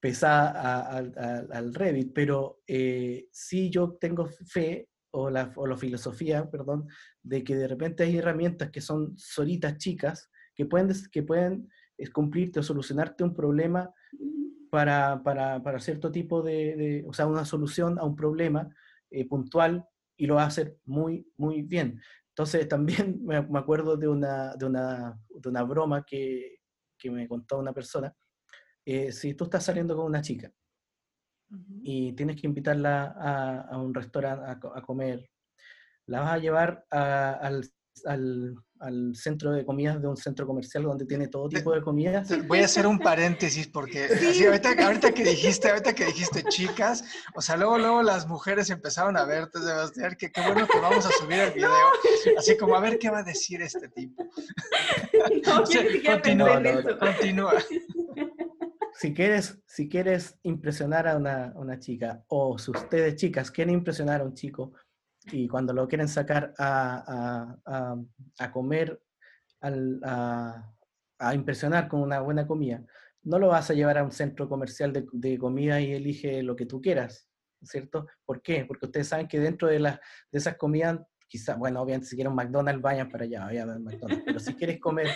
pesada 0.00 0.96
al 0.96 1.74
Revit, 1.74 2.12
pero 2.14 2.62
eh, 2.66 3.28
sí 3.30 3.68
yo 3.68 3.98
tengo 4.00 4.26
fe 4.26 4.88
o 5.10 5.28
la, 5.28 5.52
o 5.56 5.66
la, 5.66 5.76
filosofía, 5.76 6.50
perdón, 6.50 6.88
de 7.22 7.44
que 7.44 7.54
de 7.54 7.68
repente 7.68 8.04
hay 8.04 8.16
herramientas 8.16 8.70
que 8.70 8.80
son 8.80 9.12
solitas 9.18 9.76
chicas 9.76 10.30
que 10.54 10.64
pueden, 10.64 10.90
que 11.12 11.22
pueden 11.22 11.68
es 11.98 12.10
cumplirte 12.10 12.60
o 12.60 12.62
solucionarte 12.62 13.24
un 13.24 13.34
problema 13.34 13.92
para, 14.70 15.22
para, 15.22 15.62
para 15.62 15.80
cierto 15.80 16.10
tipo 16.12 16.42
de, 16.42 17.04
o 17.06 17.12
sea, 17.12 17.26
una 17.26 17.44
solución 17.44 17.98
a 17.98 18.04
un 18.04 18.14
problema 18.14 18.74
eh, 19.10 19.26
puntual 19.26 19.84
y 20.16 20.26
lo 20.26 20.36
va 20.36 20.44
a 20.44 20.46
hacer 20.46 20.78
muy, 20.84 21.30
muy 21.36 21.62
bien. 21.62 22.00
Entonces 22.28 22.68
también 22.68 23.20
me, 23.24 23.36
acuerdo 23.58 23.96
de 23.96 24.08
una, 24.08 24.54
de 24.54 24.66
una, 24.66 25.18
de 25.28 25.48
una 25.48 25.62
broma 25.64 26.04
que, 26.04 26.60
que, 26.96 27.10
me 27.10 27.26
contó 27.26 27.58
una 27.58 27.72
persona. 27.72 28.14
Eh, 28.84 29.12
si 29.12 29.34
tú 29.34 29.44
estás 29.44 29.64
saliendo 29.64 29.96
con 29.96 30.06
una 30.06 30.22
chica 30.22 30.50
y 31.82 32.12
tienes 32.12 32.40
que 32.40 32.46
invitarla 32.46 33.14
a, 33.18 33.60
a 33.62 33.78
un 33.78 33.94
restaurante 33.94 34.44
a, 34.44 34.78
a, 34.78 34.82
comer, 34.82 35.30
la 36.06 36.20
vas 36.20 36.34
a 36.34 36.38
llevar 36.38 36.86
al, 36.90 37.64
al, 38.04 38.54
al 38.80 39.14
centro 39.14 39.52
de 39.52 39.64
comidas 39.64 40.00
de 40.00 40.08
un 40.08 40.16
centro 40.16 40.46
comercial 40.46 40.84
donde 40.84 41.04
tiene 41.04 41.28
todo 41.28 41.48
tipo 41.48 41.72
de 41.72 41.82
comidas. 41.82 42.28
Voy 42.46 42.60
a 42.60 42.64
hacer 42.64 42.86
un 42.86 42.98
paréntesis 42.98 43.66
porque 43.66 44.08
ahorita, 44.84 45.12
que 45.12 45.24
dijiste, 45.24 45.68
ahorita 45.68 45.94
que 45.94 46.06
dijiste 46.06 46.42
chicas, 46.44 47.04
o 47.34 47.40
sea, 47.40 47.56
luego, 47.56 47.78
luego 47.78 48.02
las 48.02 48.26
mujeres 48.26 48.70
empezaron 48.70 49.16
a 49.16 49.24
verte, 49.24 49.58
Sebastián, 49.58 50.16
que 50.18 50.30
qué 50.30 50.40
bueno 50.40 50.66
que 50.66 50.78
vamos 50.80 51.04
a 51.06 51.10
subir 51.10 51.38
el 51.38 51.52
video, 51.52 51.70
así 52.38 52.56
como 52.56 52.76
a 52.76 52.80
ver 52.80 52.98
qué 52.98 53.10
va 53.10 53.18
a 53.18 53.24
decir 53.24 53.62
este 53.62 53.88
tipo. 53.88 54.24
No, 55.46 55.64
continúa, 56.04 56.62
continúa. 56.98 57.54
Si 58.94 59.14
quieres, 59.14 59.58
si 59.66 59.88
quieres 59.88 60.36
impresionar 60.42 61.06
a 61.06 61.16
una, 61.16 61.52
una 61.54 61.78
chica, 61.78 62.24
o 62.28 62.58
si 62.58 62.70
ustedes 62.70 63.16
chicas 63.16 63.50
quieren 63.50 63.74
impresionar 63.74 64.20
a 64.20 64.24
un 64.24 64.34
chico, 64.34 64.72
y 65.32 65.48
cuando 65.48 65.72
lo 65.72 65.88
quieren 65.88 66.08
sacar 66.08 66.54
a, 66.58 67.56
a, 67.64 67.96
a, 68.38 68.52
comer, 68.52 69.00
a, 69.60 70.72
a, 71.18 71.34
impresionar 71.34 71.88
con 71.88 72.00
una 72.00 72.20
buena 72.20 72.46
comida, 72.46 72.84
no 73.22 73.38
lo 73.38 73.48
vas 73.48 73.70
a 73.70 73.74
llevar 73.74 73.98
a 73.98 74.04
un 74.04 74.12
centro 74.12 74.48
comercial 74.48 74.92
de, 74.92 75.06
de 75.12 75.38
comida 75.38 75.80
y 75.80 75.92
elige 75.92 76.42
lo 76.42 76.56
que 76.56 76.66
tú 76.66 76.80
quieras, 76.80 77.28
¿cierto? 77.62 78.06
¿Por 78.24 78.42
qué? 78.42 78.64
Porque 78.64 78.86
ustedes 78.86 79.08
saben 79.08 79.28
que 79.28 79.40
dentro 79.40 79.68
de, 79.68 79.78
de 79.78 79.98
esas 80.32 80.56
comidas, 80.56 80.98
quizás, 81.26 81.58
bueno, 81.58 81.80
obviamente 81.82 82.08
si 82.08 82.16
quieren 82.16 82.34
McDonald's, 82.34 82.82
vayan 82.82 83.10
para 83.10 83.24
allá, 83.24 83.44
vayan 83.44 83.70
a 83.70 83.78
McDonald's, 83.78 84.24
pero 84.24 84.40
si 84.40 84.54
quieres 84.54 84.80
comer 84.80 85.08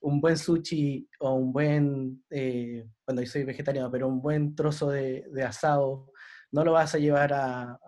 un 0.00 0.20
buen 0.20 0.36
sushi 0.36 1.08
o 1.18 1.34
un 1.34 1.52
buen, 1.52 2.24
eh, 2.30 2.86
bueno, 3.06 3.22
yo 3.22 3.26
soy 3.26 3.44
vegetariano, 3.44 3.90
pero 3.90 4.06
un 4.06 4.20
buen 4.20 4.54
trozo 4.54 4.90
de, 4.90 5.26
de 5.32 5.42
asado 5.42 6.12
no 6.50 6.64
lo 6.64 6.72
vas 6.72 6.94
a 6.94 6.98
llevar 6.98 7.32
a, 7.32 7.78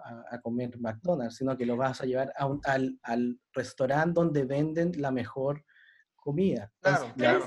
comer 0.42 0.78
McDonald's, 0.78 1.36
sino 1.36 1.56
que 1.56 1.66
lo 1.66 1.76
vas 1.76 2.00
a 2.00 2.06
llevar 2.06 2.32
al, 2.64 2.98
al, 3.02 3.38
restaurante 3.52 4.12
donde 4.14 4.44
venden 4.44 4.92
la 4.96 5.10
mejor 5.10 5.64
comida. 6.16 6.70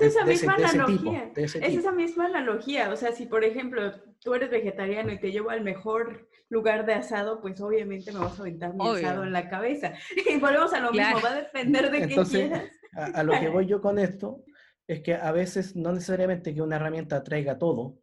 esa 0.00 0.24
misma 0.24 0.54
analogía. 0.54 1.32
es 1.36 1.54
esa 1.54 1.92
misma 1.92 2.26
analogía. 2.26 2.90
O 2.90 2.96
sea, 2.96 3.12
si 3.12 3.26
por 3.26 3.44
ejemplo 3.44 3.92
tú 4.20 4.34
eres 4.34 4.50
vegetariano 4.50 5.12
y 5.12 5.20
te 5.20 5.30
llevo 5.30 5.50
al 5.50 5.62
mejor 5.62 6.28
lugar 6.48 6.84
de 6.84 6.94
asado, 6.94 7.40
pues 7.40 7.60
obviamente 7.60 8.12
me 8.12 8.18
vas 8.18 8.38
a 8.38 8.42
aventar 8.42 8.74
mi 8.74 8.88
asado 8.88 9.24
en 9.24 9.32
la 9.32 9.48
cabeza. 9.48 9.94
Y 10.28 10.38
volvemos 10.38 10.72
a 10.72 10.80
lo 10.80 10.90
mismo, 10.90 11.20
va 11.22 11.30
a 11.30 11.42
depender 11.42 11.90
de 11.90 12.08
qué 12.08 12.22
quieras. 12.22 12.64
A, 12.92 13.06
a 13.06 13.22
lo 13.22 13.32
que 13.32 13.48
voy 13.48 13.66
yo 13.68 13.80
con 13.80 13.98
esto 13.98 14.44
es 14.86 15.02
que 15.02 15.14
a 15.14 15.32
veces 15.32 15.74
no 15.76 15.92
necesariamente 15.92 16.54
que 16.54 16.62
una 16.62 16.76
herramienta 16.76 17.22
traiga 17.22 17.58
todo, 17.58 17.98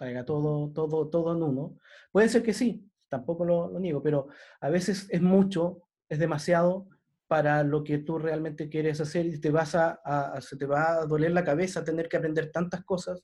traiga 0.00 0.24
todo, 0.24 0.72
todo, 0.72 1.08
todo 1.10 1.36
en 1.36 1.42
uno. 1.42 1.76
Puede 2.10 2.30
ser 2.30 2.42
que 2.42 2.54
sí, 2.54 2.90
tampoco 3.10 3.44
lo, 3.44 3.78
niego, 3.78 4.02
pero 4.02 4.28
a 4.62 4.70
veces 4.70 5.06
es 5.10 5.20
mucho, 5.20 5.82
es 6.08 6.18
demasiado 6.18 6.88
para 7.26 7.62
lo 7.62 7.84
que 7.84 7.98
tú 7.98 8.18
realmente 8.18 8.70
quieres 8.70 8.98
hacer 9.02 9.26
y 9.26 9.38
te 9.38 9.50
vas 9.50 9.74
a, 9.74 10.40
se 10.40 10.56
te 10.56 10.64
va 10.64 10.92
a 10.92 11.06
doler 11.06 11.32
la 11.32 11.44
cabeza 11.44 11.84
tener 11.84 12.08
que 12.08 12.16
aprender 12.16 12.50
tantas 12.50 12.82
cosas 12.82 13.22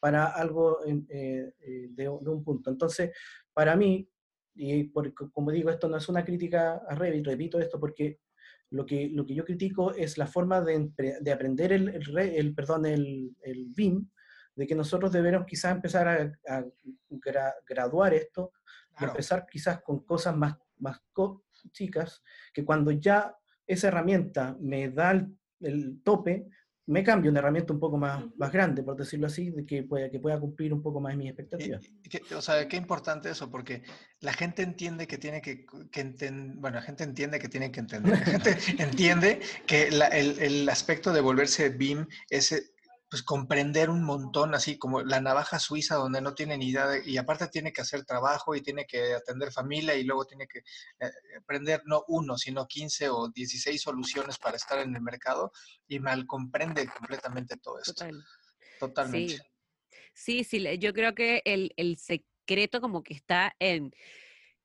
para 0.00 0.26
algo 0.26 0.84
eh, 0.84 1.54
eh, 1.60 1.86
de, 1.90 2.08
un 2.08 2.42
punto. 2.42 2.68
Entonces, 2.70 3.12
para 3.54 3.76
mí, 3.76 4.08
y 4.56 4.90
como 4.90 5.52
digo, 5.52 5.70
esto 5.70 5.88
no 5.88 5.98
es 5.98 6.08
una 6.08 6.24
crítica 6.24 6.82
a 6.88 6.96
Revit, 6.96 7.26
repito 7.26 7.60
esto 7.60 7.78
porque 7.78 8.18
Lo 8.70 8.84
que, 8.84 9.08
lo 9.08 9.24
que 9.24 9.34
yo 9.34 9.44
critico 9.44 9.94
es 9.94 10.18
la 10.18 10.26
forma 10.26 10.60
de, 10.60 10.90
de 11.20 11.32
aprender 11.32 11.72
el, 11.72 11.88
el, 11.88 12.54
perdón, 12.54 12.86
el, 12.86 13.34
el 13.42 13.66
BIM, 13.68 14.10
de 14.58 14.66
que 14.66 14.74
nosotros 14.74 15.12
deberíamos 15.12 15.46
quizás 15.46 15.72
empezar 15.72 16.08
a, 16.08 16.64
graduar 17.64 18.12
esto, 18.12 18.52
empezar 19.00 19.46
quizás 19.48 19.80
con 19.82 20.00
cosas 20.00 20.36
más, 20.36 20.56
más 20.78 21.00
chicas, 21.70 22.20
que 22.52 22.64
cuando 22.64 22.90
ya 22.90 23.36
esa 23.64 23.86
herramienta 23.86 24.56
me 24.60 24.90
da 24.90 25.12
el, 25.60 26.02
tope, 26.02 26.48
me 26.86 27.04
cambio 27.04 27.30
una 27.30 27.38
herramienta 27.38 27.72
un 27.72 27.78
poco 27.78 27.98
más, 27.98 28.24
más 28.36 28.50
grande, 28.50 28.82
por 28.82 28.96
decirlo 28.96 29.28
así, 29.28 29.50
de 29.50 29.64
que 29.64 29.84
pueda, 29.84 30.10
que 30.10 30.18
pueda 30.18 30.40
cumplir 30.40 30.72
un 30.72 30.82
poco 30.82 31.00
más 31.00 31.14
mis 31.16 31.28
expectativas. 31.28 31.80
o 32.34 32.42
sea, 32.42 32.66
qué 32.66 32.76
importante 32.76 33.30
eso, 33.30 33.48
porque 33.50 33.82
la 34.20 34.32
gente 34.32 34.62
entiende 34.62 35.06
que 35.06 35.18
tiene 35.18 35.40
que, 35.40 35.66
que 35.92 36.30
bueno, 36.56 36.76
la 36.76 36.82
gente 36.82 37.04
entiende 37.04 37.38
que 37.38 37.48
tiene 37.48 37.70
que 37.70 37.78
entender, 37.78 38.10
la 38.10 38.18
gente 38.18 38.56
entiende 38.82 39.40
que 39.66 39.88
el, 39.88 40.02
el, 40.02 40.68
aspecto 40.68 41.12
de 41.12 41.20
volverse 41.20 41.68
BIM 41.68 42.06
es 42.30 42.72
pues 43.08 43.22
comprender 43.22 43.88
un 43.88 44.04
montón, 44.04 44.54
así 44.54 44.76
como 44.76 45.02
la 45.02 45.20
navaja 45.20 45.58
suiza 45.58 45.96
donde 45.96 46.20
no 46.20 46.34
tiene 46.34 46.58
ni 46.58 46.68
idea, 46.68 46.86
y 47.04 47.16
aparte 47.16 47.48
tiene 47.48 47.72
que 47.72 47.80
hacer 47.80 48.04
trabajo 48.04 48.54
y 48.54 48.60
tiene 48.60 48.86
que 48.86 49.14
atender 49.14 49.50
familia 49.50 49.94
y 49.94 50.04
luego 50.04 50.26
tiene 50.26 50.46
que 50.46 50.58
eh, 50.58 51.10
aprender 51.38 51.82
no 51.86 52.04
uno, 52.08 52.36
sino 52.36 52.66
15 52.66 53.08
o 53.08 53.28
16 53.28 53.80
soluciones 53.80 54.38
para 54.38 54.56
estar 54.56 54.78
en 54.80 54.94
el 54.94 55.00
mercado 55.00 55.52
y 55.86 55.98
mal 56.00 56.26
comprende 56.26 56.86
completamente 56.86 57.56
todo 57.56 57.80
esto. 57.80 58.04
Totalmente. 58.78 59.38
Sí. 60.12 60.44
sí, 60.44 60.78
yo 60.78 60.92
creo 60.92 61.14
que 61.14 61.40
el, 61.44 61.72
el 61.76 61.96
secreto 61.96 62.80
como 62.80 63.02
que 63.02 63.14
está 63.14 63.54
en, 63.58 63.90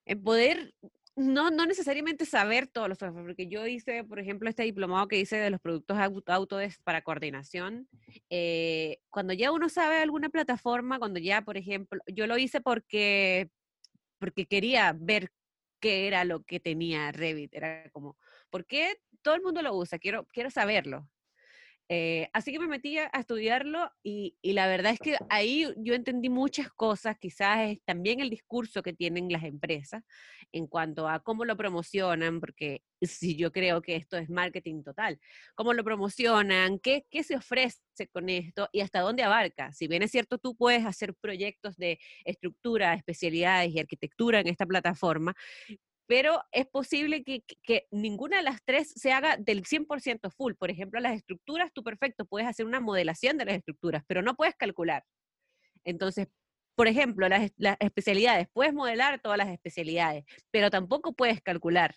en 0.06 0.22
poder 0.22 0.74
no, 1.16 1.52
no 1.52 1.66
necesariamente 1.66 2.26
saber 2.26 2.68
todos 2.68 2.90
los 2.90 2.98
software, 2.98 3.26
porque 3.26 3.48
yo 3.48 3.66
hice, 3.68 4.04
por 4.04 4.20
ejemplo, 4.20 4.50
este 4.50 4.64
diplomado 4.64 5.08
que 5.08 5.20
hice 5.20 5.38
de 5.38 5.50
los 5.50 5.62
productos 5.62 5.98
Autodesk 5.98 6.82
para 6.84 7.04
coordinación. 7.04 7.88
Eh, 8.30 8.98
cuando 9.10 9.34
ya 9.34 9.52
uno 9.52 9.70
sabe 9.70 9.98
alguna 9.98 10.30
plataforma, 10.30 11.00
cuando 11.00 11.20
ya, 11.20 11.44
por 11.44 11.58
ejemplo, 11.58 12.02
yo 12.08 12.26
lo 12.28 12.38
hice 12.38 12.62
porque, 12.62 13.50
porque 14.20 14.46
quería 14.48 14.96
ver 14.98 15.32
qué 15.80 16.08
era 16.08 16.26
lo 16.26 16.44
que 16.44 16.60
tenía 16.60 17.12
Revit. 17.12 17.54
Era 17.54 17.90
como, 17.92 18.18
¿por 18.50 18.66
qué 18.66 18.96
todo 19.22 19.36
el 19.36 19.42
mundo 19.42 19.62
lo 19.62 19.76
usa? 19.76 20.00
Quiero, 20.00 20.26
quiero 20.32 20.50
saberlo. 20.50 21.10
Eh, 21.90 22.30
así 22.34 22.52
que 22.52 22.60
me 22.60 22.68
metí 22.68 22.98
a, 22.98 23.08
estudiarlo 23.08 23.92
y, 24.04 24.38
la 24.42 24.68
verdad 24.68 24.94
es 24.94 25.00
que 25.00 25.18
ahí 25.30 25.68
yo 25.78 25.94
entendí 25.94 26.30
muchas 26.30 26.72
cosas, 26.72 27.18
quizás 27.20 27.72
es 27.72 27.84
también 27.84 28.20
el 28.22 28.30
discurso 28.30 28.82
que 28.82 28.94
tienen 28.94 29.30
las 29.30 29.44
empresas 29.44 30.04
en 30.52 30.68
cuanto 30.68 31.08
a 31.10 31.20
cómo 31.20 31.46
lo 31.46 31.58
promocionan, 31.58 32.40
porque 32.40 32.84
si 33.02 33.36
yo 33.36 33.52
creo 33.52 33.82
que 33.82 33.96
esto 33.96 34.18
es 34.18 34.30
marketing 34.30 34.84
total, 34.84 35.20
cómo 35.56 35.74
lo 35.74 35.84
promocionan, 35.84 36.80
qué, 36.80 37.06
qué 37.10 37.24
se 37.24 37.36
ofrece 37.36 37.82
con 38.12 38.30
esto 38.30 38.70
y 38.72 38.80
hasta 38.82 39.02
dónde 39.02 39.24
abarca. 39.24 39.74
Si 39.74 39.88
bien 39.88 40.04
es 40.04 40.12
cierto, 40.12 40.38
tú 40.38 40.56
puedes 40.56 40.86
hacer 40.86 41.14
proyectos 41.14 41.76
de 41.78 42.00
estructura, 42.24 42.94
especialidades 42.94 43.72
y 43.74 43.80
arquitectura 43.80 44.40
en 44.40 44.48
esta 44.48 44.66
plataforma, 44.66 45.36
pero 46.08 46.44
es 46.52 46.68
posible 46.68 47.24
que, 47.24 47.44
ninguna 47.92 48.38
de 48.38 48.44
las 48.44 48.62
tres 48.64 48.94
se 48.96 49.12
haga 49.12 49.38
del 49.38 49.64
100% 49.64 50.32
full. 50.32 50.54
Por 50.56 50.70
ejemplo, 50.70 51.00
las 51.00 51.16
estructuras, 51.16 51.72
tú 51.74 51.84
perfecto, 51.84 52.26
puedes 52.26 52.48
hacer 52.48 52.66
una 52.66 52.80
modelación 52.80 53.38
de 53.38 53.46
las 53.46 53.56
estructuras, 53.56 54.04
pero 54.08 54.22
no 54.22 54.36
puedes 54.36 54.56
calcular. 54.56 55.04
Entonces, 55.86 56.28
por 56.76 56.88
ejemplo, 56.88 57.30
las, 57.30 57.52
especialidades, 57.80 58.48
puedes 58.52 58.74
modelar 58.74 59.22
todas 59.22 59.38
las 59.38 59.50
especialidades, 59.50 60.26
pero 60.52 60.70
tampoco 60.70 61.14
puedes 61.14 61.42
calcular. 61.42 61.96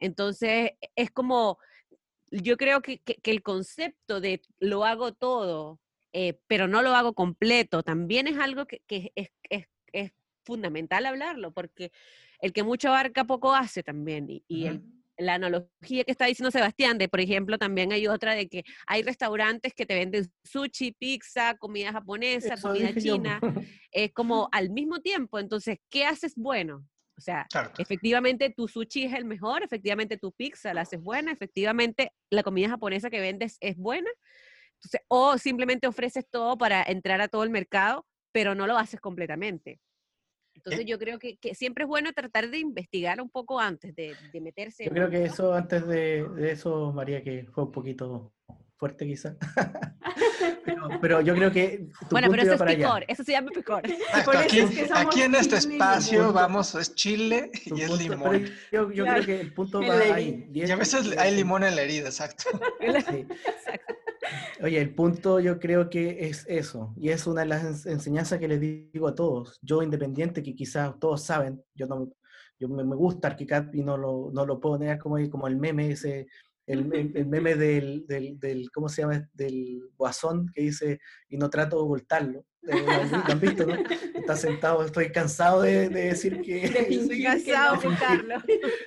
Entonces, 0.00 0.72
es 0.94 1.10
como, 1.10 1.58
yo 2.30 2.56
creo 2.56 2.80
que, 2.82 3.02
el 3.24 3.42
concepto 3.42 4.20
de 4.20 4.42
lo 4.58 4.84
hago 4.84 5.12
todo, 5.12 5.80
eh, 6.12 6.40
pero 6.46 6.68
no 6.68 6.82
lo 6.82 6.94
hago 6.94 7.14
completo, 7.14 7.82
también 7.82 8.26
es 8.28 8.38
algo 8.38 8.66
que, 8.66 8.82
es, 9.14 9.30
es 9.92 10.12
fundamental 10.44 11.04
hablarlo, 11.04 11.52
porque 11.52 11.90
el 12.40 12.52
que 12.52 12.62
mucho 12.62 12.88
abarca 12.88 13.24
poco 13.24 13.54
hace 13.54 13.82
también. 13.82 14.26
Y, 14.28 14.68
la 15.18 15.34
analogía 15.34 16.04
que 16.04 16.10
está 16.10 16.26
diciendo 16.26 16.50
Sebastián, 16.50 16.98
de 16.98 17.08
por 17.08 17.20
ejemplo, 17.20 17.56
también 17.56 17.92
hay 17.92 18.06
otra 18.06 18.34
de 18.34 18.48
que 18.48 18.64
hay 18.86 19.02
restaurantes 19.02 19.72
que 19.72 19.86
te 19.86 19.94
venden 19.94 20.30
sushi, 20.44 20.92
pizza, 20.92 21.54
comida 21.56 21.92
japonesa, 21.92 22.56
comida 22.60 22.94
china, 22.94 23.40
es 23.90 24.12
como 24.12 24.48
al 24.52 24.70
mismo 24.70 25.00
tiempo. 25.00 25.38
Entonces, 25.38 25.78
¿qué 25.88 26.04
haces 26.04 26.34
bueno? 26.36 26.86
O 27.16 27.20
sea, 27.20 27.46
efectivamente 27.78 28.50
tu 28.50 28.68
sushi 28.68 29.04
es 29.04 29.14
el 29.14 29.24
mejor, 29.24 29.62
efectivamente 29.62 30.18
tu 30.18 30.32
pizza 30.32 30.74
la 30.74 30.82
haces 30.82 31.00
buena, 31.00 31.32
efectivamente 31.32 32.12
la 32.30 32.42
comida 32.42 32.68
japonesa 32.68 33.08
que 33.08 33.20
vendes 33.20 33.56
es 33.60 33.76
buena. 33.76 34.10
Entonces, 34.74 35.00
o 35.08 35.38
simplemente 35.38 35.86
ofreces 35.86 36.26
todo 36.30 36.58
para 36.58 36.82
entrar 36.82 37.22
a 37.22 37.28
todo 37.28 37.42
el 37.42 37.50
mercado, 37.50 38.06
pero 38.32 38.54
no 38.54 38.66
lo 38.66 38.76
haces 38.76 39.00
completamente. 39.00 39.80
Entonces 40.56 40.86
yo 40.86 40.98
creo 40.98 41.18
que, 41.18 41.38
siempre 41.54 41.84
es 41.84 41.88
bueno 41.88 42.12
tratar 42.12 42.50
de 42.50 42.58
investigar 42.58 43.20
un 43.20 43.30
poco 43.30 43.60
antes 43.60 43.94
de, 43.94 44.14
meterse. 44.40 44.84
Yo 44.84 44.90
creo 44.90 45.10
que 45.10 45.24
eso, 45.24 45.54
antes 45.54 45.86
de, 45.86 46.26
eso, 46.50 46.92
María, 46.92 47.22
que 47.22 47.46
fue 47.52 47.64
un 47.64 47.72
poquito 47.72 48.32
fuerte 48.76 49.06
quizá. 49.06 49.36
pero, 51.00 51.20
yo 51.20 51.34
creo 51.34 51.50
que... 51.50 51.86
bueno, 52.10 52.28
pero 52.30 52.42
eso 52.42 52.64
es 52.64 52.76
picor, 52.76 53.04
eso 53.08 53.24
se 53.24 53.32
llama 53.32 53.50
picor. 53.50 53.82
Aquí, 54.94 55.22
en 55.22 55.34
este 55.34 55.56
espacio 55.56 56.32
vamos, 56.32 56.74
es 56.74 56.94
chile 56.94 57.50
y 57.64 57.80
es 57.80 57.90
limón. 57.98 58.50
Yo, 58.72 58.90
yo 58.90 59.04
creo 59.04 59.24
que 59.24 59.40
el 59.40 59.52
punto 59.54 59.80
va 59.80 60.14
ahí. 60.14 60.48
Y 60.52 60.70
a 60.70 60.76
veces 60.76 61.16
hay 61.16 61.34
limón 61.34 61.64
en 61.64 61.76
la 61.76 61.82
herida, 61.82 62.06
exacto. 62.06 62.44
Sí. 62.80 63.26
exacto. 63.46 64.05
Oye, 64.62 64.80
el 64.80 64.94
punto 64.94 65.40
yo 65.40 65.58
creo 65.58 65.90
que 65.90 66.28
es 66.28 66.44
eso, 66.48 66.94
y 66.96 67.10
es 67.10 67.26
una 67.26 67.42
de 67.42 67.48
las 67.48 67.86
enseñanzas 67.86 68.38
que 68.38 68.48
les 68.48 68.60
digo 68.60 69.08
a 69.08 69.14
todos. 69.14 69.58
Yo 69.62 69.82
independiente, 69.82 70.42
que 70.42 70.54
quizás 70.54 70.98
todos 70.98 71.22
saben, 71.22 71.62
yo 71.74 71.86
no 71.86 72.12
yo 72.58 72.68
me, 72.68 72.82
gusta 72.96 73.28
ArchiCAD 73.28 73.74
y 73.74 73.82
no 73.82 73.96
lo, 73.96 74.30
no 74.32 74.46
lo 74.46 74.58
puedo 74.58 74.78
negar 74.78 74.98
como, 74.98 75.16
como 75.28 75.46
el 75.46 75.56
meme 75.56 75.90
ese, 75.90 76.26
el, 76.66 77.12
el, 77.14 77.26
meme 77.26 77.54
del, 77.54 78.06
del, 78.06 78.38
del, 78.40 78.70
¿cómo 78.70 78.88
se 78.88 79.02
llama? 79.02 79.28
Del 79.32 79.80
guasón 79.96 80.50
que 80.54 80.62
dice, 80.62 81.00
y 81.28 81.36
no 81.36 81.48
trato 81.48 81.76
de 81.76 81.82
ocultarlo. 81.82 82.44
Eh, 82.62 82.84
¿Lo 83.10 83.32
han 83.32 83.40
visto, 83.40 83.64
no? 83.66 83.74
Está 84.14 84.36
sentado, 84.36 84.84
estoy 84.84 85.12
cansado 85.12 85.62
de, 85.62 85.88
de 85.88 86.06
decir 86.06 86.40
que... 86.40 86.64
Estoy 86.64 87.22
cansado 87.22 87.72
de 87.72 87.78
ocultarlo. 87.86 88.34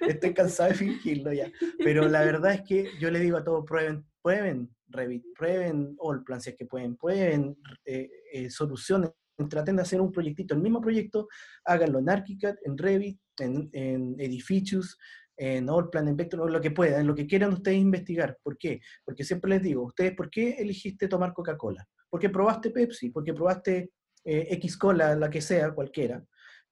Estoy 0.01 0.33
cansado 0.33 0.69
de 0.69 0.75
fingirlo 0.75 1.31
ya. 1.31 1.49
Pero 1.77 2.07
la 2.09 2.21
verdad 2.25 2.53
es 2.53 2.61
que 2.63 2.89
yo 2.99 3.09
le 3.09 3.19
digo 3.19 3.37
a 3.37 3.43
todos, 3.43 3.65
prueben, 3.65 4.05
prueben 4.21 4.69
Revit, 4.89 5.23
prueben 5.37 5.95
Allplan 6.03 6.41
si 6.41 6.51
es 6.51 6.55
que 6.57 6.65
pueden, 6.65 6.95
prueben 6.95 7.57
eh, 7.85 8.09
eh, 8.33 8.49
soluciones, 8.49 9.11
traten 9.49 9.77
de 9.77 9.83
hacer 9.83 10.01
un 10.01 10.11
proyectito, 10.11 10.53
el 10.53 10.61
mismo 10.61 10.81
proyecto, 10.81 11.27
háganlo 11.63 11.99
en 11.99 12.09
ArchiCAD, 12.09 12.55
en 12.65 12.77
Revit, 12.77 13.19
en, 13.39 13.69
en 13.71 14.19
Edificius, 14.19 14.97
en 15.37 15.69
Allplan, 15.69 16.09
en 16.09 16.17
Vector, 16.17 16.51
lo 16.51 16.59
que 16.59 16.71
puedan, 16.71 17.07
lo 17.07 17.15
que 17.15 17.25
quieran 17.25 17.53
ustedes 17.53 17.77
investigar. 17.77 18.37
¿Por 18.43 18.57
qué? 18.57 18.81
Porque 19.05 19.23
siempre 19.23 19.51
les 19.51 19.63
digo, 19.63 19.83
ustedes, 19.83 20.13
¿por 20.13 20.29
qué 20.29 20.51
elegiste 20.59 21.07
tomar 21.07 21.33
Coca-Cola? 21.33 21.87
Porque 22.09 22.29
probaste 22.29 22.71
Pepsi, 22.71 23.09
porque 23.09 23.33
probaste 23.33 23.91
eh, 24.25 24.47
X 24.51 24.77
cola, 24.77 25.15
la 25.15 25.29
que 25.29 25.41
sea, 25.41 25.71
cualquiera. 25.71 26.23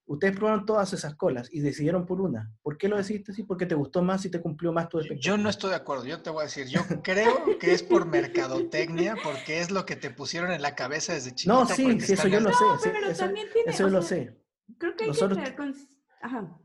Ustedes 0.08 0.38
probaron 0.38 0.66
todas 0.66 0.94
esas 0.94 1.16
colas 1.16 1.50
y 1.52 1.60
decidieron 1.60 2.06
por 2.06 2.22
una. 2.22 2.50
¿Por 2.64 2.78
qué 2.78 2.88
lo 2.88 2.96
decidiste 2.96 3.34
así? 3.34 3.44
Porque 3.44 3.66
te 3.66 3.76
gustó 3.76 4.02
más 4.02 4.24
y 4.24 4.32
te 4.32 4.42
cumplió 4.42 4.72
más 4.72 4.88
tu 4.88 5.00
expectativa. 5.00 5.36
Yo 5.36 5.42
no 5.42 5.50
estoy 5.50 5.72
de 5.72 5.76
acuerdo. 5.76 6.06
Yo 6.06 6.22
te 6.22 6.30
voy 6.30 6.42
a 6.42 6.46
decir, 6.46 6.68
yo 6.68 6.82
creo 7.04 7.58
que 7.60 7.74
es 7.74 7.84
por 7.84 8.06
mercadotecnia, 8.06 9.16
porque 9.22 9.60
es 9.60 9.70
lo 9.70 9.86
que 9.86 9.98
te 9.98 10.10
pusieron 10.10 10.52
en 10.52 10.62
la 10.62 10.76
cabeza 10.76 11.14
desde 11.14 11.36
chiquita. 11.36 11.54
No, 11.54 11.66
sí, 11.66 12.00
sí 12.00 12.14
eso 12.14 12.28
yo 12.30 12.40
lo 12.40 12.52
sé. 12.52 12.64
pero 12.84 13.14
también 13.14 13.48
tiene, 13.52 13.72
eso 13.72 13.84
yo 13.84 13.90
lo 13.90 14.02
sé. 14.02 14.42
Creo 14.78 14.96
que 14.96 15.04
hay 15.04 15.10
Nosotros... 15.10 15.40
que 15.44 15.56
con... 15.56 15.76
Ajá. 16.22 16.58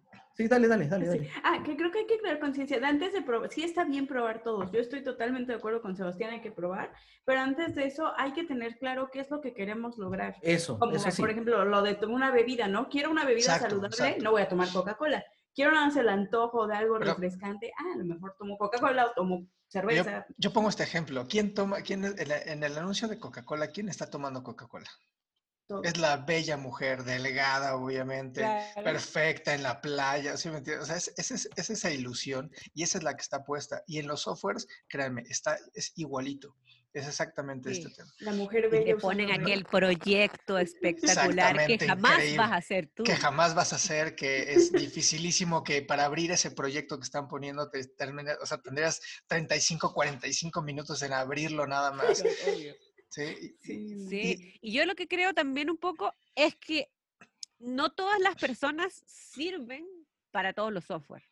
Sí, 0.43 0.49
dale, 0.49 0.67
dale, 0.67 0.89
dale, 0.89 1.07
dale. 1.07 1.31
Ah, 1.45 1.63
que 1.65 1.77
creo 1.77 1.93
que 1.93 2.01
hay 2.01 2.07
que 2.07 2.19
crear 2.19 2.41
conciencia. 2.41 2.81
Antes 2.83 3.13
de 3.13 3.23
probar, 3.23 3.49
sí 3.53 3.63
está 3.63 3.85
bien 3.85 4.09
probar 4.09 4.43
todos. 4.43 4.73
Yo 4.73 4.81
estoy 4.81 5.05
totalmente 5.05 5.53
de 5.53 5.59
acuerdo 5.59 5.81
con 5.81 5.95
Sebastián, 5.95 6.33
hay 6.33 6.41
que 6.41 6.51
probar, 6.51 6.93
pero 7.25 7.41
antes 7.41 7.77
de 7.77 7.87
eso 7.87 8.13
hay 8.17 8.33
que 8.33 8.43
tener 8.43 8.77
claro 8.79 9.09
qué 9.13 9.21
es 9.21 9.31
lo 9.31 9.41
que 9.41 9.55
queremos 9.55 9.99
lograr. 9.99 10.35
Eso, 10.43 10.81
Como, 10.81 10.97
eso 10.97 11.09
por 11.17 11.31
ejemplo, 11.31 11.65
lo 11.65 11.83
de 11.83 11.95
tomar 11.95 12.17
una 12.17 12.31
bebida, 12.33 12.67
¿no? 12.67 12.89
Quiero 12.89 13.13
una 13.13 13.25
bebida 13.25 13.57
saludable, 13.57 14.19
no 14.21 14.33
voy 14.33 14.43
a 14.43 14.49
tomar 14.49 14.69
Coca-Cola. 14.73 15.25
Quiero 15.55 15.73
darse 15.73 16.01
el 16.01 16.09
antojo 16.09 16.67
de 16.67 16.75
algo 16.75 16.99
refrescante, 16.99 17.73
ah, 17.79 17.93
a 17.95 17.99
lo 17.99 18.05
mejor 18.05 18.35
tomo 18.37 18.59
Coca-Cola 18.59 19.07
o 19.07 19.13
tomo 19.13 19.47
cerveza. 19.69 20.27
Yo, 20.39 20.53
pongo 20.53 20.71
este 20.71 20.83
ejemplo. 20.83 21.25
¿Quién 21.29 21.55
toma, 21.55 21.83
quién 21.83 22.05
en 22.05 22.65
el 22.65 22.79
anuncio 22.79 23.07
de 23.07 23.21
Coca-Cola, 23.21 23.69
quién 23.69 23.89
está 23.89 24.11
tomando 24.11 24.43
Coca-Cola? 24.43 24.91
Es 25.83 25.97
la 25.97 26.17
bella 26.19 26.57
mujer, 26.57 27.05
delgada, 27.05 27.77
obviamente, 27.77 28.45
perfecta 28.85 29.55
en 29.55 29.63
la 29.63 29.81
playa, 29.81 30.37
¿sí 30.37 30.51
me 30.51 30.59
entiendes? 30.59 30.85
O 30.85 30.87
sea, 30.87 30.97
es, 30.97 31.49
esa 31.71 31.91
ilusión 31.91 32.51
y 32.75 32.83
esa 32.83 32.99
es 32.99 33.05
la 33.05 33.15
que 33.15 33.23
está 33.23 33.45
puesta. 33.45 33.83
Y 33.87 33.99
en 33.99 34.07
los 34.07 34.23
softwares, 34.23 34.67
créanme, 34.89 35.23
está, 35.29 35.59
es 35.75 35.93
igualito. 35.97 36.57
Es 36.95 37.09
exactamente 37.09 37.73
Sí. 37.75 37.81
este 37.81 37.95
tema. 37.95 38.13
La 38.19 38.33
mujer 38.33 38.67
Y 38.67 38.69
bella. 38.69 38.85
te 38.85 38.95
usando 38.97 39.01
ponen 39.25 39.31
aquel 39.41 39.65
proyecto 39.65 40.59
espectacular 40.59 41.67
que 41.67 41.79
jamás 41.79 42.37
vas 42.37 42.53
a 42.53 42.57
hacer 42.57 42.91
tú. 42.95 43.03
Que 43.05 43.17
jamás 43.17 43.55
vas 43.55 43.73
a 43.73 43.77
hacer, 43.77 44.15
que 44.15 44.53
es 44.53 44.71
dificilísimo 44.73 45.65
que 45.65 45.81
para 45.81 46.05
abrir 46.05 46.33
ese 46.33 46.51
proyecto 46.51 46.99
que 46.99 47.05
están 47.05 47.29
poniendo, 47.29 47.71
te 47.71 47.81
termine- 47.97 48.37
o 48.43 48.45
sea, 48.45 48.59
tendrías 48.59 49.01
35, 49.27 49.95
45 49.95 50.61
minutos 50.61 51.01
en 51.03 51.15
abrirlo 51.15 51.67
nada 51.67 51.93
más. 51.93 52.23
Y- 52.59 52.69
y- 53.19 53.57
Sí. 53.61 54.09
Sí, 54.09 54.59
y 54.61 54.73
yo 54.73 54.85
lo 54.87 54.95
que 54.95 55.07
creo 55.09 55.33
también 55.35 55.71
un 55.71 55.77
poco 55.79 56.15
es 56.35 56.55
que 56.57 56.91
no 57.59 57.93
todas 57.93 58.19
las 58.21 58.37
personas 58.37 59.03
sirven 59.07 59.87
para 60.31 60.53
todos 60.53 60.73
los 60.73 60.85
software. 60.85 61.23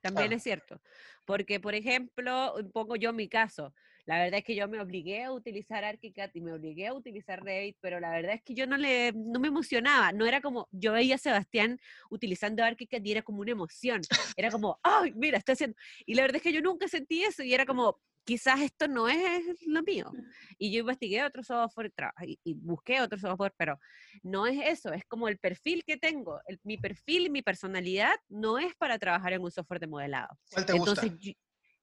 También 0.00 0.32
es 0.32 0.42
cierto. 0.42 0.80
Porque, 1.24 1.58
por 1.60 1.74
ejemplo, 1.74 2.54
pongo 2.72 2.96
yo 2.96 3.12
mi 3.12 3.28
caso. 3.28 3.74
La 4.04 4.18
verdad 4.18 4.38
es 4.38 4.44
que 4.44 4.54
yo 4.54 4.68
me 4.68 4.80
obligué 4.80 5.24
a 5.24 5.32
utilizar 5.32 5.84
ArchiCAD 5.84 6.30
y 6.32 6.40
me 6.40 6.52
obligué 6.52 6.86
a 6.86 6.94
utilizar 6.94 7.42
Revit, 7.44 7.76
pero 7.80 8.00
la 8.00 8.10
verdad 8.10 8.34
es 8.36 8.42
que 8.42 8.54
yo 8.54 8.66
no 8.66 8.78
le 8.78 9.12
no 9.12 9.38
me 9.38 9.48
emocionaba. 9.48 10.12
No 10.12 10.24
era 10.24 10.40
como, 10.40 10.66
yo 10.70 10.92
veía 10.92 11.16
a 11.16 11.18
Sebastián 11.18 11.78
utilizando 12.10 12.64
ArchiCAD 12.64 13.04
y 13.04 13.12
era 13.12 13.22
como 13.22 13.40
una 13.40 13.50
emoción. 13.50 14.00
Era 14.36 14.50
como, 14.50 14.78
ay, 14.82 15.12
mira, 15.14 15.36
estoy 15.36 15.54
haciendo. 15.54 15.76
Y 16.06 16.14
la 16.14 16.22
verdad 16.22 16.36
es 16.36 16.42
que 16.42 16.52
yo 16.54 16.62
nunca 16.62 16.88
sentí 16.88 17.22
eso 17.22 17.42
y 17.42 17.52
era 17.52 17.66
como, 17.66 18.00
quizás 18.28 18.60
esto 18.60 18.86
no 18.88 19.08
es 19.08 19.42
lo 19.66 19.82
mío. 19.82 20.12
Y 20.58 20.70
yo 20.70 20.80
investigué 20.80 21.24
otro 21.24 21.42
software 21.42 21.90
y, 22.26 22.38
y 22.44 22.52
busqué 22.52 23.00
otro 23.00 23.18
software, 23.18 23.54
pero 23.56 23.78
no 24.22 24.46
es 24.46 24.58
eso, 24.66 24.92
es 24.92 25.02
como 25.06 25.28
el 25.28 25.38
perfil 25.38 25.82
que 25.82 25.96
tengo. 25.96 26.38
el- 26.46 26.60
mi 26.62 26.76
perfil 26.76 27.24
y 27.26 27.30
mi 27.30 27.40
personalidad 27.40 28.14
no 28.28 28.58
es 28.58 28.74
para 28.76 28.98
trabajar 28.98 29.32
en 29.32 29.42
un 29.42 29.50
software 29.50 29.80
de 29.80 29.86
modelado. 29.86 30.28
¿Cuál 30.52 30.66
te 30.66 30.72
gusta? 30.74 31.06
Entonces, 31.06 31.18
yo- 31.20 31.32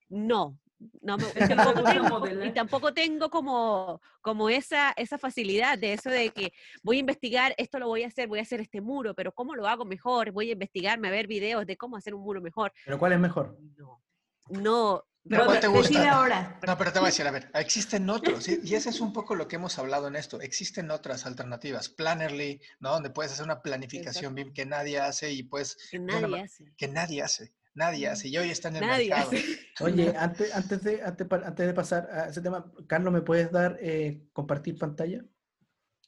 no, 0.10 0.60
no 1.02 1.18
me 1.18 1.26
tampoco 1.74 1.82
gusta 1.82 1.94
tengo, 1.94 2.46
y 2.46 2.54
tampoco 2.54 2.94
tengo 2.94 3.30
como, 3.32 4.00
como 4.22 4.48
esa, 4.50 4.92
esa 4.92 5.18
facilidad 5.18 5.80
de 5.80 5.94
eso 5.94 6.12
de 6.12 6.30
que 6.30 6.52
voy 6.84 6.98
a 6.98 7.00
investigar, 7.00 7.56
esto 7.58 7.80
lo 7.80 7.88
voy 7.88 8.04
a 8.04 8.08
hacer, 8.08 8.28
voy 8.28 8.38
a 8.38 8.44
hacer 8.44 8.62
este 8.62 8.82
muro, 8.82 9.16
pero 9.16 9.32
¿cómo 9.32 9.56
lo 9.56 9.66
hago 9.68 9.84
mejor? 9.84 10.32
Voy 10.32 10.50
a 10.50 10.54
investigarme, 10.54 11.08
a 11.08 11.12
ver 11.12 11.26
videos 11.26 11.66
de 11.66 11.76
cómo 11.76 11.98
hacer 11.98 12.14
un 12.14 12.22
muro 12.22 12.40
mejor. 12.40 12.72
Pero 12.86 13.00
¿cuál 13.00 13.14
es 13.14 13.20
mejor? 13.20 13.58
No, 13.78 14.04
no. 14.50 15.04
Pero 15.28 15.46
¿cuál 15.46 15.60
te 15.60 15.68
gusta? 15.68 16.12
ahora. 16.12 16.60
No, 16.68 16.78
pero 16.78 16.94
te 16.94 17.00
voy 17.00 17.08
a 17.08 17.10
decir, 17.10 17.26
a 17.28 17.32
ver, 17.32 17.50
existen 17.56 18.08
otros, 18.10 18.44
¿sí? 18.44 18.60
y 18.64 18.76
ese 18.76 18.90
es 18.90 19.02
un 19.02 19.12
poco 19.12 19.34
lo 19.36 19.48
que 19.48 19.56
hemos 19.56 19.78
hablado 19.80 20.08
en 20.08 20.16
esto. 20.16 20.40
Existen 20.40 20.92
otras 20.92 21.26
alternativas, 21.26 21.90
Plannerly, 21.90 22.62
¿no? 22.80 22.92
Donde 22.92 23.10
puedes 23.10 23.32
hacer 23.32 23.44
una 23.46 23.62
planificación 23.64 24.36
BIM 24.36 24.54
que 24.54 24.66
nadie 24.68 25.00
hace 25.00 25.32
y 25.32 25.42
pues 25.44 25.78
que 25.90 25.98
nadie 26.00 26.42
hace. 26.42 26.74
que 26.78 26.88
nadie 26.88 27.22
hace, 27.24 27.54
nadie 27.74 28.08
hace, 28.08 28.28
y 28.28 28.38
hoy 28.38 28.52
está 28.52 28.68
en 28.70 28.76
el 28.76 28.82
Nadie 28.88 29.10
mercado. 29.10 29.32
hace. 29.32 29.60
Oye, 29.82 30.14
antes, 30.18 30.56
antes, 30.56 30.84
de, 30.84 31.02
antes, 31.02 31.66
de 31.68 31.74
pasar 31.74 32.08
a 32.12 32.30
ese 32.30 32.42
tema, 32.42 32.72
Carlos, 32.88 33.12
¿me 33.12 33.22
puedes 33.22 33.52
dar 33.52 33.78
eh, 33.82 34.22
compartir 34.32 34.78
pantalla? 34.78 35.26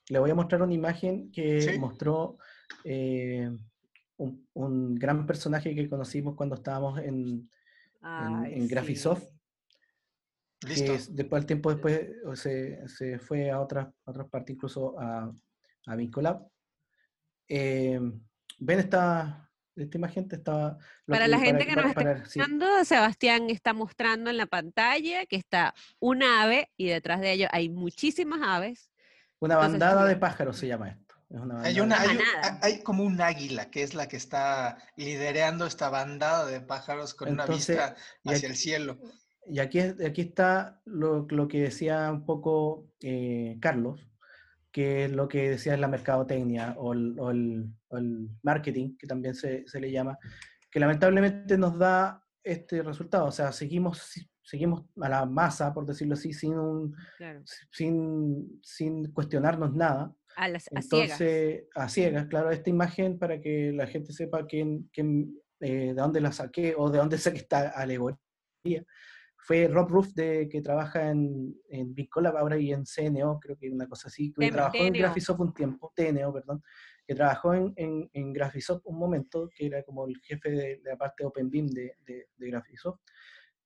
Le 0.09 0.20
voy 0.20 0.30
a 0.30 0.36
mostrar 0.36 0.61
una 0.61 0.74
imagen 0.74 1.32
que 1.32 1.59
Sí. 1.61 1.80
mostró 1.80 2.38
eh, 2.84 3.49
un, 4.18 4.47
un 4.53 4.95
gran 4.95 5.26
personaje 5.26 5.74
que 5.76 5.89
conocimos 5.89 6.36
cuando 6.36 6.55
estábamos 6.55 6.99
en, 6.99 7.49
Ay, 8.10 8.53
en 8.55 8.68
Graphisoft. 8.68 9.24
que 10.60 10.68
Listo. 10.70 10.93
es- 10.93 11.16
después, 11.16 11.41
al 11.41 11.45
tiempo 11.45 11.70
después, 11.72 12.08
se, 12.34 12.88
se 12.88 13.20
fue 13.20 13.51
a 13.51 13.60
otras, 13.62 13.88
a 14.05 14.12
otras 14.12 14.28
partes, 14.30 14.55
incluso 14.55 14.99
a, 14.99 15.32
a 15.86 15.95
Vincolab. 15.95 16.47
Eh, 17.47 17.99
¿Ven 18.60 18.80
esta, 18.80 19.51
esta 19.76 19.97
imagen? 19.97 20.28
Está, 20.32 20.78
Para 21.05 21.28
la 21.28 21.38
gente 21.39 21.64
para- 21.64 21.76
que 21.76 21.82
nos 21.88 21.93
para- 21.93 22.12
está 22.14 22.26
sí. 22.30 22.39
escuchando, 22.39 22.84
Sebastián 22.86 23.49
está 23.51 23.74
mostrando 23.74 24.30
en 24.32 24.38
la 24.38 24.47
pantalla 24.47 25.26
que 25.28 25.36
está 25.36 25.76
una 25.99 26.41
ave 26.43 26.72
y 26.76 26.88
detrás 26.88 27.22
de 27.22 27.34
ello 27.34 27.47
hay 27.51 27.70
muchísimas 27.70 28.39
aves. 28.43 28.91
Una 29.39 29.53
Entonces, 29.55 29.80
bandada 29.80 30.05
de 30.08 30.16
pájaros 30.16 30.58
se 30.58 30.68
llama 30.68 30.89
esto. 30.89 31.07
Una 31.30 31.61
Hay, 31.61 31.80
una, 31.82 31.99
hay, 32.01 32.09
un- 32.11 32.17
manada. 32.17 32.59
hay 32.61 32.82
como 32.84 33.03
un 33.03 33.19
águila 33.19 33.69
que 33.69 33.84
es 33.84 33.93
la 33.93 34.07
que 34.07 34.15
está 34.15 34.78
liderando 34.95 35.65
esta 35.65 35.89
bandada 35.89 36.45
de 36.45 36.61
pájaros 36.61 37.13
con 37.13 37.28
Entonces, 37.28 37.75
una 37.75 37.88
vista 37.89 37.95
hacia 38.23 38.38
aquí- 38.38 38.45
el 38.45 38.55
cielo. 38.55 38.97
Y 39.45 39.59
aquí, 39.59 39.80
aquí 39.80 40.21
está 40.21 40.82
lo, 40.86 41.25
lo 41.30 41.47
que 41.47 41.61
decía 41.61 42.09
un 42.11 42.25
poco 42.25 42.88
eh, 43.01 43.57
Carlos, 43.61 44.07
que 44.71 45.05
es 45.05 45.11
lo 45.11 45.28
que 45.28 45.49
decía 45.49 45.73
es 45.73 45.80
la 45.80 45.88
mercadotecnia 45.88 46.75
o 46.78 46.93
el, 46.93 47.19
o 47.19 47.32
el- 47.32 47.73
o 47.89 47.97
el 47.97 48.30
marketing, 48.43 48.95
que 48.97 49.07
también 49.07 49.34
se, 49.36 49.65
se 49.67 49.80
le 49.80 49.91
llama, 49.91 50.17
que 50.69 50.80
lamentablemente 50.80 51.57
nos 51.57 51.78
da 51.78 52.23
este 52.43 52.84
resultado. 52.84 53.25
O 53.25 53.32
sea, 53.32 53.51
seguimos, 53.51 54.11
seguimos 54.41 54.86
a 55.01 55.09
la 55.09 55.25
masa, 55.25 55.73
por 55.73 55.86
decirlo 55.86 56.13
así, 56.15 56.32
sin, 56.34 56.57
un, 56.57 56.95
Claro, 57.17 57.41
sin, 57.71 58.59
sin 58.63 59.11
cuestionarnos 59.11 59.73
nada. 59.73 60.13
A, 60.38 60.47
las, 60.47 60.67
a 60.73 60.81
ciegas. 60.81 61.19
Entonces, 61.21 61.67
a 61.75 61.89
ciegas, 61.89 62.25
claro, 62.27 62.51
esta 62.51 62.69
imagen 62.69 63.17
para 63.17 63.41
que 63.41 63.71
la 63.73 63.88
gente 63.88 64.13
sepa 64.13 64.45
quién, 64.45 64.89
quién, 64.93 65.35
eh, 65.59 65.88
de 65.88 65.93
dónde 65.93 66.21
la 66.21 66.31
saqué 66.31 66.75
o 66.77 66.89
de 66.89 66.99
dónde 66.99 67.17
saqué 67.17 67.39
esta 67.39 67.69
alegoría, 67.69 68.19
fue 69.39 69.67
Rob 69.67 69.89
Roof, 69.89 70.07
de, 70.13 70.47
que 70.49 70.61
trabaja 70.61 71.09
en, 71.09 71.55
en 71.69 71.93
Big 71.95 72.09
Collab 72.09 72.35
ahora 72.38 72.57
y 72.57 72.71
en 72.73 72.85
CNO, 72.85 73.39
creo 73.39 73.57
que 73.57 73.69
una 73.69 73.88
cosa 73.88 74.09
así, 74.09 74.33
que 74.33 74.47
Tem- 74.47 74.51
trabajó 74.51 74.77
en 74.77 74.93
TNO. 74.93 74.99
Graphisoft 74.99 75.39
un 75.39 75.53
tiempo, 75.53 75.93
TNO, 75.95 76.33
perdón, 76.33 76.61
que 77.07 77.15
trabajó 77.15 77.53
en, 77.53 77.73
en, 77.77 78.09
en 78.13 78.33
Graphisoft 78.33 78.81
un 78.85 78.99
momento, 78.99 79.49
que 79.55 79.67
era 79.67 79.83
como 79.83 80.05
el 80.07 80.17
jefe 80.21 80.49
de, 80.51 80.57
de 80.83 80.89
la 80.91 80.97
parte 80.97 81.25
OpenBeam 81.25 81.67
de, 81.67 81.93
de, 82.05 82.27
de 82.35 82.47
Graphisoft. 82.49 82.99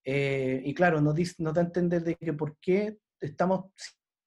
Eh, 0.04 0.62
y 0.64 0.74
claro, 0.74 1.02
nos, 1.02 1.16
dice- 1.16 1.36
nos 1.44 1.54
da 1.54 1.62
a 1.62 1.66
entender 1.66 2.04
de 2.04 2.16
que 2.16 2.34
por 2.34 2.58
qué 2.60 2.98
estamos 3.20 3.72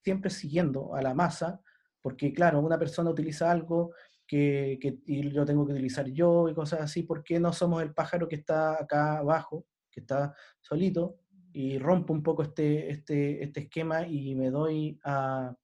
siempre 0.03 0.31
siguiendo 0.31 0.95
a 0.95 1.03
la 1.03 1.15
masa, 1.15 1.61
porque 2.05 2.35
claro, 2.35 2.61
una 2.61 2.79
persona 2.79 3.09
utiliza 3.09 3.51
algo 3.51 3.95
que, 4.27 4.79
que 4.79 4.99
y 5.07 5.23
lo 5.23 5.47
tengo 5.47 5.65
que 5.65 5.73
utilizar 5.73 6.07
yo 6.11 6.51
y 6.51 6.55
cosas 6.55 6.83
así, 6.83 7.03
¿por 7.03 7.25
qué 7.25 7.41
no 7.41 7.51
somos 7.51 7.83
el 7.83 7.95
pájaro 7.95 8.29
que 8.29 8.37
está 8.37 8.75
acá 8.75 9.17
abajo, 9.17 9.65
que 9.91 10.01
está 10.01 10.35
solito, 10.61 11.17
y 11.55 11.79
rompo 11.79 12.13
un 12.13 12.23
poco 12.23 12.43
este, 12.43 12.91
este, 12.91 13.43
este 13.43 13.61
esquema 13.61 14.07
y 14.07 14.35
me 14.35 14.51
doy 14.51 15.01
a, 15.03 15.57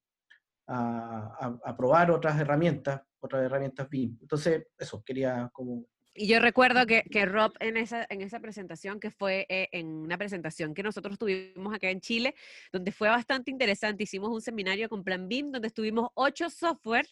a, 0.69 1.59
a- 1.63 1.77
probar 1.77 2.11
otras 2.11 2.41
herramientas, 2.41 3.03
otras 3.19 3.43
herramientas 3.43 3.91
BIM. 3.91 4.17
Entonces, 4.23 4.67
eso, 4.79 5.03
quería 5.05 5.51
como... 5.53 5.85
Y 6.21 6.27
yo 6.27 6.39
recuerdo 6.39 6.85
que, 6.85 7.03
que 7.11 7.25
Rob 7.25 7.55
en 7.61 7.79
esa, 7.79 8.07
en 8.11 8.21
esa 8.21 8.41
presentación, 8.41 9.01
que 9.01 9.11
fue 9.11 9.47
eh, 9.49 9.71
en 9.73 9.87
una 9.87 10.19
presentación 10.19 10.75
que 10.75 10.83
nosotros 10.83 11.19
tuvimos 11.19 11.75
acá 11.75 11.89
en 11.89 12.03
Chile, 12.03 12.35
donde 12.71 12.93
fue 12.93 13.09
bastante 13.09 13.51
interesante, 13.51 14.03
hicimos 14.03 14.29
un 14.29 14.43
seminario 14.43 14.91
con 14.91 15.03
Plan 15.03 15.29
BIM, 15.29 15.51
donde 15.51 15.69
estuvimos 15.69 16.11
ocho 16.13 16.51
software 16.51 17.07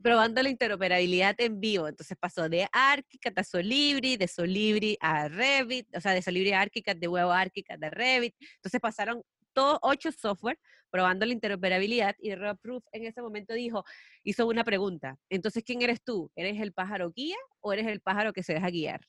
probando 0.00 0.40
la 0.40 0.50
interoperabilidad 0.50 1.34
en 1.38 1.58
vivo. 1.58 1.88
Entonces 1.88 2.16
pasó 2.16 2.48
de 2.48 2.68
ArchiCAD 2.70 3.40
a 3.40 3.42
Solibri, 3.42 4.16
de 4.16 4.28
Solibri 4.28 4.96
a 5.00 5.26
Revit, 5.26 5.88
o 5.96 6.00
sea, 6.00 6.12
de 6.12 6.22
Solibri 6.22 6.52
a 6.52 6.60
ArchiCAD, 6.60 6.98
de 6.98 7.08
huevo 7.08 7.32
a 7.32 7.40
ArchiCAD 7.40 7.82
a 7.82 7.90
Revit. 7.90 8.36
Entonces 8.54 8.80
pasaron 8.80 9.20
todos 9.56 9.78
ocho 9.80 10.12
software 10.12 10.58
probando 10.90 11.24
la 11.24 11.32
interoperabilidad 11.32 12.14
y 12.18 12.34
Rob 12.34 12.58
Proof 12.60 12.84
en 12.92 13.06
ese 13.06 13.22
momento 13.22 13.54
dijo, 13.54 13.84
hizo 14.22 14.46
una 14.46 14.64
pregunta. 14.64 15.16
Entonces, 15.30 15.64
¿quién 15.64 15.80
eres 15.80 16.02
tú? 16.02 16.30
¿Eres 16.36 16.60
el 16.60 16.74
pájaro 16.74 17.10
guía 17.10 17.36
o 17.60 17.72
eres 17.72 17.86
el 17.86 18.00
pájaro 18.00 18.34
que 18.34 18.42
se 18.42 18.52
deja 18.52 18.68
guiar? 18.68 19.00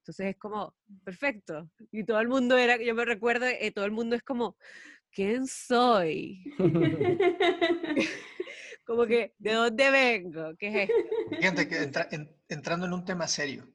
Entonces 0.00 0.28
es 0.28 0.36
como, 0.38 0.74
perfecto. 1.04 1.68
Y 1.92 2.04
todo 2.04 2.18
el 2.20 2.28
mundo 2.28 2.56
era, 2.56 2.82
yo 2.82 2.94
me 2.94 3.04
recuerdo, 3.04 3.44
eh, 3.44 3.70
todo 3.72 3.84
el 3.84 3.90
mundo 3.90 4.16
es 4.16 4.22
como, 4.22 4.56
¿quién 5.10 5.46
soy? 5.46 6.42
Como 8.86 9.04
que, 9.04 9.34
¿de 9.38 9.52
dónde 9.52 9.90
vengo? 9.90 10.54
¿Qué 10.56 10.84
es 10.84 10.90
entrando 12.48 12.86
en 12.86 12.92
un 12.92 13.04
tema 13.04 13.26
serio, 13.26 13.68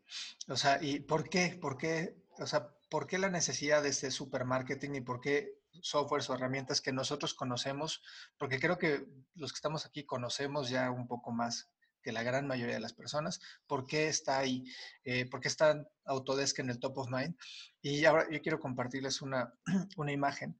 o 0.48 0.56
sea, 0.56 0.82
¿y 0.82 1.02
por 1.02 1.28
qué? 1.28 1.58
¿Por 1.62 1.78
qué? 1.78 2.16
O 2.40 2.48
sea, 2.48 2.74
¿por 2.92 3.08
qué 3.08 3.18
la 3.18 3.30
necesidad 3.30 3.82
de 3.82 3.90
este 3.90 4.12
supermarketing 4.12 4.96
y 4.96 5.02
por 5.02 5.22
qué 5.22 5.58
softwares 5.82 6.30
o 6.30 6.36
herramientas 6.36 6.82
que 6.82 6.92
nosotros 6.92 7.34
conocemos? 7.34 8.04
Porque 8.38 8.60
creo 8.60 8.78
que 8.78 9.08
los 9.34 9.54
que 9.54 9.56
estamos 9.56 9.86
aquí 9.86 10.04
conocemos 10.04 10.70
ya 10.70 10.92
un 10.92 11.08
poco 11.08 11.32
más 11.32 11.72
que 12.04 12.12
la 12.12 12.22
gran 12.22 12.48
mayoría 12.48 12.76
de 12.76 12.82
las 12.82 12.92
personas. 12.92 13.40
¿Por 13.66 13.88
qué 13.88 14.10
está 14.10 14.40
ahí? 14.40 14.66
Eh, 15.06 15.26
¿Por 15.26 15.40
qué 15.40 15.48
está 15.48 15.88
Autodesk 16.04 16.60
en 16.60 16.70
el 16.70 16.80
top 16.80 16.98
of 16.98 17.10
mind? 17.10 17.38
Y 17.82 18.04
ahora 18.04 18.28
yo 18.30 18.42
quiero 18.42 18.60
compartirles 18.60 19.22
una, 19.22 19.54
una 19.96 20.12
imagen 20.12 20.60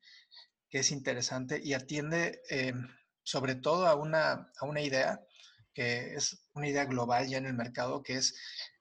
que 0.70 0.80
es 0.80 0.92
interesante 0.92 1.60
y 1.62 1.74
atiende 1.74 2.42
eh, 2.50 2.74
sobre 3.24 3.56
todo 3.56 3.88
a 3.88 3.96
una, 3.96 4.50
a 4.58 4.66
una 4.66 4.80
idea 4.80 5.22
que 5.74 6.16
es 6.16 6.46
una 6.54 6.70
idea 6.70 6.86
global 6.86 7.28
ya 7.28 7.38
en 7.38 7.46
el 7.46 7.54
mercado, 7.54 8.04
que 8.04 8.16
es 8.16 8.36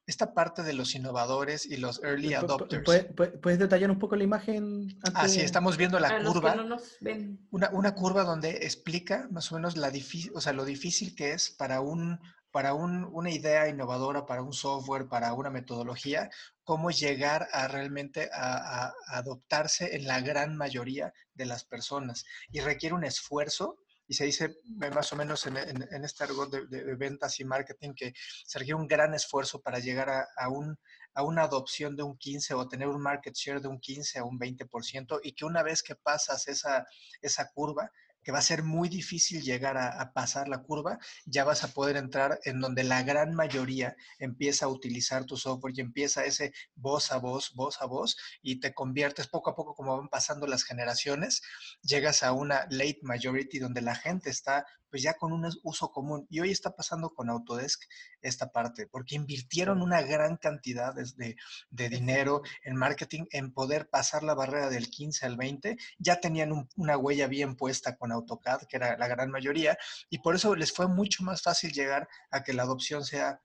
esta 0.07 0.35
parte 0.35 0.63
de 0.63 0.73
los 0.73 0.95
innovadores 0.95 1.67
y 1.67 1.77
los 1.77 2.03
early 2.03 2.31
¿Pu- 2.31 2.41
pu- 2.41 2.45
adopters. 2.45 2.85
¿Puedes, 2.85 3.05
puedes- 3.15 3.39
puedes 3.41 3.59
detallar 3.59 3.91
un 3.91 3.99
poco 3.99 4.17
la 4.17 4.25
imagen? 4.25 4.89
antes 5.05 5.15
Así, 5.15 5.39
de- 5.39 5.45
estamos 5.45 5.77
viendo 5.77 6.01
la 6.01 6.23
curva, 6.23 6.55
no 6.55 6.65
nos 6.65 6.97
ven. 7.01 7.47
una, 7.51 7.71
una 7.71 7.95
curva 7.95 8.25
donde 8.25 8.51
explica 8.67 9.29
más 9.31 9.51
o 9.53 9.55
menos 9.55 9.77
la 9.77 9.91
difí- 9.93 10.31
o 10.35 10.41
sea, 10.41 10.53
lo 10.53 10.65
difícil 10.65 11.15
que 11.15 11.33
es 11.33 11.51
para 11.51 11.81
un 11.81 12.19
para 12.53 12.75
una 12.75 13.31
idea 13.31 13.69
innovadora, 13.69 14.27
para 14.27 14.43
un 14.43 14.53
software, 14.53 15.07
para 15.07 15.33
una 15.35 15.51
metodología, 15.51 16.31
cómo 16.65 16.91
llegar 16.91 17.47
a 17.53 17.69
realmente 17.69 18.29
a, 18.35 18.93
adoptarse 19.07 19.95
en 19.95 20.09
la 20.09 20.21
gran 20.21 20.57
mayoría 20.57 21.13
de 21.35 21.47
las 21.47 21.63
personas. 21.63 22.25
Y 22.51 22.59
requiere 22.59 22.97
un 22.97 23.05
esfuerzo, 23.05 23.77
y 24.11 24.15
se 24.15 24.25
dice 24.25 24.57
más 24.93 25.13
o 25.13 25.17
menos 25.17 25.47
en, 25.47 25.57
este 26.05 26.25
argot 26.25 26.51
de, 26.51 26.97
ventas 26.97 27.39
y 27.39 27.45
marketing 27.45 27.95
que 27.95 28.13
se 28.45 28.75
un 28.75 28.89
gran 28.89 29.15
esfuerzo 29.15 29.61
para 29.61 29.79
llegar 29.79 30.11
a, 30.37 30.49
un, 30.49 30.77
a 31.15 31.23
una 31.23 31.45
adopción 31.45 31.95
de 31.95 32.03
un 32.03 32.19
15 32.19 32.55
o 32.55 32.67
tener 32.67 32.89
un 32.89 33.01
market 33.01 33.37
share 33.37 33.61
de 33.61 33.69
un 33.69 33.79
15 33.79 34.19
a 34.19 34.25
un 34.25 34.37
20% 34.37 35.21
y 35.23 35.33
que 35.33 35.45
una 35.45 35.63
vez 35.63 35.85
que 35.85 35.95
pasas 35.95 36.49
esa, 36.49 36.85
esa 37.23 37.53
curva, 37.53 37.89
que 38.23 38.33
va 38.33 38.39
a 38.39 38.43
ser 38.43 38.63
muy 38.63 38.89
difícil 38.89 39.43
llegar 39.43 39.77
a, 39.77 40.13
pasar 40.13 40.49
la 40.49 40.63
curva, 40.63 40.99
ya 41.25 41.45
vas 41.45 41.65
a 41.65 41.69
poder 41.69 41.97
entrar 41.97 42.41
en 42.45 42.61
donde 42.61 42.85
la 42.85 43.03
gran 43.03 43.35
mayoría 43.35 43.97
empieza 44.19 44.67
a 44.67 44.69
utilizar 44.69 45.25
tu 45.25 45.37
software 45.37 45.75
y 45.77 45.81
empieza 45.81 46.25
ese 46.25 46.53
voz 46.75 47.13
a 47.13 47.19
voz, 47.19 47.53
voz 47.55 47.81
a 47.81 47.87
voz, 47.87 48.17
y 48.43 48.61
te 48.61 48.75
conviertes 48.75 49.29
poco 49.29 49.51
a 49.51 49.55
poco, 49.55 49.75
como 49.75 49.97
van 49.97 50.09
pasando 50.09 50.47
las 50.47 50.65
generaciones, 50.65 51.43
llegas 51.83 52.23
a 52.23 52.33
una 52.33 52.67
late 52.71 53.01
majority 53.03 53.59
donde 53.59 53.83
la 53.83 53.95
gente 53.95 54.31
está 54.31 54.67
pues 54.91 55.03
ya 55.03 55.15
con 55.15 55.33
un 55.33 55.49
uso 55.63 55.91
común. 55.91 56.27
Y 56.29 56.41
hoy 56.41 56.51
está 56.51 56.75
pasando 56.75 57.11
con 57.11 57.31
Autodesk 57.31 57.85
esta 58.21 58.51
parte, 58.51 58.87
porque 58.87 59.15
invirtieron 59.15 59.83
una 59.83 60.03
gran 60.03 60.37
cantidad 60.37 60.95
de, 60.95 61.37
de 61.71 61.89
dinero 61.89 62.43
en 62.65 62.77
marketing, 62.77 63.25
en 63.31 63.53
poder 63.53 63.89
pasar 63.89 64.23
la 64.23 64.35
barrera 64.35 64.69
del 64.69 64.91
15 64.91 65.27
al 65.27 65.37
20. 65.37 65.77
Ya 65.99 66.21
tenían 66.21 66.69
una 66.77 66.97
huella 66.97 67.27
bien 67.27 67.57
puesta 67.57 67.97
con 67.97 68.13
AutoCAD, 68.13 68.63
que 68.69 68.77
era 68.77 68.99
la 68.99 69.09
gran 69.09 69.31
mayoría, 69.31 69.79
y 70.09 70.19
por 70.19 70.35
eso 70.35 70.55
les 70.55 70.73
fue 70.73 70.89
mucho 70.89 71.23
más 71.23 71.43
fácil 71.43 71.73
llegar 71.73 72.09
a 72.31 72.43
que 72.43 72.53
la 72.53 72.63
adopción 72.65 73.05
sea 73.05 73.41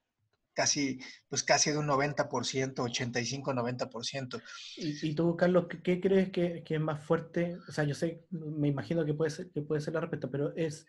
casi, 0.56 1.00
pues 1.28 1.44
casi 1.44 1.72
de 1.72 1.78
un 1.78 1.88
90%, 1.88 2.74
85-90%. 2.74 4.42
¿Y, 4.78 5.10
¿Y 5.10 5.14
tú, 5.14 5.36
Carlos, 5.36 5.68
¿qué, 5.84 6.00
crees 6.00 6.32
que, 6.32 6.64
que, 6.64 6.76
es 6.76 6.82
más 6.82 7.04
fuerte? 7.04 7.58
O 7.68 7.72
sea, 7.72 7.84
yo 7.84 7.94
sé, 7.94 8.26
me 8.32 8.70
imagino 8.70 9.06
que 9.06 9.14
puede 9.14 9.30
ser, 9.30 9.52
que 9.52 9.62
puede 9.62 9.82
ser 9.82 9.94
la 9.94 10.00
respuesta, 10.00 10.30
pero 10.32 10.56
es 10.56 10.88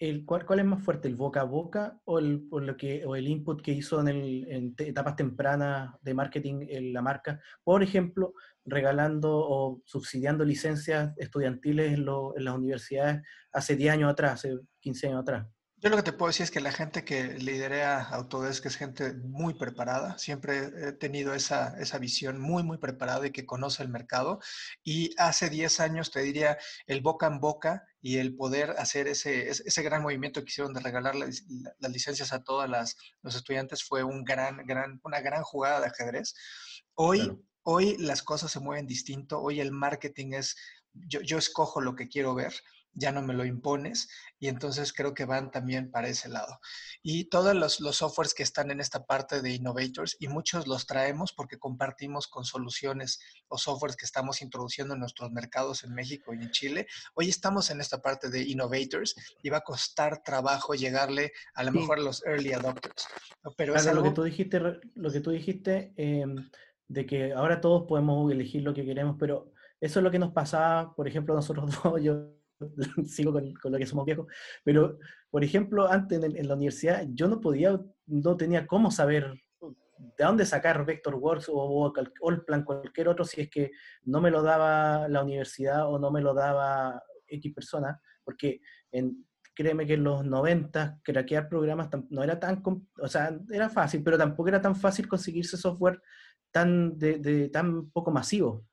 el, 0.00 0.24
¿cuál, 0.24 0.46
¿cuál, 0.46 0.60
es 0.60 0.64
más 0.64 0.82
fuerte, 0.82 1.08
el 1.08 1.14
boca 1.14 1.42
a 1.42 1.44
boca 1.44 2.00
o 2.06 2.18
el, 2.18 2.48
lo 2.50 2.76
que, 2.76 3.04
o 3.04 3.16
el 3.16 3.28
input 3.28 3.60
que 3.60 3.72
hizo 3.72 4.00
en, 4.00 4.08
el, 4.08 4.46
en 4.50 4.74
etapas 4.78 5.14
tempranas 5.14 5.94
de 6.00 6.14
marketing 6.14 6.66
en 6.68 6.92
la 6.94 7.02
marca? 7.02 7.38
Por 7.62 7.82
ejemplo, 7.82 8.32
regalando 8.64 9.30
o 9.30 9.82
subsidiando 9.84 10.44
licencias 10.44 11.12
estudiantiles 11.18 11.92
en, 11.92 12.00
en 12.00 12.44
las 12.44 12.54
universidades 12.54 13.22
hace 13.52 13.76
10 13.76 13.92
años 13.92 14.10
atrás, 14.10 14.32
hace 14.32 14.58
15 14.80 15.08
años 15.08 15.20
atrás. 15.20 15.46
Yo 15.82 15.88
lo 15.88 15.96
que 15.96 16.02
te 16.02 16.12
puedo 16.12 16.28
decir 16.28 16.44
es 16.44 16.50
que 16.50 16.60
la 16.60 16.72
gente 16.72 17.06
que 17.06 17.38
liderea 17.38 18.02
Autodesk 18.02 18.66
es 18.66 18.76
gente 18.76 19.14
muy 19.14 19.54
preparada. 19.54 20.18
Siempre 20.18 20.58
he 20.58 20.92
tenido 20.92 21.32
esa, 21.32 21.74
esa 21.80 21.96
visión 21.96 22.38
muy, 22.38 22.62
muy 22.62 22.76
preparada 22.76 23.26
y 23.26 23.30
que 23.30 23.46
conoce 23.46 23.82
el 23.82 23.88
mercado. 23.88 24.40
Y 24.84 25.14
hace 25.16 25.48
10 25.48 25.80
años, 25.80 26.10
te 26.10 26.20
diría, 26.20 26.58
el 26.86 27.00
boca 27.00 27.28
en 27.28 27.40
boca 27.40 27.86
y 28.02 28.18
el 28.18 28.36
poder 28.36 28.72
hacer 28.72 29.08
ese, 29.08 29.48
ese 29.48 29.82
gran 29.82 30.02
movimiento 30.02 30.42
que 30.42 30.50
hicieron 30.50 30.74
de 30.74 30.80
regalar 30.80 31.14
las, 31.14 31.44
licencias 31.88 32.34
a 32.34 32.44
todos 32.44 32.68
los 33.22 33.34
estudiantes 33.34 33.82
fue 33.82 34.04
un 34.04 34.22
gran, 34.22 34.58
gran, 34.66 35.00
una 35.02 35.22
gran 35.22 35.42
jugada 35.42 35.80
de 35.80 35.86
ajedrez. 35.86 36.34
Hoy, 36.94 37.42
hoy 37.62 37.96
las 37.96 38.22
cosas 38.22 38.50
se 38.50 38.60
mueven 38.60 38.86
distinto. 38.86 39.40
Hoy 39.40 39.60
el 39.60 39.72
marketing 39.72 40.34
es, 40.34 40.56
yo, 40.92 41.22
yo 41.22 41.38
escojo 41.38 41.80
lo 41.80 41.96
que 41.96 42.08
quiero 42.08 42.34
ver 42.34 42.52
ya 42.92 43.12
no 43.12 43.22
me 43.22 43.34
lo 43.34 43.44
impones 43.44 44.08
y 44.38 44.48
entonces 44.48 44.92
creo 44.92 45.14
que 45.14 45.24
van 45.24 45.50
también 45.50 45.90
para 45.90 46.08
ese 46.08 46.28
lado. 46.28 46.60
Y 47.02 47.24
todos 47.24 47.54
los, 47.54 47.80
los, 47.80 47.96
softwares 47.96 48.34
que 48.34 48.42
están 48.42 48.70
en 48.70 48.80
esta 48.80 49.04
parte 49.04 49.42
de 49.42 49.54
Innovators 49.54 50.16
y 50.18 50.28
muchos 50.28 50.66
los 50.66 50.86
traemos 50.86 51.32
porque 51.32 51.58
compartimos 51.58 52.26
con 52.26 52.44
soluciones 52.44 53.20
o 53.48 53.58
softwares 53.58 53.96
que 53.96 54.06
estamos 54.06 54.42
introduciendo 54.42 54.94
en 54.94 55.00
nuestros 55.00 55.30
mercados 55.30 55.84
en 55.84 55.94
México 55.94 56.32
y 56.34 56.42
en 56.42 56.50
Chile. 56.50 56.86
Hoy 57.14 57.28
estamos 57.28 57.70
en 57.70 57.80
esta 57.80 58.00
parte 58.00 58.30
de 58.30 58.42
Innovators 58.42 59.14
y 59.42 59.50
va 59.50 59.58
a 59.58 59.62
costar 59.62 60.22
trabajo 60.22 60.74
llegarle 60.74 61.32
a 61.54 61.64
lo 61.64 61.72
mejor 61.72 61.98
a 61.98 62.02
los 62.02 62.24
early 62.24 62.52
adopters. 62.52 63.06
Pero 63.56 63.74
es 63.74 63.86
algo... 63.86 64.02
lo 64.02 64.08
que 64.08 64.14
tú 64.14 64.22
dijiste, 64.22 64.60
lo 64.94 65.10
que 65.10 65.20
tú 65.20 65.30
dijiste 65.30 65.92
de 66.88 67.06
que 67.06 67.32
ahora 67.32 67.60
todos 67.60 67.86
podemos 67.86 68.30
elegir 68.32 68.62
lo 68.62 68.74
que 68.74 68.84
queremos, 68.84 69.16
pero 69.18 69.52
eso 69.80 70.00
es 70.00 70.04
lo 70.04 70.10
que 70.10 70.18
nos 70.18 70.32
pasaba, 70.32 70.94
por 70.94 71.06
ejemplo, 71.06 71.34
nosotros 71.34 71.70
dos, 71.82 72.02
yo 72.02 72.39
sigo 73.06 73.32
con, 73.32 73.72
lo 73.72 73.78
que 73.78 73.86
somos 73.86 74.04
viejos, 74.04 74.26
pero 74.64 74.98
por 75.30 75.44
ejemplo, 75.44 75.90
antes 75.90 76.22
en, 76.22 76.48
la 76.48 76.54
universidad 76.54 77.04
yo 77.08 77.28
no 77.28 77.40
podía, 77.40 77.80
no 78.06 78.36
tenía 78.36 78.66
cómo 78.66 78.90
saber 78.90 79.34
de 79.60 80.24
dónde 80.24 80.46
sacar 80.46 80.84
Vectorworks 80.84 81.48
o, 81.48 81.54
o 81.54 81.92
cualquier 82.64 83.08
otro, 83.08 83.24
si 83.24 83.42
es 83.42 83.50
que 83.50 83.70
no 84.04 84.20
me 84.20 84.30
lo 84.30 84.42
daba 84.42 85.08
la 85.08 85.22
universidad 85.22 85.88
o 85.88 85.98
no 85.98 86.10
me 86.10 86.20
lo 86.20 86.34
daba 86.34 87.02
X 87.26 87.54
persona, 87.54 88.00
porque 88.24 88.60
en, 88.90 89.26
créeme 89.54 89.86
que 89.86 89.94
en 89.94 90.04
los 90.04 90.24
90 90.24 91.00
craquear 91.02 91.48
programas 91.48 91.90
no 92.08 92.22
era 92.22 92.40
tan, 92.40 92.62
o 92.64 93.08
sea, 93.08 93.38
era 93.50 93.68
fácil, 93.68 94.02
pero 94.02 94.16
tampoco 94.16 94.48
era 94.48 94.60
tan 94.60 94.74
fácil 94.74 95.06
conseguirse 95.06 95.56
software 95.56 96.00
tan, 96.50 96.98
de 96.98 97.48
tan 97.50 97.90
poco 97.90 98.10
masivo 98.10 98.64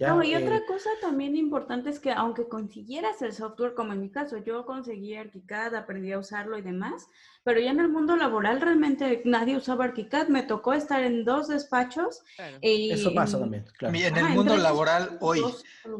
no, 0.00 0.22
y 0.22 0.34
otra 0.34 0.64
cosa 0.66 0.90
también 1.00 1.36
importante 1.36 1.90
es 1.90 2.00
que 2.00 2.12
aunque 2.12 2.48
consiguieras 2.48 3.20
el 3.22 3.32
software, 3.32 3.74
como 3.74 3.92
en 3.92 4.00
mi 4.00 4.10
caso, 4.10 4.38
yo 4.38 4.64
conseguí 4.64 5.14
ArchiCAD, 5.14 5.74
aprendí 5.74 6.12
a 6.12 6.18
usarlo 6.18 6.58
y 6.58 6.62
demás, 6.62 7.06
pero 7.44 7.60
ya 7.60 7.70
en 7.70 7.80
el 7.80 7.88
mundo 7.88 8.16
laboral 8.16 8.60
realmente 8.60 9.22
nadie 9.24 9.56
usaba 9.56 9.84
ArchiCAD, 9.84 10.28
me 10.28 10.42
tocó 10.42 10.72
estar 10.72 11.02
en 11.02 11.24
dos 11.24 11.48
despachos. 11.48 12.22
Eso 12.60 13.12
pasa 13.14 13.38
también, 13.38 13.64
claro. 13.76 13.94
En 13.96 14.16
el 14.16 14.28
mundo 14.30 14.56
laboral 14.56 15.18
hoy 15.20 15.42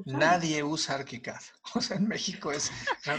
nadie 0.06 0.62
usa 0.62 0.96
ArchiCAD, 0.96 1.40
o 1.74 1.80
sea, 1.80 1.96
en 1.96 2.08
México 2.08 2.50
es... 2.52 2.70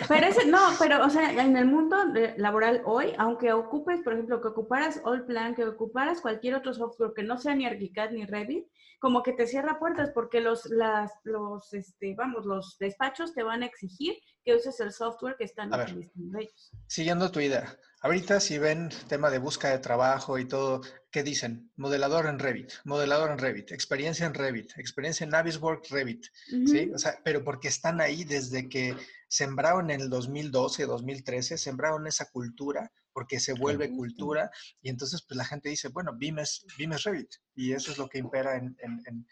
pero 0.08 0.28
no, 0.48 0.60
pero 0.80 1.06
o 1.06 1.10
sea, 1.10 1.32
en 1.32 1.56
el 1.56 1.66
mundo 1.66 1.98
laboral 2.38 2.82
hoy, 2.86 3.14
aunque 3.18 3.54
ocupes, 3.54 4.02
por 4.04 4.14
ejemplo, 4.14 4.42
que 4.42 4.48
ocuparas 4.50 5.02
Allplan, 5.06 5.56
que 5.56 5.66
ocuparas 5.66 6.22
cualquier 6.22 6.56
otro 6.56 6.74
software 6.74 7.14
que 7.16 7.24
no 7.24 7.38
sea 7.38 7.56
ni 7.56 7.66
ArchiCAD 7.66 8.12
ni 8.12 8.26
Revit, 8.26 8.66
como 9.04 9.22
que 9.22 9.34
te 9.34 9.48
cierra 9.48 9.80
puertas 9.80 10.12
porque 10.12 10.40
los, 10.40 10.66
las, 10.68 11.12
los, 11.26 11.74
este, 11.74 12.16
vamos, 12.16 12.46
los 12.46 12.78
despachos 12.80 13.34
te 13.34 13.44
van 13.44 13.62
a 13.62 13.66
exigir 13.66 14.16
que 14.46 14.56
uses 14.56 14.80
el 14.80 14.94
software 14.94 15.36
que 15.38 15.44
están 15.44 15.74
utilizando 15.74 16.40
ellos. 16.40 16.72
Siguiendo 16.88 17.30
tu 17.30 17.42
idea, 17.42 17.78
ahorita 18.02 18.40
si 18.40 18.58
ven 18.60 18.88
tema 19.10 19.30
de 19.30 19.40
búsqueda 19.40 19.72
de 19.72 19.80
trabajo 19.80 20.40
y 20.40 20.46
todo, 20.46 20.80
¿qué 21.12 21.22
dicen? 21.22 21.70
Modelador 21.76 22.28
en 22.28 22.40
Revit, 22.40 22.72
modelador 22.86 23.32
en 23.32 23.40
Revit, 23.40 23.74
experiencia 23.74 24.26
en 24.26 24.36
Revit, 24.36 24.72
experiencia 24.78 25.26
en 25.26 25.32
Navisworks 25.32 25.90
Revit, 25.90 26.28
¿sí? 26.66 26.90
O 26.96 26.98
sea, 26.98 27.20
pero 27.26 27.44
porque 27.44 27.68
están 27.68 28.00
ahí 28.00 28.24
desde 28.24 28.70
que 28.70 28.96
sembraron 29.28 29.92
en 29.92 30.00
el 30.00 30.10
2012, 30.10 30.86
2013, 30.86 31.58
sembraron 31.58 32.08
esa 32.08 32.32
cultura 32.32 32.90
porque 33.14 33.40
se 33.40 33.54
vuelve 33.54 33.92
cultura 33.92 34.52
y 34.82 34.90
entonces 34.90 35.24
pues 35.28 35.38
la 35.38 35.46
gente 35.46 35.70
dice, 35.70 35.90
bueno, 35.90 36.14
BIM 36.16 36.40
es, 36.40 36.66
Revit 36.78 37.36
y 37.56 37.74
eso 37.74 37.92
es 37.92 37.98
lo 37.98 38.10
que 38.10 38.18
impera 38.18 38.58
en, 38.58 39.26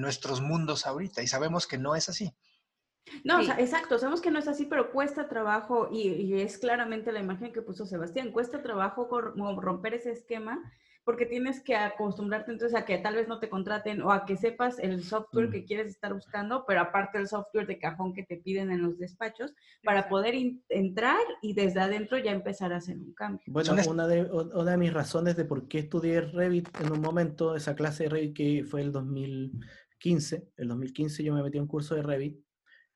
nuestros 0.00 0.40
mundos 0.40 0.86
ahorita 0.86 1.22
y 1.22 1.26
sabemos 1.26 1.66
que 1.66 1.78
no 1.78 1.94
es 1.94 2.08
así. 2.08 2.34
No, 3.22 3.38
exacto, 3.42 3.98
sabemos 3.98 4.22
que 4.22 4.30
no 4.30 4.38
es 4.38 4.48
así, 4.48 4.64
pero 4.64 4.90
cuesta 4.90 5.28
trabajo 5.28 5.90
y, 5.92 6.08
y, 6.08 6.40
es 6.40 6.56
claramente 6.56 7.12
la 7.12 7.20
imagen 7.20 7.52
que 7.52 7.60
puso 7.60 7.84
Sebastián, 7.84 8.32
cuesta 8.32 8.62
trabajo 8.62 9.06
romper 9.10 9.92
ese 9.92 10.12
esquema 10.12 10.72
porque 11.04 11.26
tienes 11.26 11.62
que 11.62 11.76
acostumbrarte 11.76 12.50
entonces 12.50 12.76
a 12.76 12.84
que 12.84 12.98
tal 12.98 13.14
vez 13.14 13.28
no 13.28 13.38
te 13.38 13.50
contraten 13.50 14.00
o 14.02 14.10
a 14.10 14.24
que 14.24 14.36
sepas 14.36 14.78
el 14.78 15.04
software 15.04 15.50
que 15.50 15.60
mm. 15.60 15.66
quieres 15.66 15.88
estar 15.88 16.14
buscando, 16.14 16.64
pero 16.66 16.80
aparte 16.80 17.18
el 17.18 17.28
software 17.28 17.66
de 17.66 17.78
cajón 17.78 18.14
que 18.14 18.22
te 18.22 18.38
piden 18.38 18.70
en 18.70 18.82
los 18.82 18.98
despachos 18.98 19.52
para 19.82 20.08
poder 20.08 20.34
entrar 20.70 21.20
y 21.42 21.52
desde 21.52 21.80
adentro 21.80 22.18
ya 22.18 22.32
empezar 22.32 22.72
a 22.72 22.76
hacer 22.76 22.96
un 22.96 23.12
cambio. 23.12 23.44
Bueno, 23.46 23.74
una 23.88 24.06
de, 24.06 24.22
una 24.22 24.70
de 24.70 24.76
mis 24.78 24.92
razones 24.92 25.36
de 25.36 25.44
por 25.44 25.68
qué 25.68 25.80
estudié 25.80 26.22
Revit 26.22 26.68
en 26.80 26.92
un 26.92 27.00
momento, 27.00 27.54
esa 27.54 27.74
clase 27.74 28.04
de 28.04 28.08
Revit 28.08 28.36
que 28.36 28.64
fue 28.64 28.80
el 28.80 28.90
2015, 28.90 30.48
el 30.56 30.68
2015 30.68 31.22
yo 31.22 31.34
me 31.34 31.42
metí 31.42 31.58
en 31.58 31.62
un 31.62 31.68
curso 31.68 31.94
de 31.94 32.02
Revit, 32.02 32.40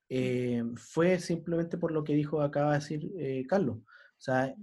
eh, 0.08 0.62
fue 0.76 1.18
simplemente 1.18 1.76
por 1.76 1.92
lo 1.92 2.04
que 2.04 2.14
dijo, 2.14 2.40
acaba 2.40 2.72
de 2.72 2.78
decir 2.78 3.12
eh, 3.18 3.44
Carlos. 3.46 3.76
O 3.78 4.20
sea, 4.20 4.54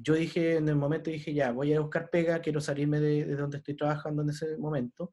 yo 0.00 0.14
dije 0.14 0.56
en 0.56 0.68
el 0.68 0.76
momento, 0.76 1.10
dije, 1.10 1.34
ya, 1.34 1.52
voy 1.52 1.72
a 1.72 1.80
buscar 1.80 2.10
pega, 2.10 2.40
quiero 2.40 2.60
salirme 2.60 3.00
de, 3.00 3.36
donde 3.36 3.58
estoy 3.58 3.76
trabajando 3.76 4.22
en 4.22 4.30
ese 4.30 4.56
momento, 4.56 5.12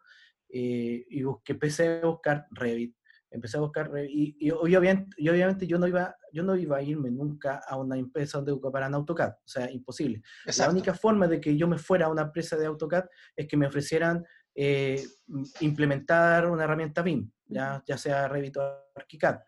eh, 0.50 1.06
y 1.10 1.24
busqué, 1.24 1.54
empecé 1.54 2.02
a 2.02 2.06
buscar 2.06 2.48
Revit, 2.52 2.96
empecé 3.30 3.58
a 3.58 3.62
buscar 3.62 3.92
Revit, 3.92 4.36
y, 4.40 4.52
obviamente, 4.52 5.16
y 5.18 5.30
obviamente 5.30 5.68
yo 5.68 5.78
no, 5.78 5.88
iba, 5.88 6.16
yo 6.34 6.44
no 6.44 6.56
iba 6.56 6.78
a 6.78 6.82
irme 6.82 7.12
nunca 7.12 7.62
a 7.68 7.78
una 7.78 7.98
empresa 7.98 8.40
donde 8.40 8.52
ocuparan 8.52 8.94
AutoCAD, 8.94 9.32
o 9.32 9.48
sea, 9.48 9.72
imposible. 9.72 10.22
La 10.58 10.70
única 10.70 10.94
forma 10.94 11.28
de 11.28 11.40
que 11.40 11.56
yo 11.56 11.68
me 11.68 11.78
fuera 11.78 12.08
a 12.08 12.10
una 12.10 12.24
empresa 12.24 12.58
de 12.58 12.66
AutoCAD 12.66 13.06
es 13.36 13.48
que 13.48 13.58
me 13.58 13.68
ofrecieran 13.68 14.24
eh, 14.54 15.02
implementar 15.62 16.50
una 16.50 16.64
herramienta 16.64 17.02
BIM, 17.02 17.32
ya, 17.48 17.82
ya 17.86 17.98
sea 17.98 18.28
Revit 18.28 18.58
o 18.58 18.62
ArchiCAD 18.96 19.40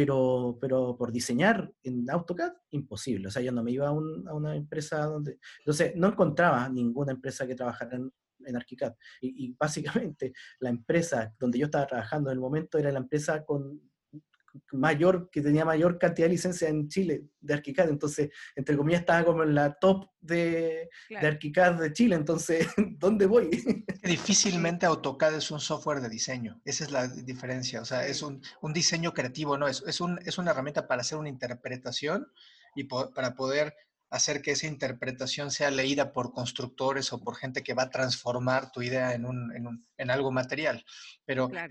pero, 0.00 0.56
pero 0.58 0.96
por 0.96 1.12
diseñar 1.12 1.70
en 1.82 2.10
AutoCAD, 2.10 2.52
imposible. 2.70 3.28
O 3.28 3.30
sea, 3.30 3.42
yo 3.42 3.52
no 3.52 3.62
me 3.62 3.70
iba 3.70 3.88
a, 3.88 3.92
una 3.92 4.56
empresa 4.56 5.04
donde... 5.04 5.38
Entonces, 5.58 5.92
no 5.94 6.08
encontraba 6.08 6.66
ninguna 6.70 7.12
empresa 7.12 7.46
que 7.46 7.54
trabajara 7.54 7.96
en, 7.96 8.10
en 8.46 8.56
ArchiCAD. 8.56 8.94
Y, 9.20 9.52
básicamente 9.52 10.32
la 10.60 10.70
empresa 10.70 11.34
donde 11.38 11.58
yo 11.58 11.66
estaba 11.66 11.86
trabajando 11.86 12.30
en 12.30 12.36
el 12.36 12.40
momento 12.40 12.78
era 12.78 12.90
la 12.90 13.00
empresa 13.00 13.44
con 13.44 13.89
mayor, 14.72 15.30
que 15.30 15.40
tenía 15.40 15.64
mayor 15.64 15.98
cantidad 15.98 16.26
de 16.26 16.32
licencia 16.32 16.68
en 16.68 16.88
Chile 16.88 17.24
de 17.40 17.54
ArchiCAD, 17.54 17.88
entonces, 17.88 18.30
entre 18.56 18.76
comillas, 18.76 19.00
estaba 19.00 19.24
como 19.24 19.42
en 19.42 19.54
la 19.54 19.74
top 19.74 20.06
de, 20.20 20.88
de 21.08 21.26
ArchiCAD 21.26 21.80
de 21.80 21.92
Chile, 21.92 22.16
entonces, 22.16 22.66
¿dónde 22.98 23.26
voy? 23.26 23.50
Difícilmente 24.02 24.86
AutoCAD 24.86 25.36
es 25.36 25.50
un 25.50 25.60
software 25.60 26.00
de 26.00 26.08
diseño, 26.08 26.60
esa 26.64 26.84
es 26.84 26.90
la 26.90 27.08
diferencia, 27.08 27.80
o 27.80 27.84
sea, 27.84 28.06
es 28.06 28.22
un, 28.22 28.42
un 28.60 28.72
diseño 28.72 29.12
creativo, 29.12 29.56
¿no? 29.56 29.68
Es, 29.68 29.82
es, 29.86 30.00
un, 30.00 30.18
es 30.24 30.38
una 30.38 30.50
herramienta 30.50 30.86
para 30.86 31.02
hacer 31.02 31.18
una 31.18 31.28
interpretación 31.28 32.26
y 32.74 32.84
para 32.84 33.34
poder 33.34 33.74
hacer 34.10 34.42
que 34.42 34.52
esa 34.52 34.66
interpretación 34.66 35.50
sea 35.50 35.70
leída 35.70 36.12
por 36.12 36.32
constructores 36.32 37.12
o 37.12 37.20
por 37.20 37.36
gente 37.36 37.62
que 37.62 37.74
va 37.74 37.84
a 37.84 37.90
transformar 37.90 38.70
tu 38.72 38.82
idea 38.82 39.14
en, 39.14 39.24
un, 39.24 39.54
en, 39.54 39.66
un, 39.66 39.86
en 39.96 40.10
algo 40.10 40.32
material. 40.32 40.84
Pero 41.24 41.48
eh, 41.54 41.68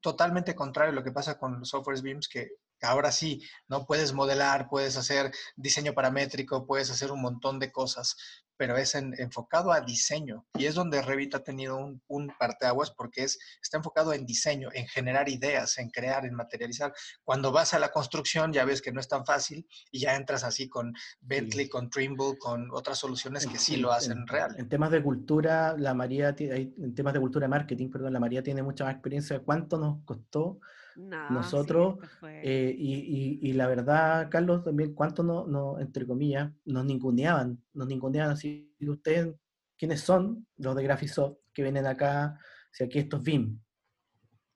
totalmente 0.00 0.54
contrario 0.54 0.92
a 0.92 0.94
lo 0.94 1.04
que 1.04 1.12
pasa 1.12 1.38
con 1.38 1.60
los 1.60 1.68
softwares 1.68 2.02
BIMs, 2.02 2.28
que 2.28 2.48
ahora 2.84 3.10
sí, 3.12 3.42
¿no? 3.68 3.86
Puedes 3.86 4.12
modelar, 4.12 4.68
puedes 4.68 4.96
hacer 4.96 5.32
diseño 5.56 5.94
paramétrico, 5.94 6.66
puedes 6.66 6.90
hacer 6.90 7.10
un 7.12 7.22
montón 7.22 7.58
de 7.58 7.72
cosas, 7.72 8.16
pero 8.56 8.76
es 8.76 8.94
enfocado 8.94 9.72
a 9.72 9.80
diseño. 9.80 10.46
Y 10.54 10.66
es 10.66 10.74
donde 10.74 11.02
Revit 11.02 11.34
ha 11.34 11.42
tenido 11.42 11.76
un, 11.76 12.02
un 12.08 12.32
parteaguas 12.38 12.90
porque 12.90 13.24
es, 13.24 13.38
está 13.62 13.78
enfocado 13.78 14.12
en 14.12 14.26
diseño, 14.26 14.68
en 14.72 14.86
generar 14.86 15.28
ideas, 15.28 15.78
en 15.78 15.90
crear, 15.90 16.24
en 16.24 16.34
materializar. 16.34 16.92
Cuando 17.24 17.52
vas 17.52 17.74
a 17.74 17.78
la 17.78 17.90
construcción 17.90 18.52
ya 18.52 18.64
ves 18.64 18.82
que 18.82 18.92
no 18.92 19.00
es 19.00 19.08
tan 19.08 19.24
fácil 19.24 19.66
y 19.90 20.00
ya 20.00 20.16
entras 20.16 20.44
así 20.44 20.68
con 20.68 20.94
Bentley, 21.20 21.68
con 21.68 21.90
Trimble, 21.90 22.38
con 22.38 22.68
otras 22.72 22.98
soluciones 22.98 23.46
que 23.46 23.58
sí 23.58 23.76
lo 23.76 23.92
hacen 23.92 24.26
real. 24.26 24.54
En 24.58 24.68
temas 24.68 24.90
de 24.90 25.02
cultura, 25.02 25.76
la 25.76 25.94
María, 25.94 26.34
en 26.38 26.94
temas 26.94 27.14
de 27.14 27.20
cultura 27.20 27.48
marketing, 27.48 27.90
perdón, 27.90 28.12
la 28.12 28.20
María 28.20 28.42
tiene 28.42 28.62
mucha 28.62 28.84
más 28.84 28.94
experiencia. 28.94 29.40
¿Cuánto 29.40 29.78
nos 29.78 30.04
costó 30.04 30.60
nosotros, 30.96 31.98
eh, 32.22 32.74
y, 32.76 33.52
la 33.52 33.66
verdad, 33.66 34.28
Carlos, 34.30 34.64
también, 34.64 34.94
¿cuánto 34.94 35.22
no, 35.22 35.46
no, 35.46 35.78
entre 35.80 36.06
comillas, 36.06 36.52
nos 36.64 36.84
ninguneaban? 36.84 37.62
Nos 37.72 37.86
ninguneaban 37.86 38.32
así, 38.32 38.74
ustedes, 38.80 39.34
¿quiénes 39.76 40.00
son 40.00 40.46
los 40.56 40.74
de 40.76 40.82
Graphisoft 40.82 41.38
que 41.52 41.62
vienen 41.62 41.86
acá? 41.86 42.38
Si 42.70 42.84
aquí 42.84 42.98
esto 42.98 43.18
es 43.18 43.22
BIM, 43.22 43.60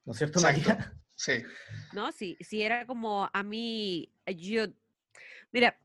¿no 0.05 0.13
es 0.13 0.19
cierto, 0.19 0.41
María? 0.41 0.95
Sí. 1.21 1.33
No, 1.95 2.13
sí, 2.13 2.37
sí, 2.39 2.63
era 2.63 2.87
como 2.87 3.29
a 3.33 3.43
mí, 3.43 4.15
yo, 4.37 4.67
mira, 5.51 5.77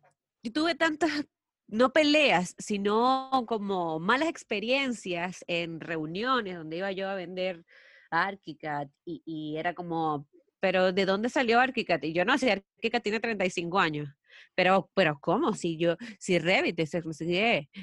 yo 0.44 0.54
tuve 0.54 0.76
tantas 0.76 1.26
no 1.68 1.92
peleas, 1.92 2.56
sino 2.60 3.32
como 3.48 4.00
malas 4.00 4.30
experiencias 4.30 5.44
en 5.48 5.80
reuniones 5.80 6.56
donde 6.56 6.78
iba 6.78 6.92
yo 6.92 7.10
a 7.10 7.16
vender 7.16 7.66
ArchiCAD 8.12 8.90
y, 9.06 9.24
y, 9.26 9.58
era 9.58 9.74
como, 9.74 10.28
pero 10.64 10.94
¿de 10.94 11.06
dónde 11.06 11.28
salió 11.28 11.60
Archicad? 11.60 12.02
Y 12.04 12.14
yo 12.14 12.24
no 12.24 12.38
sé, 12.38 12.52
Archicad 12.54 13.02
tiene 13.02 13.20
35 13.20 13.80
años. 13.82 14.08
Pero, 14.56 14.90
pero 14.94 15.20
¿cómo? 15.20 15.54
Si 15.56 15.76
yo, 15.76 15.98
si 16.20 16.40
Revit 16.40 16.80
es 16.80 16.92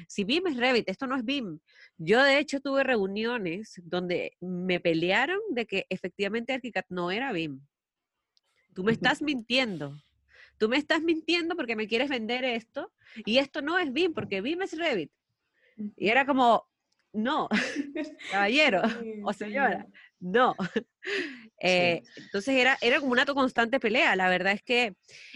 si 0.07 0.23
BIM 0.23 0.47
es 0.47 0.57
Revit, 0.57 0.89
esto 0.89 1.05
no 1.05 1.15
es 1.15 1.23
BIM. 1.23 1.59
Yo 1.99 2.23
de 2.23 2.39
hecho 2.39 2.59
tuve 2.59 2.83
reuniones 2.83 3.79
donde 3.83 4.35
me 4.39 4.79
pelearon 4.79 5.37
de 5.51 5.67
que 5.67 5.85
efectivamente 5.89 6.53
Archicad 6.53 6.85
no 6.89 7.11
era 7.11 7.31
BIM. 7.31 7.61
Tú 8.73 8.83
me 8.83 8.93
estás 8.93 9.21
mintiendo. 9.21 10.01
Tú 10.57 10.67
me 10.67 10.77
estás 10.77 11.03
mintiendo 11.03 11.55
porque 11.55 11.75
me 11.75 11.87
quieres 11.87 12.09
vender 12.09 12.43
esto 12.43 12.91
y 13.27 13.37
esto 13.37 13.61
no 13.61 13.77
es 13.77 13.93
BIM 13.93 14.15
porque 14.15 14.41
BIM 14.41 14.63
es 14.63 14.75
Revit. 14.75 15.11
Y 15.97 16.09
era 16.09 16.25
como, 16.25 16.67
no, 17.13 17.47
caballero 18.31 18.81
o 19.23 19.33
señora, 19.33 19.85
no. 20.21 20.55
Eh, 21.63 22.01
entonces 22.15 22.55
era, 22.55 22.75
era 22.81 22.99
como 22.99 23.11
una 23.11 23.23
constante 23.23 23.79
pelea. 23.79 24.15
La 24.15 24.29
verdad 24.29 24.53
es 24.53 24.63
que, 24.63 24.95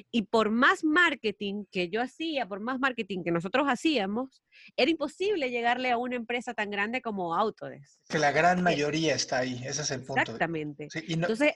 y 0.09 0.23
por 0.23 0.49
más 0.49 0.83
marketing 0.83 1.65
que 1.71 1.89
yo 1.89 2.01
hacía, 2.01 2.47
por 2.47 2.59
más 2.61 2.79
marketing 2.79 3.23
que 3.23 3.29
nosotros 3.29 3.67
hacíamos, 3.67 4.41
era 4.75 4.89
imposible 4.89 5.51
llegarle 5.51 5.91
a 5.91 5.99
una 5.99 6.15
empresa 6.15 6.55
tan 6.55 6.71
grande 6.71 7.03
como 7.03 7.35
Autodesk. 7.35 7.99
Que 8.09 8.17
la 8.17 8.31
gran 8.31 8.63
mayoría 8.63 9.13
está 9.13 9.37
ahí, 9.37 9.61
ese 9.67 9.83
es 9.83 9.91
el 9.91 10.03
punto. 10.03 10.19
Exactamente. 10.23 10.87
Entonces, 10.95 11.53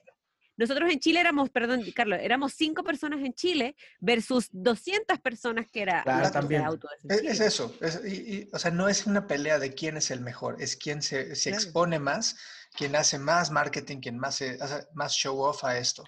nosotros 0.59 0.91
en 0.91 0.99
Chile 0.99 1.21
éramos, 1.21 1.49
perdón, 1.49 1.81
Carlos, 1.95 2.19
éramos 2.21 2.53
cinco 2.53 2.83
personas 2.83 3.21
en 3.21 3.33
Chile 3.33 3.75
versus 4.01 4.49
200 4.51 5.17
personas 5.19 5.65
que 5.71 5.81
era 5.81 6.03
claro, 6.03 6.31
también. 6.31 6.63
Es, 7.09 7.39
eso, 7.39 7.73
o 8.51 8.59
sea, 8.59 8.69
no 8.69 8.89
es 8.89 9.07
una 9.07 9.25
pelea 9.25 9.57
de 9.57 9.73
quién 9.73 9.97
es 9.97 10.11
el 10.11 10.19
mejor, 10.19 10.61
es 10.61 10.75
quién 10.75 11.01
se, 11.01 11.33
se 11.35 11.49
expone 11.49 11.97
más 11.97 12.35
quien 12.75 12.95
hace 12.95 13.19
más 13.19 13.51
marketing, 13.51 13.99
quien 13.99 14.17
más 14.17 14.41
hace 14.41 14.87
más 14.93 15.13
show 15.13 15.39
off 15.41 15.63
a 15.63 15.77
esto. 15.77 16.03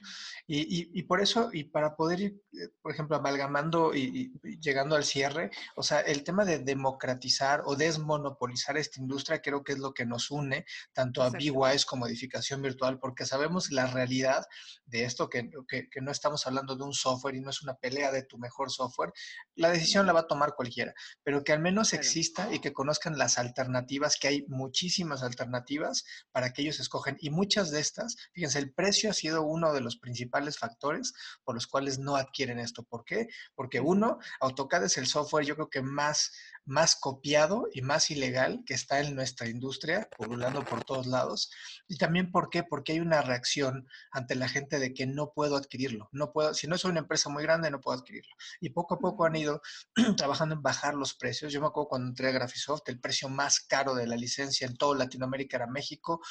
Y, 0.53 1.03
por 1.03 1.21
eso, 1.21 1.49
y 1.53 1.63
para 1.63 1.95
poder 1.95 2.19
ir, 2.19 2.43
eh, 2.51 2.67
por 2.81 2.91
ejemplo, 2.91 3.15
amalgamando 3.15 3.95
y, 3.95 4.33
llegando 4.59 4.97
al 4.97 5.05
cierre, 5.05 5.49
o 5.77 5.83
sea, 5.83 6.01
el 6.01 6.25
tema 6.25 6.43
de 6.43 6.59
democratizar 6.59 7.63
o 7.65 7.77
desmonopolizar 7.77 8.75
esta 8.75 8.99
industria 8.99 9.41
creo 9.41 9.63
que 9.63 9.71
es 9.71 9.79
lo 9.79 9.93
que 9.93 10.05
nos 10.05 10.29
une 10.29 10.65
tanto 10.91 11.23
a 11.23 11.29
BWise 11.29 11.85
como 11.85 12.05
edificación 12.05 12.61
virtual, 12.61 12.99
porque 12.99 13.25
sabemos 13.25 13.71
la 13.71 13.87
realidad 13.87 14.45
de 14.85 15.05
esto, 15.05 15.29
que, 15.29 15.49
que, 15.69 16.01
no 16.01 16.11
estamos 16.11 16.45
hablando 16.45 16.75
de 16.75 16.83
un 16.83 16.93
software 16.93 17.35
y 17.35 17.39
no 17.39 17.49
es 17.49 17.61
una 17.61 17.75
pelea 17.75 18.11
de 18.11 18.23
tu 18.23 18.37
mejor 18.37 18.71
software. 18.71 19.13
La 19.55 19.69
decisión 19.69 20.05
la 20.05 20.11
va 20.11 20.21
a 20.21 20.27
tomar 20.27 20.55
cualquiera, 20.55 20.93
pero 21.23 21.45
que 21.45 21.53
al 21.53 21.61
menos 21.61 21.93
exista 21.93 22.53
y 22.53 22.59
que 22.59 22.73
conozcan 22.73 23.17
las 23.17 23.37
alternativas, 23.37 24.17
que 24.19 24.27
hay 24.27 24.45
muchísimas 24.49 25.23
alternativas 25.23 26.03
para 26.33 26.51
que 26.51 26.63
ellos 26.63 26.81
escogen. 26.81 27.15
Y 27.21 27.29
muchas 27.29 27.71
de 27.71 27.79
estas, 27.79 28.17
fíjense, 28.33 28.59
el 28.59 28.73
precio 28.73 29.11
ha 29.11 29.13
sido 29.13 29.43
uno 29.43 29.71
de 29.71 29.79
los 29.79 29.95
principales 29.95 30.40
factores 30.57 31.13
por 31.43 31.55
los 31.55 31.67
cuales 31.67 31.99
no 31.99 32.15
adquieren 32.15 32.59
esto. 32.59 32.83
¿Por 32.83 33.05
qué? 33.05 33.27
Porque 33.55 33.79
uno, 33.79 34.19
AutoCAD 34.39 34.85
es 34.85 34.97
el 34.97 35.07
software 35.07 35.45
yo 35.45 35.55
creo 35.55 35.69
que 35.69 35.81
más, 35.81 36.31
más 36.65 36.95
copiado 36.95 37.67
y 37.73 37.81
más 37.81 38.11
ilegal 38.11 38.63
que 38.65 38.73
está 38.73 38.99
en 38.99 39.15
nuestra 39.15 39.47
industria, 39.47 40.09
pululando 40.17 40.63
por 40.63 40.83
todos 40.83 41.07
lados. 41.07 41.51
Y 41.87 41.97
también 41.97 42.31
¿por 42.31 42.49
qué? 42.49 42.63
Porque 42.63 42.93
hay 42.93 42.99
una 42.99 43.21
reacción 43.21 43.87
ante 44.11 44.35
la 44.35 44.47
gente 44.47 44.79
de 44.79 44.93
que 44.93 45.05
no 45.05 45.31
puedo 45.33 45.55
adquirirlo. 45.55 46.09
No 46.11 46.31
puedo, 46.31 46.53
si 46.53 46.67
no 46.67 46.77
soy 46.77 46.91
una 46.91 46.99
empresa 47.01 47.29
muy 47.29 47.43
grande, 47.43 47.71
no 47.71 47.81
puedo 47.81 47.97
adquirirlo. 47.97 48.33
Y 48.59 48.69
poco 48.69 48.95
a 48.95 48.99
poco 48.99 49.25
han 49.25 49.35
ido 49.35 49.61
trabajando 50.17 50.55
en 50.55 50.61
bajar 50.61 50.93
los 50.93 51.13
precios. 51.13 51.51
Yo 51.53 51.61
me 51.61 51.67
acuerdo 51.67 51.89
cuando 51.89 52.09
entré 52.09 52.29
a 52.29 52.31
Graphisoft, 52.31 52.87
el 52.87 52.99
precio 52.99 53.29
más 53.29 53.59
caro 53.59 53.95
de 53.95 54.07
la 54.07 54.15
licencia 54.15 54.67
en 54.67 54.77
toda 54.77 54.97
Latinoamérica 54.97 55.57
era 55.57 55.67
México 55.67 56.21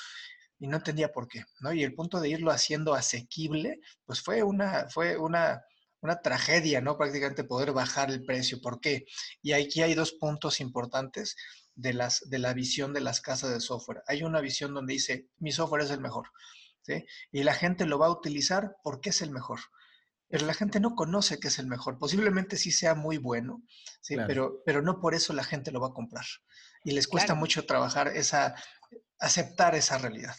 y 0.61 0.69
no 0.69 0.77
entendía 0.77 1.11
por 1.11 1.27
qué, 1.27 1.43
¿no? 1.61 1.73
Y 1.73 1.83
el 1.83 1.95
punto 1.95 2.21
de 2.21 2.29
irlo 2.29 2.51
haciendo 2.51 2.95
asequible, 2.95 3.81
pues 4.05 4.21
fue 4.21 4.43
una, 4.43 4.89
fue 4.91 5.17
una, 5.17 5.63
una 6.03 6.21
tragedia, 6.21 6.83
¿no? 6.83 6.99
Prácticamente 6.99 7.45
poder 7.45 7.73
bajar 7.73 8.11
el 8.11 8.23
precio. 8.25 8.61
¿Por 8.61 8.79
qué? 8.79 9.07
Y 9.43 9.53
aquí 9.53 9.81
hay 9.81 9.95
dos 9.95 10.13
puntos 10.13 10.61
importantes 10.61 11.35
de, 11.75 11.95
las, 11.95 12.29
de 12.29 12.39
la 12.39 12.53
visión 12.53 12.93
de 12.93 13.01
las 13.01 13.23
casas 13.23 13.51
de 13.51 13.61
software. 13.61 14.03
Hay 14.07 14.23
una 14.23 14.43
visión 14.43 14.75
donde 14.75 14.93
dice, 14.93 15.29
mi 15.39 15.51
software 15.51 15.83
es 15.83 15.91
el 15.91 16.01
mejor, 16.01 16.29
¿sí? 16.83 17.07
Y 17.33 17.43
la 17.43 17.55
gente 17.55 17.87
lo 17.87 17.99
va 17.99 18.07
a 18.07 18.13
utilizar 18.13 18.77
porque 18.85 19.11
es 19.11 19.23
el 19.23 19.31
mejor. 19.31 19.61
Pero 20.29 20.47
la 20.47 20.55
gente 20.55 20.79
no 20.79 20.95
conoce 20.95 21.41
que 21.41 21.49
es 21.49 21.59
el 21.59 21.67
mejor. 21.67 21.99
Posiblemente 21.99 22.57
sí 22.59 22.71
sea 22.71 22.95
muy 22.95 23.17
bueno, 23.17 23.63
¿sí? 24.03 24.15
Pero, 24.27 24.63
pero 24.65 24.83
no 24.83 25.01
por 25.01 25.15
eso 25.15 25.33
la 25.33 25.43
gente 25.43 25.73
lo 25.73 25.81
va 25.81 25.89
a 25.89 25.95
comprar. 25.95 26.25
Y 26.85 26.93
les 26.93 27.09
cuesta 27.09 27.35
mucho 27.35 27.67
trabajar 27.67 28.09
esa, 28.09 28.55
aceptar 29.19 29.75
esa 29.75 29.99
realidad. 29.99 30.37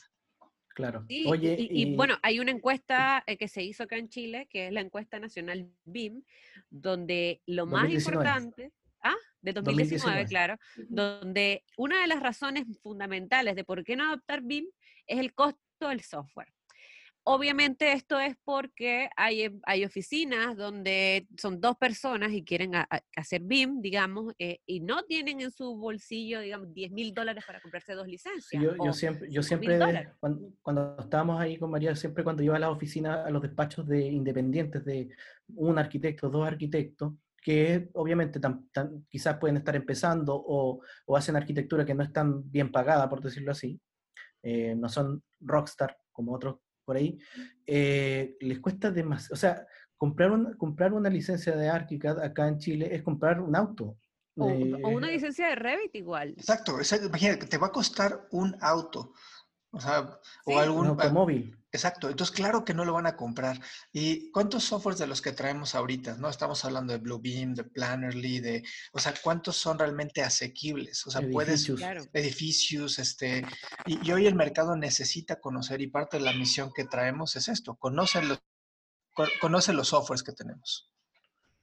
Claro. 0.74 1.06
Oye, 1.28 1.56
y, 1.60 1.96
bueno, 1.96 2.18
hay 2.22 2.40
una 2.40 2.52
encuesta 2.52 3.24
eh, 3.28 3.38
que 3.38 3.48
se 3.48 3.64
hizo 3.64 3.84
acá 3.84 3.98
en 3.98 4.10
Chile, 4.10 4.48
que 4.50 4.68
es 4.68 4.74
la 4.74 4.82
encuesta 4.82 5.20
nacional 5.20 5.70
BIM, 5.86 6.24
donde 6.70 7.42
lo 7.46 7.66
más 7.66 7.90
importante, 7.90 8.72
ah, 9.02 9.16
de 9.42 9.54
2019, 9.54 10.26
claro, 10.26 10.58
donde 10.88 11.64
una 11.78 12.02
de 12.02 12.08
las 12.08 12.22
razones 12.22 12.66
fundamentales 12.82 13.56
de 13.56 13.64
por 13.64 13.84
qué 13.84 13.96
no 13.96 14.08
adoptar 14.08 14.42
BIM 14.42 14.66
es 15.08 15.20
el 15.20 15.34
costo 15.34 15.90
del 15.90 16.02
software. 16.02 16.54
Obviamente 17.24 17.92
esto 17.92 18.20
es 18.20 18.36
porque 18.44 19.10
hay, 19.16 19.44
em, 19.44 19.60
hay 19.64 19.86
oficinas 19.86 20.58
donde 20.58 21.28
son 21.38 21.62
dos 21.62 21.78
personas 21.78 22.32
y 22.32 22.44
quieren 22.44 22.72
hacer 23.16 23.42
BIM, 23.44 23.80
digamos, 23.82 24.34
eh, 24.40 24.60
y 24.66 24.80
no 24.80 25.04
tienen 25.04 25.40
en 25.42 25.52
su 25.52 25.76
bolsillo, 25.76 26.40
digamos, 26.40 26.74
10 26.74 26.92
mil 26.92 27.14
dólares 27.14 27.44
para 27.46 27.62
comprarse 27.62 27.94
dos 27.94 28.08
licencias. 28.08 28.62
yo, 28.62 28.94
siempre, 28.94 29.30
yo 29.32 29.44
siempre 29.44 29.78
cuando, 30.20 30.98
estábamos 31.00 31.40
ahí 31.40 31.58
con 31.58 31.70
María, 31.70 31.96
siempre 31.96 32.24
cuando 32.24 32.42
iba 32.42 32.56
a 32.56 32.60
las 32.60 32.72
oficinas, 32.72 33.26
a 33.26 33.30
los 33.30 33.44
despachos 33.44 33.88
de 33.88 34.08
independientes, 34.08 34.84
de 34.84 35.10
un 35.56 35.78
arquitecto, 35.78 36.30
dos 36.30 36.48
arquitectos, 36.48 37.14
que 37.42 37.90
obviamente 37.94 38.40
quizás 39.10 39.38
pueden 39.38 39.58
estar 39.58 39.76
empezando 39.76 40.36
o, 40.36 40.82
o, 41.06 41.18
hacen 41.18 41.36
arquitectura 41.36 41.86
que 41.86 41.96
no 41.96 42.04
es 42.04 42.14
tan 42.14 42.50
bien 42.52 42.72
pagada, 42.72 43.10
por 43.10 43.22
decirlo 43.22 43.52
así, 43.52 43.80
eh, 44.44 44.76
no 44.76 44.90
son 44.90 45.24
rockstar 45.40 45.98
como 46.12 46.34
otros 46.34 46.58
por 46.84 46.98
ahí, 46.98 47.18
eh, 47.66 48.36
les 48.40 48.60
cuesta 48.60 48.92
demasiado, 48.92 49.34
o 49.34 49.38
sea, 49.38 49.66
comprar, 49.98 50.32
un, 50.32 50.54
comprar 50.58 50.94
una 50.94 51.10
licencia 51.10 51.56
de 51.56 51.70
ArchiCAD 51.70 52.24
acá 52.24 52.48
en 52.48 52.58
Chile 52.58 52.90
es 52.92 53.04
comprar 53.04 53.40
un 53.40 53.56
auto. 53.56 53.98
O, 54.36 54.50
Eh, 54.50 54.74
o 54.84 54.90
una 54.90 55.10
licencia 55.10 55.50
de 55.50 55.56
Revit 55.56 55.94
igual. 55.96 56.30
Exacto, 56.38 56.78
exacto, 56.78 57.08
imagínate, 57.08 57.46
te 57.48 57.58
va 57.58 57.68
a 57.68 57.72
costar 57.72 58.28
un 58.32 58.56
auto. 58.62 59.14
O 59.72 59.80
sea, 59.80 60.20
Sí. 60.24 60.30
o 60.46 60.52
un 60.54 60.60
algún... 60.60 60.88
automóvil. 60.88 61.58
Exacto, 61.74 62.10
entonces 62.10 62.36
claro 62.36 62.66
que 62.66 62.74
no 62.74 62.84
lo 62.84 62.92
van 62.92 63.06
a 63.08 63.16
comprar. 63.16 63.58
¿Y 63.94 64.30
cuántos 64.32 64.66
softwares 64.66 65.00
de 65.00 65.08
los 65.08 65.22
que 65.22 65.32
traemos 65.32 65.74
ahorita? 65.74 66.18
No 66.18 66.28
estamos 66.30 66.66
hablando 66.66 66.92
de 66.92 67.00
Bluebeam, 67.00 67.54
de 67.54 67.64
Plannerly, 67.64 68.42
de, 68.42 68.64
o 68.92 69.00
sea, 69.00 69.14
¿cuántos 69.24 69.56
son 69.56 69.80
realmente 69.80 70.22
asequibles? 70.22 71.08
O 71.08 71.12
sea, 71.12 71.22
puedes 71.32 71.62
edificios. 71.62 71.80
Claro. 71.80 72.04
edificios, 72.12 73.00
este, 73.00 73.46
y, 73.86 74.06
y 74.06 74.12
hoy 74.12 74.28
el 74.28 74.36
mercado 74.36 74.76
necesita 74.76 75.40
conocer 75.40 75.80
y 75.80 75.88
parte 75.88 76.18
de 76.18 76.24
la 76.24 76.34
misión 76.34 76.74
que 76.76 76.84
traemos 76.84 77.38
es 77.38 77.48
esto, 77.48 77.76
conoce 77.76 78.22
los, 78.22 78.42
co- 79.14 79.30
conoce 79.40 79.72
los 79.72 79.88
softwares 79.88 80.24
que 80.24 80.34
tenemos. 80.34 80.91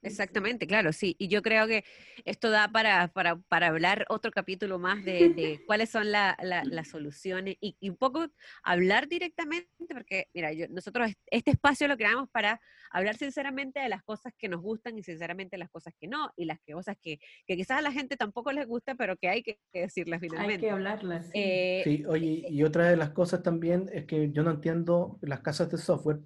Exactamente, 0.02 0.66
claro, 0.66 0.92
sí. 0.92 1.16
Y 1.18 1.28
yo 1.28 1.42
creo 1.42 1.66
que 1.66 1.84
esto 2.24 2.50
da 2.50 2.68
para, 2.68 3.08
para, 3.08 3.36
para 3.36 3.66
hablar 3.68 4.06
otro 4.08 4.30
capítulo 4.30 4.78
más 4.78 5.04
de, 5.04 5.30
de 5.30 5.60
cuáles 5.66 5.90
son 5.90 6.12
la- 6.12 6.36
la- 6.42 6.62
las 6.64 6.88
soluciones 6.88 7.56
y, 7.60 7.76
y 7.80 7.90
un 7.90 7.96
poco 7.96 8.28
hablar 8.62 9.08
directamente, 9.08 9.68
porque 9.88 10.28
mira, 10.34 10.52
yo, 10.52 10.66
nosotros 10.68 11.08
est- 11.10 11.20
este 11.30 11.50
espacio 11.50 11.88
lo 11.88 11.96
creamos 11.96 12.28
para 12.30 12.60
hablar 12.90 13.16
sinceramente 13.16 13.80
de 13.80 13.88
las 13.88 14.02
cosas 14.04 14.32
que 14.38 14.48
nos 14.48 14.60
gustan 14.62 14.96
y 14.98 15.02
sinceramente 15.02 15.56
de 15.56 15.58
las 15.60 15.70
cosas 15.70 15.92
que 15.98 16.06
no, 16.06 16.30
y 16.36 16.44
las 16.44 16.60
que- 16.60 16.72
cosas 16.74 16.96
que, 17.02 17.18
que 17.46 17.56
quizás 17.56 17.78
a 17.78 17.82
la 17.82 17.92
gente 17.92 18.16
tampoco 18.16 18.52
les 18.52 18.66
gusta, 18.66 18.94
pero 18.94 19.16
que 19.16 19.28
hay 19.28 19.42
que 19.42 19.58
decirlas 19.72 20.22
Hay 20.22 20.28
finalmente. 20.28 20.60
que 20.66 20.70
hablarlas. 20.70 21.26
sí. 21.26 21.32
Eh, 21.34 21.80
Sí, 21.84 22.04
oye, 22.06 22.44
y 22.48 22.62
otra 22.62 22.88
de 22.90 22.96
las 22.96 23.10
cosas 23.10 23.42
también 23.42 23.88
es 23.92 24.04
que 24.06 24.30
yo 24.30 24.42
no 24.42 24.50
entiendo 24.52 25.18
las 25.22 25.40
casas 25.40 25.70
de 25.70 25.78
software 25.78 26.20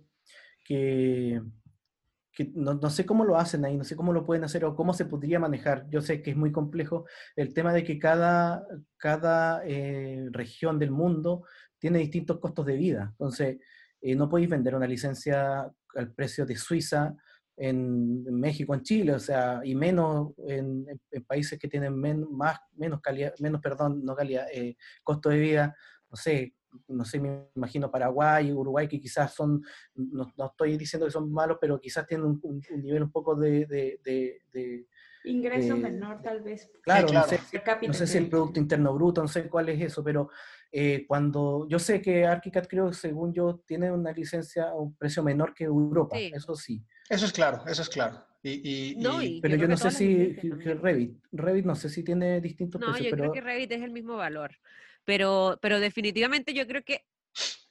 que, 0.64 1.40
que 2.32 2.50
no, 2.54 2.74
no 2.74 2.90
sé 2.90 3.04
cómo 3.04 3.24
lo 3.24 3.36
hacen 3.36 3.64
ahí, 3.64 3.76
no 3.76 3.84
sé 3.84 3.94
cómo 3.94 4.12
lo 4.12 4.24
pueden 4.24 4.44
hacer 4.44 4.64
o 4.64 4.74
cómo 4.74 4.94
se 4.94 5.04
podría 5.04 5.38
manejar. 5.38 5.86
Yo 5.90 6.00
sé 6.00 6.22
que 6.22 6.30
es 6.30 6.36
muy 6.36 6.50
complejo 6.50 7.06
el 7.36 7.52
tema 7.52 7.72
de 7.72 7.84
que 7.84 7.98
cada, 7.98 8.66
cada 8.96 9.62
eh, 9.66 10.28
región 10.30 10.78
del 10.78 10.90
mundo 10.90 11.44
tiene 11.78 11.98
distintos 11.98 12.38
costos 12.38 12.66
de 12.66 12.76
vida. 12.76 13.08
Entonces, 13.10 13.58
eh, 14.00 14.14
no 14.14 14.28
podéis 14.28 14.48
vender 14.48 14.74
una 14.74 14.86
licencia 14.86 15.70
al 15.94 16.12
precio 16.14 16.46
de 16.46 16.56
Suiza 16.56 17.14
en, 17.56 18.24
México, 18.24 18.74
en 18.74 18.82
Chile, 18.82 19.12
o 19.12 19.18
sea, 19.18 19.60
y 19.62 19.74
menos 19.74 20.32
en, 20.48 20.86
países 21.26 21.58
que 21.58 21.68
tienen 21.68 21.94
más, 22.30 22.58
menos 22.76 23.00
calidad, 23.00 23.34
menos, 23.40 23.60
perdón, 23.60 24.04
no 24.04 24.16
calidad, 24.16 24.46
eh, 24.52 24.76
costo 25.04 25.28
de 25.28 25.38
vida, 25.38 25.76
no 26.10 26.16
sé, 26.16 26.54
no 26.88 27.04
sé, 27.04 27.20
me 27.20 27.48
imagino 27.54 27.90
Paraguay, 27.90 28.52
Uruguay, 28.52 28.88
que 28.88 29.00
quizás 29.00 29.32
son, 29.34 29.62
no, 29.94 30.32
no 30.36 30.46
estoy 30.46 30.76
diciendo 30.76 31.06
que 31.06 31.12
son 31.12 31.30
malos, 31.32 31.58
pero 31.60 31.80
quizás 31.80 32.06
tienen 32.06 32.26
un, 32.26 32.40
un- 32.42 32.62
un 32.70 32.82
nivel 32.82 33.02
un 33.04 33.10
poco 33.12 33.34
de, 33.34 33.66
de- 33.66 34.00
de- 34.04 34.42
de- 34.52 34.86
Ingreso 35.24 35.76
menor, 35.76 36.20
tal 36.20 36.40
vez. 36.42 36.68
claro, 36.82 37.06
claro. 37.06 37.26
no 37.30 37.38
sé, 37.38 37.86
no 37.86 38.06
si 38.06 38.18
el 38.18 38.28
Producto 38.28 38.58
Interno 38.58 38.92
Bruto, 38.92 39.22
no 39.22 39.28
sé 39.28 39.48
cuál 39.48 39.68
es 39.68 39.80
eso, 39.80 40.02
pero 40.02 40.28
eh, 40.72 41.04
cuando 41.06 41.68
yo 41.68 41.78
sé 41.78 42.02
que 42.02 42.26
ArchiCAD 42.26 42.66
creo, 42.66 42.92
según 42.92 43.32
yo, 43.32 43.62
tiene 43.64 43.92
una 43.92 44.10
licencia 44.10 44.70
a 44.70 44.74
un 44.74 44.96
precio 44.96 45.22
menor 45.22 45.54
que 45.54 45.62
Europa, 45.64 46.16
Sí. 46.16 46.32
eso 46.34 46.56
sí. 46.56 46.84
Eso 47.08 47.26
es 47.26 47.32
claro, 47.32 47.64
eso 47.66 47.82
es 47.82 47.88
claro. 47.88 48.24
Y, 48.42 48.92
y- 48.92 48.96
No, 48.96 49.22
y- 49.22 49.26
y- 49.36 49.40
Pero 49.40 49.54
yo 49.56 49.62
yo, 49.62 49.68
no 49.68 49.76
sé 49.76 49.90
si. 49.90 50.32
Revit, 50.34 51.22
Revit 51.32 51.64
no 51.64 51.74
sé 51.76 51.88
si 51.88 52.02
tiene 52.02 52.40
distintos 52.40 52.80
No, 52.80 52.88
precios, 52.88 53.04
yo 53.06 53.10
pero 53.10 53.22
creo 53.30 53.32
que 53.34 53.40
Revit 53.40 53.72
es 53.72 53.82
el 53.82 53.90
mismo 53.92 54.16
valor. 54.16 54.56
Pero, 55.04 55.58
pero 55.60 55.80
definitivamente 55.80 56.54
yo 56.54 56.66
creo 56.66 56.82
que 56.82 57.04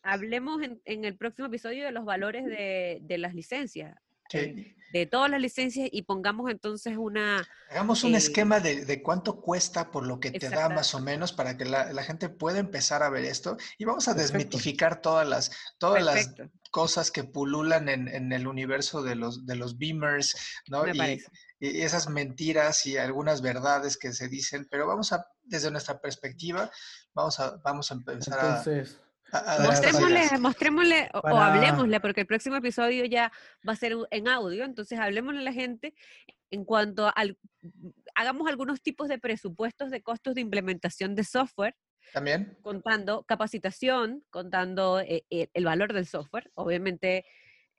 hablemos 0.03 0.61
en, 0.63 0.81
en 0.85 1.05
el 1.05 1.15
próximo 1.17 1.47
episodio 1.47 1.85
de 1.85 1.91
los 1.91 2.05
valores 2.05 2.45
de, 2.45 2.99
de 3.01 3.17
las 3.17 3.33
licencias, 3.35 3.95
sí. 4.31 4.75
de 4.91 5.05
todas 5.05 5.29
las 5.29 5.39
licencias 5.39 5.87
y 5.91 6.01
pongamos 6.01 6.49
entonces 6.51 6.97
una... 6.97 7.47
Hagamos 7.69 8.03
un 8.03 8.13
eh, 8.13 8.17
esquema 8.17 8.59
de, 8.59 8.83
de 8.83 9.01
cuánto 9.01 9.39
cuesta 9.39 9.89
por 9.91 10.05
lo 10.05 10.19
que 10.19 10.31
te 10.31 10.49
da 10.49 10.67
más 10.67 10.93
o 10.93 10.99
menos 10.99 11.31
para 11.31 11.55
que 11.55 11.63
la, 11.63 11.93
la 11.93 12.03
gente 12.03 12.27
pueda 12.27 12.59
empezar 12.59 13.01
a 13.01 13.09
ver 13.09 13.23
esto 13.23 13.55
y 13.77 13.85
vamos 13.85 14.07
a 14.09 14.13
Perfecto. 14.13 14.37
desmitificar 14.37 15.01
todas 15.01 15.27
las, 15.27 15.51
todas 15.77 16.03
las 16.03 16.33
cosas 16.71 17.11
que 17.11 17.23
pululan 17.23 17.87
en, 17.87 18.07
en 18.09 18.33
el 18.33 18.47
universo 18.47 19.01
de 19.03 19.15
los, 19.15 19.45
de 19.45 19.55
los 19.55 19.77
beamers, 19.77 20.35
¿no? 20.67 20.83
me 20.83 21.13
Y, 21.13 21.23
esas 21.61 22.09
mentiras 22.09 22.85
y 22.87 22.97
algunas 22.97 23.41
verdades 23.41 23.95
que 23.95 24.13
se 24.13 24.27
dicen, 24.27 24.67
pero 24.69 24.87
vamos 24.87 25.13
a, 25.13 25.27
desde 25.43 25.69
nuestra 25.69 26.01
perspectiva, 26.01 26.71
vamos 27.13 27.39
a, 27.39 27.57
vamos 27.57 27.91
a 27.91 27.93
empezar 27.93 28.39
a- 28.39 28.47
entonces, 28.47 28.95
a, 28.95 29.10
Mostrémosle, 29.63 30.37
mostrémosle 30.39 31.09
o- 31.13 31.19
o 31.19 31.21
Para- 31.21 31.53
hablemosle, 31.53 31.99
porque 31.99 32.21
el 32.21 32.27
próximo 32.27 32.55
episodio 32.57 33.05
ya 33.05 33.31
va 33.67 33.73
a 33.73 33.75
ser 33.75 33.95
en 34.11 34.27
audio, 34.27 34.65
entonces 34.65 34.99
hablemosle 34.99 35.39
a 35.39 35.43
la 35.43 35.53
gente 35.53 35.93
en 36.49 36.65
cuanto 36.65 37.11
al... 37.15 37.37
Hagamos 38.15 38.47
algunos 38.49 38.81
tipos 38.81 39.07
de 39.07 39.17
presupuestos 39.19 39.89
de 39.89 40.01
costos 40.01 40.35
de 40.35 40.41
implementación 40.41 41.15
de 41.15 41.23
software. 41.23 41.75
También, 42.13 42.57
contando 42.61 43.23
capacitación, 43.23 44.23
contando 44.31 44.99
eh, 44.99 45.23
eh, 45.29 45.47
el 45.53 45.63
valor 45.65 45.93
del 45.93 46.05
software, 46.07 46.51
obviamente 46.55 47.25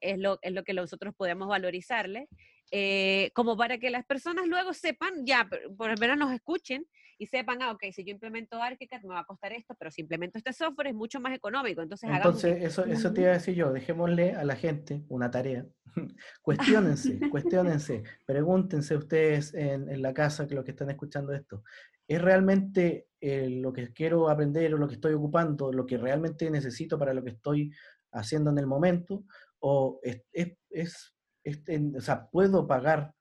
es 0.00 0.18
lo, 0.18 0.38
es 0.42 0.52
lo 0.52 0.64
que 0.64 0.72
nosotros 0.72 1.14
podemos 1.14 1.48
valorizarle, 1.48 2.28
eh, 2.70 3.30
como 3.34 3.56
para 3.56 3.78
que 3.78 3.90
las 3.90 4.04
personas 4.06 4.46
luego 4.46 4.72
sepan, 4.72 5.26
ya, 5.26 5.48
por 5.76 5.90
lo 5.90 5.96
menos 5.98 6.16
nos 6.16 6.32
escuchen 6.32 6.86
y 7.22 7.26
sepan, 7.26 7.62
ah, 7.62 7.70
ok, 7.70 7.84
si 7.92 8.02
yo 8.04 8.10
implemento 8.10 8.60
ArchiCAD 8.60 9.02
me 9.02 9.14
va 9.14 9.20
a 9.20 9.24
costar 9.24 9.52
esto, 9.52 9.76
pero 9.78 9.90
si 9.92 10.00
implemento 10.00 10.38
este 10.38 10.52
software 10.52 10.88
es 10.88 10.94
mucho 10.94 11.20
más 11.20 11.32
económico, 11.34 11.80
entonces, 11.80 12.10
entonces 12.16 12.62
eso, 12.64 12.84
eso 12.84 13.12
te 13.12 13.20
iba 13.20 13.30
a 13.30 13.34
decir 13.34 13.54
yo, 13.54 13.72
dejémosle 13.72 14.32
a 14.32 14.44
la 14.44 14.56
gente 14.56 15.04
una 15.08 15.30
tarea. 15.30 15.64
cuestiónense, 16.42 17.20
cuestiónense, 17.30 18.02
pregúntense 18.26 18.96
ustedes 18.96 19.54
en, 19.54 19.88
en 19.88 20.02
la 20.02 20.12
casa 20.12 20.46
que 20.48 20.54
lo 20.56 20.64
que 20.64 20.72
están 20.72 20.90
escuchando 20.90 21.32
esto. 21.32 21.62
¿Es 22.08 22.20
realmente 22.20 23.06
eh, 23.20 23.48
lo 23.48 23.72
que 23.72 23.92
quiero 23.92 24.28
aprender 24.28 24.74
o 24.74 24.78
lo 24.78 24.88
que 24.88 24.94
estoy 24.94 25.14
ocupando, 25.14 25.72
lo 25.72 25.86
que 25.86 25.98
realmente 25.98 26.50
necesito 26.50 26.98
para 26.98 27.14
lo 27.14 27.22
que 27.22 27.30
estoy 27.30 27.70
haciendo 28.12 28.50
en 28.50 28.58
el 28.58 28.66
momento? 28.66 29.24
¿O 29.60 30.00
es, 30.02 30.22
es, 30.32 30.56
es- 30.70 31.14
es 31.44 31.62
en- 31.68 31.96
o 31.96 32.00
sea, 32.00 32.26
puedo 32.28 32.66
pagar 32.66 33.14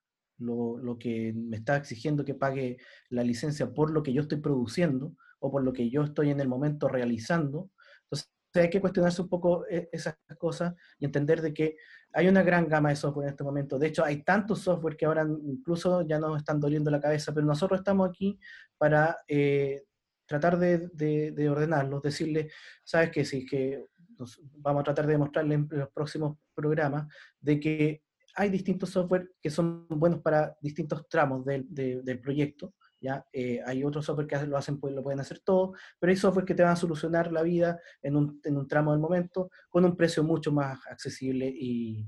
lo, 0.44 0.98
que 0.98 1.32
me 1.34 1.56
está 1.56 1.76
exigiendo 1.76 2.24
que 2.24 2.34
pague 2.34 2.78
la 3.10 3.22
licencia 3.24 3.72
por 3.72 3.90
lo 3.90 4.02
que 4.02 4.12
yo 4.12 4.22
estoy 4.22 4.38
produciendo 4.40 5.14
o 5.40 5.50
por 5.50 5.62
lo 5.64 5.72
que 5.72 5.90
yo 5.90 6.02
estoy 6.02 6.30
en 6.30 6.40
el 6.40 6.48
momento 6.48 6.88
realizando? 6.88 7.70
Entonces 8.04 8.30
hay 8.54 8.70
que 8.70 8.80
cuestionarse 8.80 9.22
un 9.22 9.28
poco 9.28 9.66
eh, 9.68 9.88
esas 9.92 10.16
cosas 10.38 10.74
y 10.98 11.04
entender 11.04 11.40
de 11.40 11.54
que 11.54 11.76
hay 12.12 12.28
una 12.28 12.42
gran 12.42 12.68
gama 12.68 12.90
de 12.90 12.96
software 12.96 13.26
en 13.26 13.30
este 13.30 13.44
momento. 13.44 13.78
De 13.78 13.86
hecho, 13.86 14.04
hay 14.04 14.22
tantos 14.22 14.60
software 14.60 14.96
que 14.96 15.06
ahora 15.06 15.26
incluso 15.44 16.02
ya 16.02 16.18
nos 16.18 16.36
están 16.36 16.60
doliendo 16.60 16.90
la 16.90 17.00
cabeza, 17.00 17.32
pero 17.32 17.46
nosotros 17.46 17.80
estamos 17.80 18.08
aquí 18.08 18.38
para 18.76 19.18
eh, 19.26 19.84
tratar 20.26 20.58
de, 20.58 20.88
de, 20.92 21.32
de 21.32 21.48
ordenarlos, 21.48 22.02
decirle, 22.02 22.50
sabes 22.84 23.10
que 23.10 23.24
sí, 23.24 23.46
que 23.46 23.86
nos- 24.18 24.40
vamos 24.58 24.80
a 24.80 24.84
tratar 24.84 25.06
de 25.06 25.12
demostrarle 25.12 25.54
en 25.54 25.68
los 25.70 25.90
próximos 25.90 26.36
programas 26.54 27.06
de 27.40 27.58
que 27.58 28.02
hay 28.34 28.50
distintos 28.50 28.90
software 28.90 29.32
que 29.40 29.50
son 29.50 29.86
buenos 29.88 30.20
para 30.20 30.56
distintos 30.60 31.06
tramos 31.08 31.44
del, 31.44 31.66
de- 31.68 32.02
del 32.02 32.20
proyecto. 32.20 32.74
¿ya? 33.00 33.26
Eh, 33.32 33.60
hay 33.66 33.82
otros 33.82 34.04
software 34.06 34.28
que 34.28 34.46
lo 34.46 34.56
hacen, 34.56 34.78
pues, 34.78 34.94
lo 34.94 35.02
pueden 35.02 35.18
hacer 35.20 35.40
todo, 35.40 35.72
pero 35.98 36.10
hay 36.10 36.16
software 36.16 36.44
que 36.46 36.54
te 36.54 36.62
van 36.62 36.72
a 36.72 36.76
solucionar 36.76 37.32
la 37.32 37.42
vida 37.42 37.80
en 38.00 38.14
un, 38.16 38.40
en 38.44 38.56
un 38.56 38.68
tramo 38.68 38.92
del 38.92 39.00
momento 39.00 39.50
con 39.68 39.84
un 39.84 39.96
precio 39.96 40.22
mucho 40.22 40.52
más 40.52 40.78
accesible 40.86 41.46
y, 41.52 42.06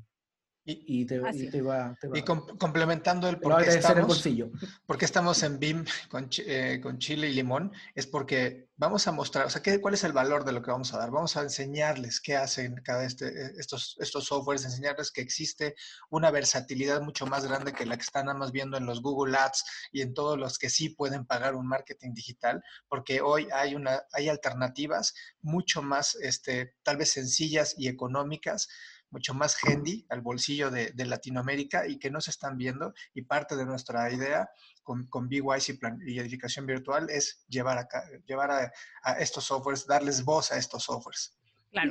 y, 0.66 1.02
y 1.02 1.04
te, 1.04 1.20
y 1.34 1.50
te 1.50 1.60
va, 1.62 1.96
te 2.00 2.08
va- 2.08 2.18
y 2.18 2.22
com- 2.22 2.46
complementando 2.58 3.28
el 3.28 3.38
por 3.38 3.62
qué 3.62 3.70
estamos, 3.70 4.06
bolsillo. 4.06 4.50
porque 4.86 5.04
estamos 5.04 5.42
en 5.42 5.58
BIM 5.58 5.84
con, 6.08 6.28
eh, 6.38 6.80
con 6.82 6.98
chile 6.98 7.28
y 7.28 7.34
limón, 7.34 7.72
es 7.94 8.06
porque 8.06 8.68
vamos 8.76 9.06
a 9.06 9.12
mostrar, 9.12 9.46
o 9.46 9.50
sea, 9.50 9.62
¿qué, 9.62 9.80
¿cuál 9.80 9.94
es 9.94 10.02
el 10.04 10.12
valor 10.12 10.44
de 10.44 10.52
lo 10.52 10.62
que 10.62 10.70
vamos 10.70 10.92
a 10.94 10.98
dar? 10.98 11.10
Vamos 11.10 11.36
a 11.36 11.42
enseñarles 11.42 12.20
qué 12.20 12.36
hacen 12.36 12.76
cada 12.82 13.04
este, 13.04 13.28
eh, 13.28 13.52
estos, 13.58 13.96
estos 14.00 14.24
softwares, 14.24 14.64
enseñarles 14.64 15.10
que 15.12 15.20
existe 15.20 15.74
una 16.10 16.30
versatilidad 16.30 17.00
mucho 17.02 17.26
más 17.26 17.44
grande 17.46 17.72
que 17.72 17.86
la 17.86 17.96
que 17.96 18.02
están 18.02 18.26
nada 18.26 18.38
más 18.38 18.50
viendo 18.50 18.76
en 18.76 18.86
los 18.86 19.02
Google 19.02 19.36
Ads 19.36 19.64
y 19.92 20.00
en 20.00 20.14
todos 20.14 20.38
los 20.38 20.58
que 20.58 20.70
sí 20.70 20.88
pueden 20.88 21.26
pagar 21.26 21.54
un 21.54 21.68
marketing 21.68 22.14
digital, 22.14 22.62
porque 22.88 23.20
hoy 23.20 23.48
hay, 23.52 23.74
una, 23.74 24.02
hay 24.12 24.28
alternativas 24.28 25.14
mucho 25.42 25.82
más, 25.82 26.14
este, 26.16 26.74
tal 26.82 26.96
vez 26.96 27.10
sencillas 27.12 27.74
y 27.78 27.88
económicas 27.88 28.68
mucho 29.14 29.32
más 29.32 29.56
handy 29.64 30.04
al 30.10 30.22
bolsillo 30.22 30.70
de, 30.70 30.92
Latinoamérica 31.06 31.86
y 31.86 31.98
que 31.98 32.10
no 32.10 32.20
se 32.20 32.30
están 32.30 32.58
viendo. 32.58 32.92
Y 33.14 33.22
parte 33.22 33.54
de 33.54 33.64
nuestra 33.64 34.12
idea 34.12 34.50
con, 34.82 35.06
con 35.06 35.28
BWise 35.28 35.72
y, 35.72 35.76
plan- 35.78 36.00
y 36.04 36.18
edificación 36.18 36.66
virtual 36.66 37.08
es 37.08 37.44
llevar, 37.48 37.86
llevar 38.26 38.50
a, 38.50 38.72
a 39.04 39.12
estos 39.20 39.44
softwares, 39.44 39.86
darles 39.86 40.24
voz 40.24 40.50
a 40.50 40.58
estos 40.58 40.82
softwares. 40.82 41.32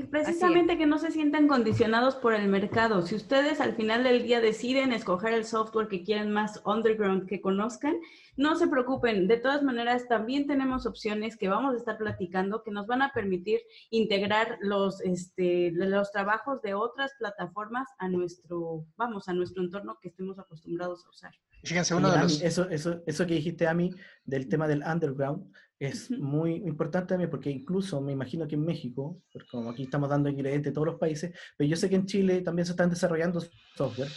Precisamente 0.09 0.77
que 0.77 0.85
no 0.85 0.97
se 0.97 1.11
sientan 1.11 1.47
condicionados 1.47 2.15
por 2.15 2.33
el 2.33 2.47
mercado. 2.47 3.01
Si 3.01 3.15
ustedes 3.15 3.59
al 3.61 3.75
final 3.75 4.03
del 4.03 4.23
día 4.23 4.41
deciden 4.41 4.93
escoger 4.93 5.33
el 5.33 5.45
software 5.45 5.87
que 5.87 6.03
quieren 6.03 6.31
más 6.31 6.61
underground 6.65 7.27
que 7.27 7.41
conozcan, 7.41 7.95
no 8.35 8.55
se 8.55 8.67
preocupen. 8.67 9.27
De 9.27 9.37
todas 9.37 9.63
maneras, 9.63 10.07
también 10.07 10.47
tenemos 10.47 10.85
opciones 10.85 11.37
que 11.37 11.49
vamos 11.49 11.75
a 11.75 11.77
estar 11.77 11.97
platicando 11.97 12.63
que 12.63 12.71
nos 12.71 12.87
van 12.87 13.01
a 13.01 13.11
permitir 13.13 13.59
integrar 13.89 14.57
los, 14.61 15.01
este, 15.01 15.71
los 15.71 16.11
trabajos 16.11 16.61
de 16.61 16.73
otras 16.73 17.11
plataformas 17.19 17.87
a 17.99 18.07
nuestro, 18.07 18.85
vamos, 18.97 19.27
a 19.27 19.33
nuestro 19.33 19.63
entorno 19.63 19.99
que 20.01 20.09
estemos 20.09 20.39
acostumbrados 20.39 21.05
a 21.05 21.09
usar. 21.09 21.31
Fíjense, 21.63 21.95
uno 21.95 22.11
de 22.11 22.19
los... 22.19 22.41
eso, 22.41 22.69
eso, 22.69 23.01
eso 23.05 23.27
que 23.27 23.35
dijiste 23.35 23.67
a 23.67 23.73
mí 23.73 23.91
del 24.25 24.49
tema 24.49 24.67
del 24.67 24.83
underground, 24.83 25.49
es 25.79 26.11
muy 26.11 26.55
importante 26.55 27.09
también 27.09 27.29
porque 27.29 27.49
incluso 27.49 27.99
me 28.01 28.11
imagino 28.11 28.47
que 28.47 28.55
en 28.55 28.65
México, 28.65 29.21
porque 29.31 29.49
como 29.49 29.69
aquí 29.69 29.83
estamos 29.83 30.09
dando 30.09 30.29
ingredientes 30.29 30.71
de 30.71 30.73
todos 30.73 30.87
los 30.87 30.99
países, 30.99 31.31
pero 31.57 31.69
yo 31.69 31.75
sé 31.75 31.89
que 31.89 31.95
en 31.95 32.05
Chile 32.05 32.41
también 32.41 32.65
se 32.65 32.71
están 32.71 32.89
desarrollando 32.89 33.41
software 33.75 34.09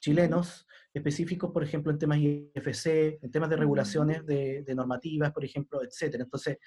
chilenos 0.00 0.66
específicos, 0.92 1.50
por 1.50 1.64
ejemplo, 1.64 1.90
en 1.90 1.98
temas 1.98 2.18
IFC, 2.18 3.18
en 3.22 3.30
temas 3.30 3.50
de 3.50 3.56
regulaciones 3.56 4.24
de, 4.24 4.64
normativas, 4.76 5.32
por 5.32 5.44
ejemplo, 5.44 5.82
etcétera. 5.82 6.24
Entonces, 6.24 6.58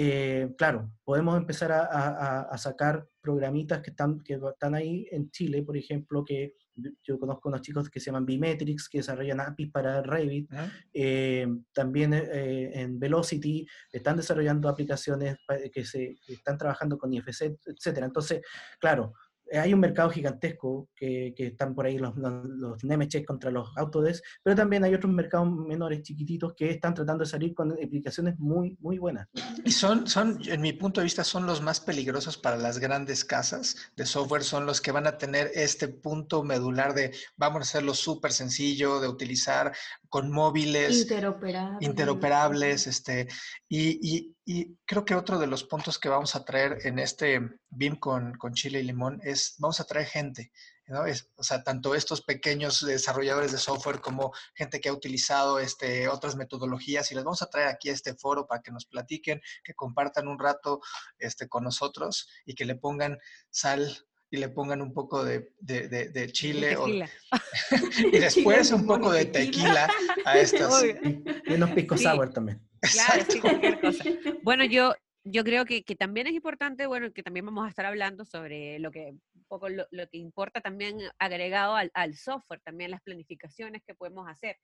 eh, 0.00 0.54
claro, 0.56 0.92
podemos 1.02 1.36
empezar 1.36 1.72
a, 1.72 2.42
a, 2.42 2.56
sacar 2.56 3.08
programitas 3.20 3.82
que 3.82 3.90
están, 3.90 4.20
que 4.20 4.34
están 4.34 4.76
ahí 4.76 5.08
en 5.10 5.28
Chile, 5.32 5.64
por 5.64 5.76
ejemplo, 5.76 6.24
que 6.24 6.54
yo 7.02 7.18
conozco 7.18 7.48
unos 7.48 7.62
chicos 7.62 7.90
que 7.90 7.98
se 7.98 8.06
llaman 8.06 8.24
Bimetrics, 8.24 8.88
que 8.88 8.98
desarrollan 8.98 9.40
APIs 9.40 9.72
para 9.72 10.00
Revit. 10.00 10.48
Eh, 10.94 11.48
también 11.72 12.14
eh, 12.14 12.80
en 12.80 13.00
Velocity 13.00 13.66
están 13.90 14.18
desarrollando 14.18 14.68
aplicaciones 14.68 15.36
que, 15.72 15.84
se, 15.84 16.14
que 16.24 16.34
están 16.34 16.56
trabajando 16.56 16.96
con 16.96 17.12
IFC, 17.12 17.58
etcétera. 17.66 18.06
Entonces, 18.06 18.42
claro, 18.78 19.14
hay 19.52 19.72
un 19.72 19.80
mercado 19.80 20.10
gigantesco 20.10 20.88
que, 20.94 21.34
que 21.36 21.48
están 21.48 21.74
por 21.74 21.86
ahí 21.86 21.98
los, 21.98 22.14
los, 22.16 22.84
Nemecheck 22.84 23.24
contra 23.26 23.50
los 23.50 23.76
Autodesk, 23.76 24.24
pero 24.42 24.56
también 24.56 24.84
hay 24.84 24.94
otros 24.94 25.12
mercados 25.12 25.50
menores, 25.50 26.02
chiquititos, 26.02 26.54
que 26.54 26.70
están 26.70 26.94
tratando 26.94 27.24
de 27.24 27.30
salir 27.30 27.54
con 27.54 27.72
aplicaciones 27.72 28.38
muy, 28.38 28.76
muy 28.80 28.98
buenas. 28.98 29.28
Y 29.64 29.70
son, 29.70 30.06
son, 30.06 30.38
en 30.46 30.60
mi 30.60 30.72
punto 30.72 31.00
de 31.00 31.04
vista, 31.04 31.24
son 31.24 31.46
los 31.46 31.62
más 31.62 31.80
peligrosos 31.80 32.36
para 32.36 32.56
las 32.56 32.78
grandes 32.78 33.24
casas 33.24 33.76
de 33.96 34.06
software, 34.06 34.42
son 34.42 34.66
los 34.66 34.80
que 34.80 34.92
van 34.92 35.06
a 35.06 35.18
tener 35.18 35.50
este 35.54 35.88
punto 35.88 36.42
medular 36.42 36.94
de 36.94 37.14
vamos 37.36 37.60
a 37.60 37.62
hacerlo 37.62 37.94
súper 37.94 38.32
sencillo 38.32 39.00
de 39.00 39.08
utilizar, 39.08 39.72
con 40.08 40.30
móviles 40.30 41.02
interoperables, 41.02 41.82
interoperables 41.82 42.86
este, 42.86 43.28
y, 43.68 44.16
y, 44.16 44.36
y, 44.44 44.76
creo 44.86 45.04
que 45.04 45.14
otro 45.14 45.38
de 45.38 45.46
los 45.46 45.64
puntos 45.64 45.98
que 45.98 46.08
vamos 46.08 46.34
a 46.34 46.44
traer 46.44 46.78
en 46.86 46.98
este 46.98 47.40
BIM 47.68 47.96
con, 47.96 48.34
con 48.38 48.54
Chile 48.54 48.80
y 48.80 48.84
Limón 48.84 49.20
es, 49.22 49.56
vamos 49.58 49.80
a 49.80 49.84
traer 49.84 50.06
gente, 50.06 50.50
¿no? 50.86 51.04
Es, 51.04 51.30
o 51.36 51.42
sea, 51.42 51.62
tanto 51.62 51.94
estos 51.94 52.22
pequeños 52.22 52.84
desarrolladores 52.84 53.52
de 53.52 53.58
software 53.58 54.00
como 54.00 54.32
gente 54.54 54.80
que 54.80 54.88
ha 54.88 54.94
utilizado 54.94 55.58
este, 55.58 56.08
otras 56.08 56.36
metodologías 56.36 57.10
y 57.10 57.14
les 57.14 57.24
vamos 57.24 57.42
a 57.42 57.50
traer 57.50 57.68
aquí 57.68 57.90
a 57.90 57.92
este 57.92 58.14
foro 58.14 58.46
para 58.46 58.62
que 58.62 58.72
nos 58.72 58.86
platiquen, 58.86 59.40
que 59.62 59.74
compartan 59.74 60.28
un 60.28 60.38
rato 60.38 60.80
este, 61.18 61.48
con 61.48 61.64
nosotros 61.64 62.28
y 62.46 62.54
que 62.54 62.64
le 62.64 62.76
pongan 62.76 63.18
sal 63.50 64.07
y 64.30 64.36
le 64.36 64.48
pongan 64.48 64.82
un 64.82 64.92
poco 64.92 65.24
de, 65.24 65.52
de, 65.60 65.88
de, 65.88 66.32
chile 66.32 66.76
o, 66.76 66.86
y 68.12 68.18
después 68.18 68.70
un 68.72 68.86
poco 68.86 69.10
de 69.10 69.24
tequila 69.24 69.88
a 70.24 70.38
estas. 70.38 70.84
Y 70.84 71.52
unos 71.54 71.70
pisco 71.70 71.96
sour 71.96 72.32
también. 72.32 72.60
Claro, 72.80 73.24
sí, 73.28 73.40
cualquier 73.40 73.80
cosa. 73.80 74.04
Bueno, 74.42 74.64
yo, 74.64 74.94
yo 75.24 75.44
creo 75.44 75.64
que, 75.64 75.82
que, 75.82 75.96
también 75.96 76.26
es 76.26 76.34
importante, 76.34 76.86
bueno, 76.86 77.12
que 77.12 77.22
también 77.22 77.46
vamos 77.46 77.66
a 77.66 77.68
estar 77.68 77.86
hablando 77.86 78.24
sobre 78.24 78.78
lo 78.78 78.90
que, 78.90 79.14
un 79.34 79.44
poco 79.48 79.68
lo, 79.68 79.86
lo 79.90 80.06
que 80.08 80.18
importa 80.18 80.60
también 80.60 80.98
agregado 81.18 81.74
al, 81.74 81.90
al 81.94 82.14
software, 82.14 82.60
también 82.60 82.90
las 82.90 83.02
planificaciones 83.02 83.82
que 83.86 83.94
podemos 83.94 84.28
hacer 84.28 84.56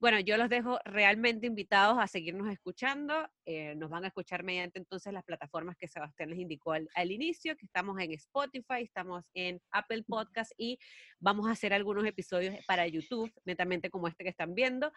bueno, 0.00 0.20
yo 0.20 0.36
los 0.36 0.48
dejo 0.48 0.78
realmente 0.84 1.46
invitados 1.46 1.98
a 1.98 2.06
seguirnos 2.06 2.50
escuchando. 2.52 3.28
Eh, 3.44 3.74
nos 3.76 3.90
van 3.90 4.04
a 4.04 4.08
escuchar 4.08 4.44
mediante 4.44 4.78
entonces 4.78 5.12
las 5.12 5.24
plataformas 5.24 5.76
que 5.76 5.88
Sebastián 5.88 6.30
les 6.30 6.38
indicó 6.38 6.72
al, 6.72 7.10
inicio, 7.10 7.56
que 7.56 7.66
estamos 7.66 7.98
en 8.00 8.12
Spotify, 8.12 8.82
estamos 8.82 9.24
en 9.34 9.60
Apple 9.72 10.04
Podcast 10.06 10.52
y 10.56 10.78
vamos 11.18 11.48
a 11.48 11.52
hacer 11.52 11.72
algunos 11.72 12.06
episodios 12.06 12.54
para 12.66 12.86
YouTube, 12.86 13.32
netamente 13.44 13.90
como 13.90 14.06
este 14.06 14.22
que 14.22 14.30
están 14.30 14.54
viendo. 14.54 14.92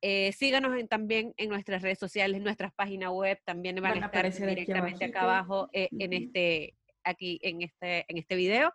Eh, 0.00 0.32
síganos 0.32 0.72
también 0.88 1.34
en 1.36 1.50
nuestras 1.50 1.82
redes 1.82 1.98
sociales, 1.98 2.38
en 2.38 2.44
nuestras 2.44 2.72
páginas 2.72 3.10
web, 3.10 3.38
también 3.44 3.76
van, 3.76 4.02
a 4.02 4.06
estar 4.06 4.48
directamente 4.48 5.04
acá 5.04 5.22
abajo 5.22 5.68
eh, 5.72 5.88
en 5.98 6.12
este 6.12 6.74
aquí 7.06 7.38
en 7.42 7.62
este, 7.62 8.04
en 8.08 8.18
este 8.18 8.34
video. 8.34 8.72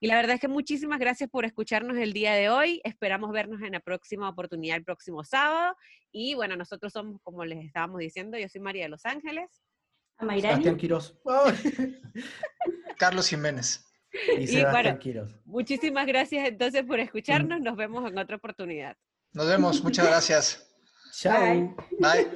Y 0.00 0.06
la 0.06 0.16
verdad 0.16 0.34
es 0.34 0.40
que 0.40 0.48
muchísimas 0.48 0.98
gracias 0.98 1.30
por 1.30 1.44
escucharnos 1.44 1.96
el 1.96 2.12
día 2.12 2.34
de 2.34 2.48
hoy. 2.48 2.80
Esperamos 2.84 3.30
vernos 3.30 3.62
en 3.62 3.72
la 3.72 3.80
próxima 3.80 4.28
oportunidad 4.28 4.76
el 4.76 4.84
próximo 4.84 5.22
sábado. 5.24 5.76
Y 6.10 6.34
bueno, 6.34 6.56
nosotros 6.56 6.92
somos, 6.92 7.20
como 7.22 7.44
les 7.44 7.64
estábamos 7.64 7.98
diciendo, 7.98 8.38
yo 8.38 8.48
soy 8.48 8.60
María 8.60 8.84
de 8.84 8.88
Los 8.88 9.04
Ángeles. 9.04 9.62
Sebastián 10.18 10.76
Quiroz. 10.76 11.18
Carlos 12.98 13.28
Jiménez. 13.28 13.84
Y, 14.38 14.46
Sebastián 14.46 14.98
Quiroz. 14.98 15.34
Muchísimas 15.44 16.06
gracias 16.06 16.48
entonces 16.48 16.84
por 16.84 17.00
escucharnos. 17.00 17.60
Nos 17.60 17.76
vemos 17.76 18.08
en 18.08 18.18
otra 18.18 18.36
oportunidad. 18.36 18.96
Nos 19.32 19.48
vemos. 19.48 19.82
Muchas 19.82 20.06
gracias. 20.06 20.70
Chao. 21.12 21.74
Bye. 21.98 22.30